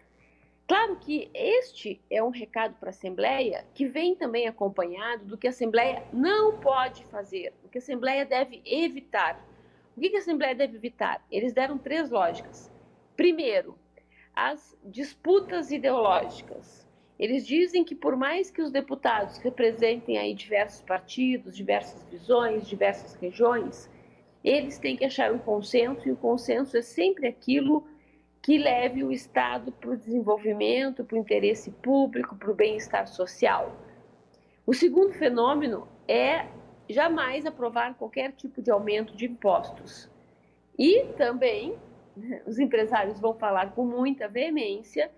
[0.67, 5.45] Claro que este é um recado para a Assembleia que vem também acompanhado do que
[5.45, 9.45] a Assembleia não pode fazer, o que a Assembleia deve evitar.
[9.95, 11.23] O que a Assembleia deve evitar?
[11.31, 12.71] Eles deram três lógicas.
[13.15, 13.77] Primeiro,
[14.35, 16.85] as disputas ideológicas.
[17.17, 23.13] Eles dizem que por mais que os deputados representem aí diversos partidos, diversas visões, diversas
[23.13, 23.89] regiões,
[24.43, 27.87] eles têm que achar um consenso e o consenso é sempre aquilo
[28.45, 33.75] que leve o Estado para o desenvolvimento, para o interesse público, para o bem-estar social.
[34.67, 36.45] O segundo fenômeno é
[36.87, 40.07] jamais aprovar qualquer tipo de aumento de impostos.
[40.77, 41.75] E também
[42.45, 45.09] os empresários vão falar com muita veemência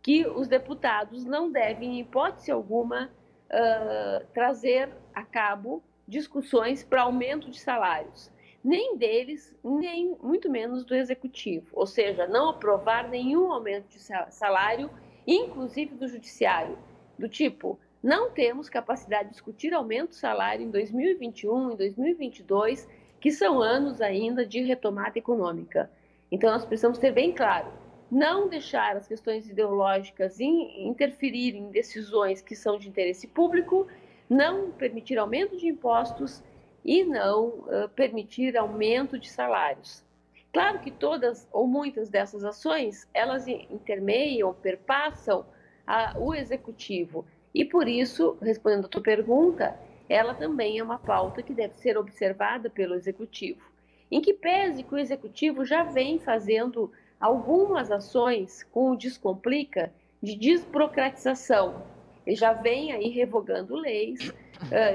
[0.00, 3.10] que os deputados não devem, em hipótese alguma,
[3.50, 8.30] uh, trazer a cabo discussões para aumento de salários
[8.66, 14.90] nem deles, nem muito menos do executivo, ou seja, não aprovar nenhum aumento de salário,
[15.24, 16.76] inclusive do judiciário,
[17.16, 22.88] do tipo, não temos capacidade de discutir aumento de salário em 2021, em 2022,
[23.20, 25.88] que são anos ainda de retomada econômica.
[26.28, 27.72] Então nós precisamos ter bem claro,
[28.10, 33.86] não deixar as questões ideológicas interferirem em decisões que são de interesse público,
[34.28, 36.42] não permitir aumento de impostos
[36.86, 40.04] e não uh, permitir aumento de salários.
[40.52, 45.44] Claro que todas ou muitas dessas ações, elas intermeiam, perpassam
[45.84, 47.26] a, o executivo.
[47.52, 49.76] E por isso, respondendo a tua pergunta,
[50.08, 53.60] ela também é uma pauta que deve ser observada pelo executivo.
[54.08, 59.92] Em que pese que o executivo já vem fazendo algumas ações com o Descomplica
[60.22, 61.82] de desburocratização.
[62.24, 64.32] Ele já vem aí revogando leis,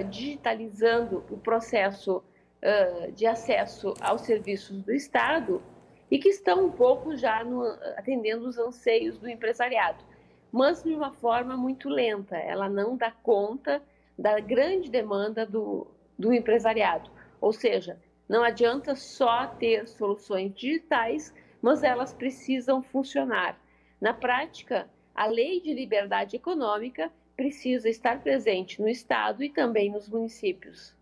[0.09, 5.61] digitalizando o processo uh, de acesso aos serviços do Estado
[6.09, 7.63] e que estão um pouco já no,
[7.97, 10.03] atendendo os anseios do empresariado,
[10.51, 12.35] mas de uma forma muito lenta.
[12.35, 13.81] Ela não dá conta
[14.17, 15.87] da grande demanda do,
[16.19, 17.09] do empresariado.
[17.39, 17.97] Ou seja,
[18.27, 23.59] não adianta só ter soluções digitais, mas elas precisam funcionar.
[23.99, 30.07] Na prática, a lei de liberdade econômica precisa estar presente no Estado e também nos
[30.07, 30.93] municípios.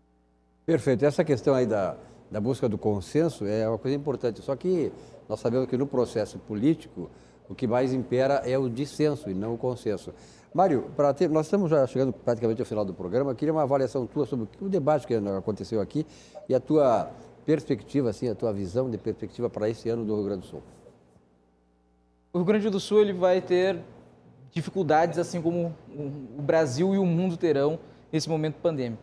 [0.64, 1.04] Perfeito.
[1.04, 1.98] Essa questão aí da,
[2.30, 4.40] da busca do consenso é uma coisa importante.
[4.40, 4.90] Só que
[5.28, 7.10] nós sabemos que no processo político
[7.46, 10.14] o que mais impera é o dissenso e não o consenso.
[10.54, 13.32] Mário, ter, nós estamos já chegando praticamente ao final do programa.
[13.32, 16.06] Eu queria uma avaliação tua sobre o debate que aconteceu aqui
[16.48, 17.10] e a tua
[17.44, 20.62] perspectiva, assim, a tua visão de perspectiva para esse ano do Rio Grande do Sul.
[22.32, 23.80] O Rio Grande do Sul ele vai ter
[24.52, 27.78] dificuldades, assim como o Brasil e o mundo terão
[28.12, 29.02] nesse momento pandêmico.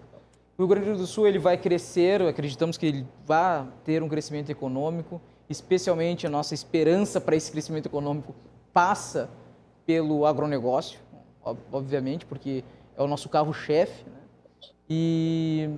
[0.57, 4.49] O Rio Grande do Sul ele vai crescer, acreditamos que ele vai ter um crescimento
[4.49, 8.34] econômico, especialmente a nossa esperança para esse crescimento econômico
[8.74, 9.30] passa
[9.86, 10.99] pelo agronegócio,
[11.72, 12.64] obviamente, porque
[12.98, 14.03] é o nosso carro-chefe.
[14.06, 14.18] Né?
[14.90, 15.69] E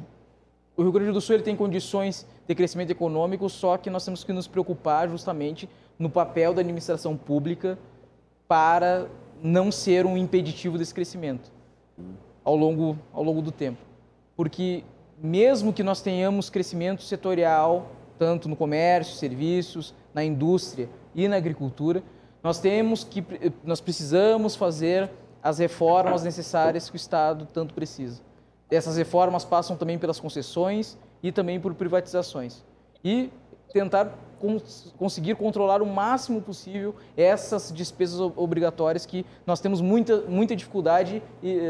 [0.76, 4.24] o Rio Grande do Sul ele tem condições de crescimento econômico, só que nós temos
[4.24, 5.70] que nos preocupar justamente
[6.00, 7.78] no papel da administração pública
[8.48, 9.08] para
[9.41, 11.52] não ser um impeditivo desse crescimento
[12.44, 13.80] ao longo, ao longo do tempo.
[14.36, 14.84] Porque
[15.22, 22.03] mesmo que nós tenhamos crescimento setorial, tanto no comércio, serviços, na indústria e na agricultura,
[22.41, 23.24] Nós temos que,
[23.64, 25.10] nós precisamos fazer
[25.44, 28.22] as reformas necessárias que o Estado tanto precisa.
[28.72, 32.64] Essas reformas passam também pelas concessões e também por privatizações.
[33.03, 33.32] E
[33.74, 40.56] tentar cons conseguir controlar o máximo possível essas despesas obrigatórias que nós temos muita, muita
[40.56, 41.22] dificuldade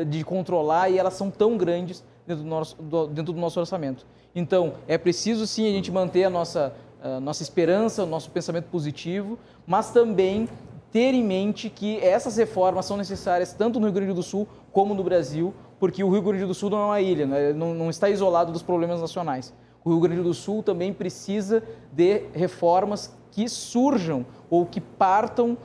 [0.08, 2.78] de controlar e elas são tão grandes dentro do nosso,
[3.08, 4.06] dentro do nosso orçamento.
[4.36, 8.66] Então, é preciso sim a gente manter a nossa, a nossa esperança, o nosso pensamento
[8.66, 10.48] positivo, mas também
[10.92, 14.94] ter em mente que essas reformas são necessárias tanto no Rio Grande do Sul como
[14.94, 17.54] no Brasil, porque o Rio Grande do Sul não é uma ilha, né?
[17.54, 19.54] não, não está isolado dos problemas nacionais.
[19.90, 25.58] O Rio Grande do Sul também precisa de reformas que surjam ou que partam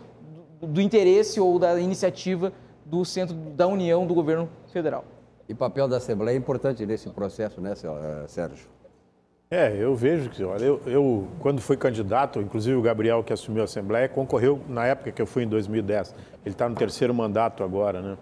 [0.63, 2.51] do, interesse ou da iniciativa
[2.87, 5.05] do centro da União do governo federal.
[5.47, 8.67] E o papel da Assembleia é importante nesse processo, né, eh, Sérgio?
[9.51, 13.61] É, eu vejo que, olha, eu, eu, quando fui candidato, inclusive o Gabriel que assumiu
[13.61, 16.15] a Assembleia, concorreu na época que eu fui em 2010.
[16.47, 18.17] Ele está no terceiro mandato agora, né?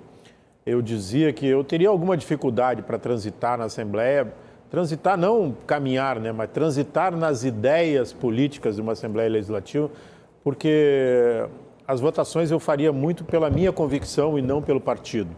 [0.67, 4.33] Eu dizia que eu teria alguma dificuldade para transitar na Assembleia,
[4.73, 9.91] transitar não caminhar, né, mas transitar nas ideias políticas de uma Assembleia Legislativa,
[10.43, 11.47] porque
[11.87, 15.29] as votações eu faria muito pela minha convicção e não pelo partido.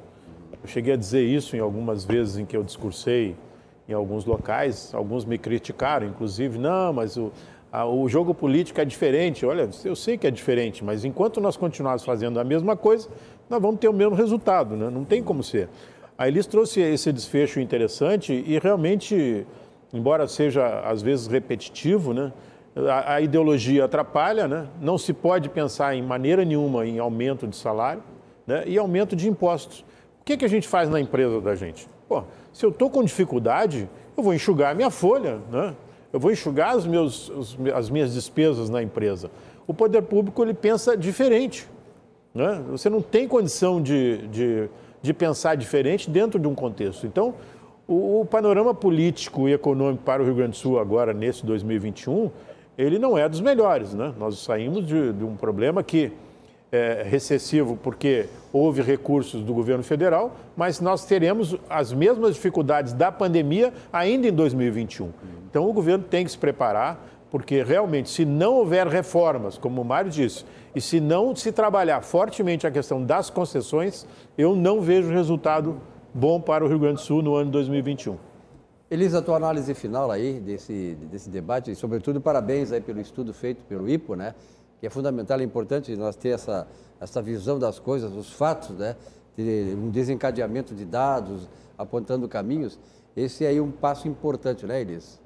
[0.62, 3.34] Eu cheguei a dizer isso em algumas vezes em que eu discursei
[3.88, 7.32] em alguns locais, alguns me criticaram, inclusive, não, mas o,
[7.72, 9.44] a, o jogo político é diferente.
[9.44, 13.08] Olha, eu sei que é diferente, mas enquanto nós continuarmos fazendo a mesma coisa,
[13.50, 14.88] nós vamos ter o mesmo resultado, né?
[14.90, 15.68] não tem como ser.
[16.16, 19.44] A Elis trouxe esse desfecho interessante e realmente,
[19.92, 22.32] embora seja às vezes repetitivo, né?
[22.76, 24.68] a, a ideologia atrapalha, né?
[24.80, 28.02] não se pode pensar em maneira nenhuma em aumento de salário
[28.46, 28.62] né?
[28.66, 29.80] e aumento de impostos.
[30.20, 31.88] O que, que a gente faz na empresa da gente?
[32.08, 32.22] Pô,
[32.52, 35.74] se eu estou com dificuldade, eu vou enxugar a minha folha, né?
[36.12, 39.32] eu vou enxugar os meus, os, as minhas despesas na empresa.
[39.66, 41.68] O poder público ele pensa diferente.
[42.32, 42.62] Né?
[42.70, 44.68] Você não tem condição de, de,
[45.04, 47.06] de pensar diferente dentro de um contexto.
[47.06, 47.34] Então,
[47.86, 52.30] o, o, panorama político e econômico para o Rio Grande do Sul agora, nesse 2021,
[52.78, 53.92] ele não é dos melhores.
[53.92, 54.14] Né?
[54.18, 56.10] Nós saímos de, de um problema que
[56.72, 63.12] é, recessivo porque houve recursos do governo federal, mas nós teremos as mesmas dificuldades da
[63.12, 65.10] pandemia ainda em 2021.
[65.50, 66.98] Então o governo tem que se preparar,
[67.30, 72.02] porque realmente, se não houver reformas, como o Mário disse, e se não se trabalhar
[72.02, 74.06] fortemente a questão das concessões,
[74.36, 75.80] eu não vejo resultado
[76.12, 78.16] bom para o Rio Grande do Sul no ano 2021.
[78.90, 83.32] Elisa, a tua análise final aí desse, desse debate, e sobretudo parabéns aí pelo estudo
[83.32, 84.34] feito pelo IPO, né?
[84.84, 86.66] que é fundamental, é importante nós ter essa,
[87.00, 88.94] essa visão das coisas, os fatos, né?
[89.78, 91.48] Um desencadeamento de dados,
[91.78, 92.78] apontando caminhos.
[93.16, 95.18] Esse aí é um passo importante, né, Elis?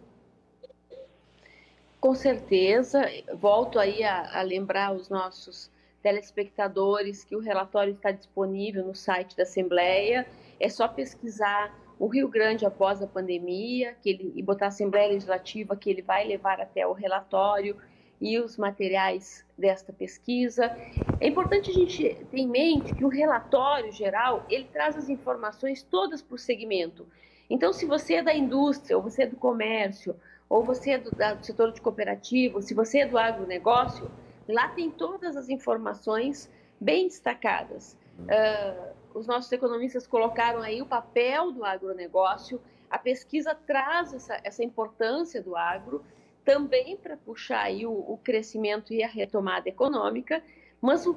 [2.00, 3.04] Com certeza.
[3.34, 5.70] Volto aí a, a lembrar os nossos
[6.02, 10.26] telespectadores que o relatório está disponível no site da Assembleia.
[10.60, 15.08] É só pesquisar o Rio Grande após a pandemia que ele, e botar a Assembleia
[15.08, 17.76] Legislativa, que ele vai levar até o relatório
[18.20, 20.76] e os materiais desta pesquisa.
[21.20, 25.82] É importante a gente ter em mente que o relatório geral, ele traz as informações
[25.82, 27.06] todas por segmento.
[27.50, 30.14] Então, se você é da indústria, ou você é do comércio,
[30.48, 34.10] ou você é do, do setor de cooperativo, se você é do agronegócio,
[34.48, 36.50] lá tem todas as informações
[36.80, 37.96] bem destacadas.
[38.18, 42.60] Uh, os nossos economistas colocaram aí o papel do agronegócio,
[42.90, 46.02] a pesquisa traz essa, essa importância do agro,
[46.44, 50.42] também para puxar aí o, o, crescimento e a retomada econômica,
[50.80, 51.14] mas o,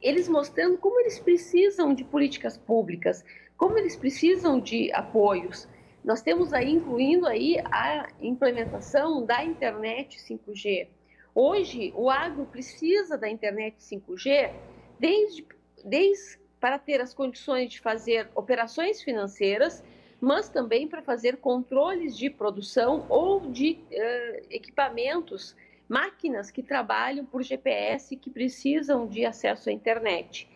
[0.00, 3.24] eles mostrando como eles precisam de políticas públicas,
[3.56, 5.66] como eles precisam de apoios.
[6.04, 10.88] Nós temos aí, incluindo aí a implementação da internet 5G.
[11.34, 14.50] Hoje, o agro precisa da internet 5G
[14.98, 15.46] desde,
[15.84, 19.84] desde para ter as condições de fazer operações financeiras,
[20.20, 25.54] mas também para fazer controles de produção ou de uh, equipamentos,
[25.88, 30.48] máquinas que trabalham por GPS que precisam de acesso à internet.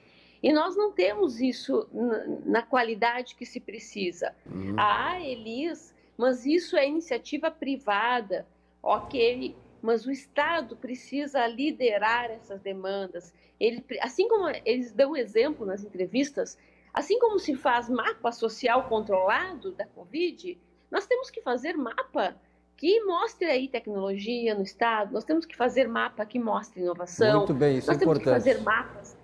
[0.42, 1.88] E nós não temos isso
[2.44, 4.34] na qualidade que se precisa.
[4.46, 4.74] Uhum.
[4.76, 8.46] A Elis, mas isso é iniciativa privada,
[8.82, 13.32] ok, mas o Estado precisa liderar essas demandas.
[13.60, 16.58] Ele, assim como eles dão exemplo nas entrevistas,
[16.92, 20.58] Assim como se faz mapa social controlado da Covid,
[20.90, 22.36] nós temos que fazer mapa
[22.76, 27.38] que mostre aí tecnologia no Estado, nós temos que fazer mapa que mostre inovação.
[27.38, 28.44] Muito bem, isso nós é temos importante.
[28.44, 29.16] que fazer mapas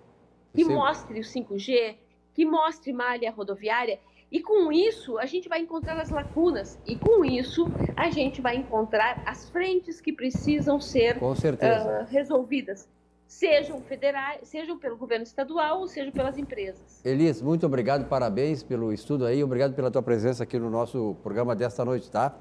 [0.54, 0.74] que Sim.
[0.74, 1.96] mostre o 5G,
[2.34, 3.98] que mostre malha rodoviária.
[4.30, 6.78] E com isso, a gente vai encontrar as lacunas.
[6.86, 7.66] E com isso,
[7.96, 12.86] a gente vai encontrar as frentes que precisam ser uh, resolvidas.
[13.26, 17.04] sejam federais, sejam pelo governo estadual ou sejam pelas empresas.
[17.04, 21.56] Elis, muito obrigado, parabéns pelo estudo aí, obrigado pela tua presença aqui no nosso programa
[21.56, 22.38] desta noite, tá?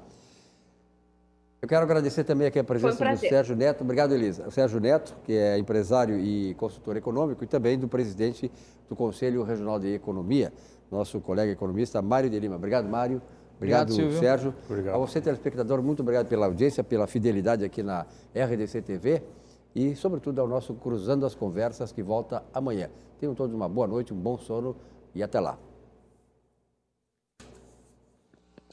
[1.60, 3.82] Eu quero agradecer também aqui a presença um do Sérgio Neto.
[3.82, 4.46] Obrigado, Elisa.
[4.46, 8.50] O Sérgio Neto, que é empresário e consultor econômico, e também do presidente
[8.88, 10.52] do Conselho Regional de Economia,
[10.88, 12.54] nosso colega economista Mário de Lima.
[12.54, 13.20] Obrigado, Mário.
[13.56, 14.54] Obrigado, obrigado Sérgio.
[14.70, 14.94] Obrigado.
[14.94, 19.22] A você, telespectador, muito obrigado pela audiência, pela fidelidade aqui na RDC TV
[19.74, 22.88] e, sobretudo, ao nosso Cruzando as Conversas, que volta amanhã.
[23.18, 24.76] Tenham todos uma boa noite, um bom sono
[25.12, 25.58] e até lá.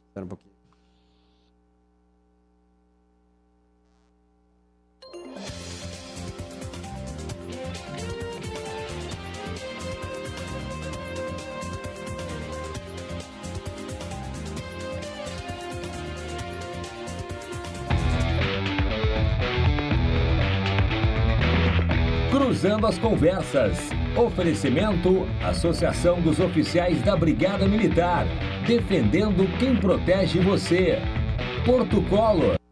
[0.07, 0.54] Espera um pouquinho.
[22.45, 23.75] Cruzando as Conversas.
[24.15, 28.27] Oferecimento: Associação dos Oficiais da Brigada Militar.
[28.67, 30.99] Defendendo quem protege você.
[31.65, 32.64] Porto Colo.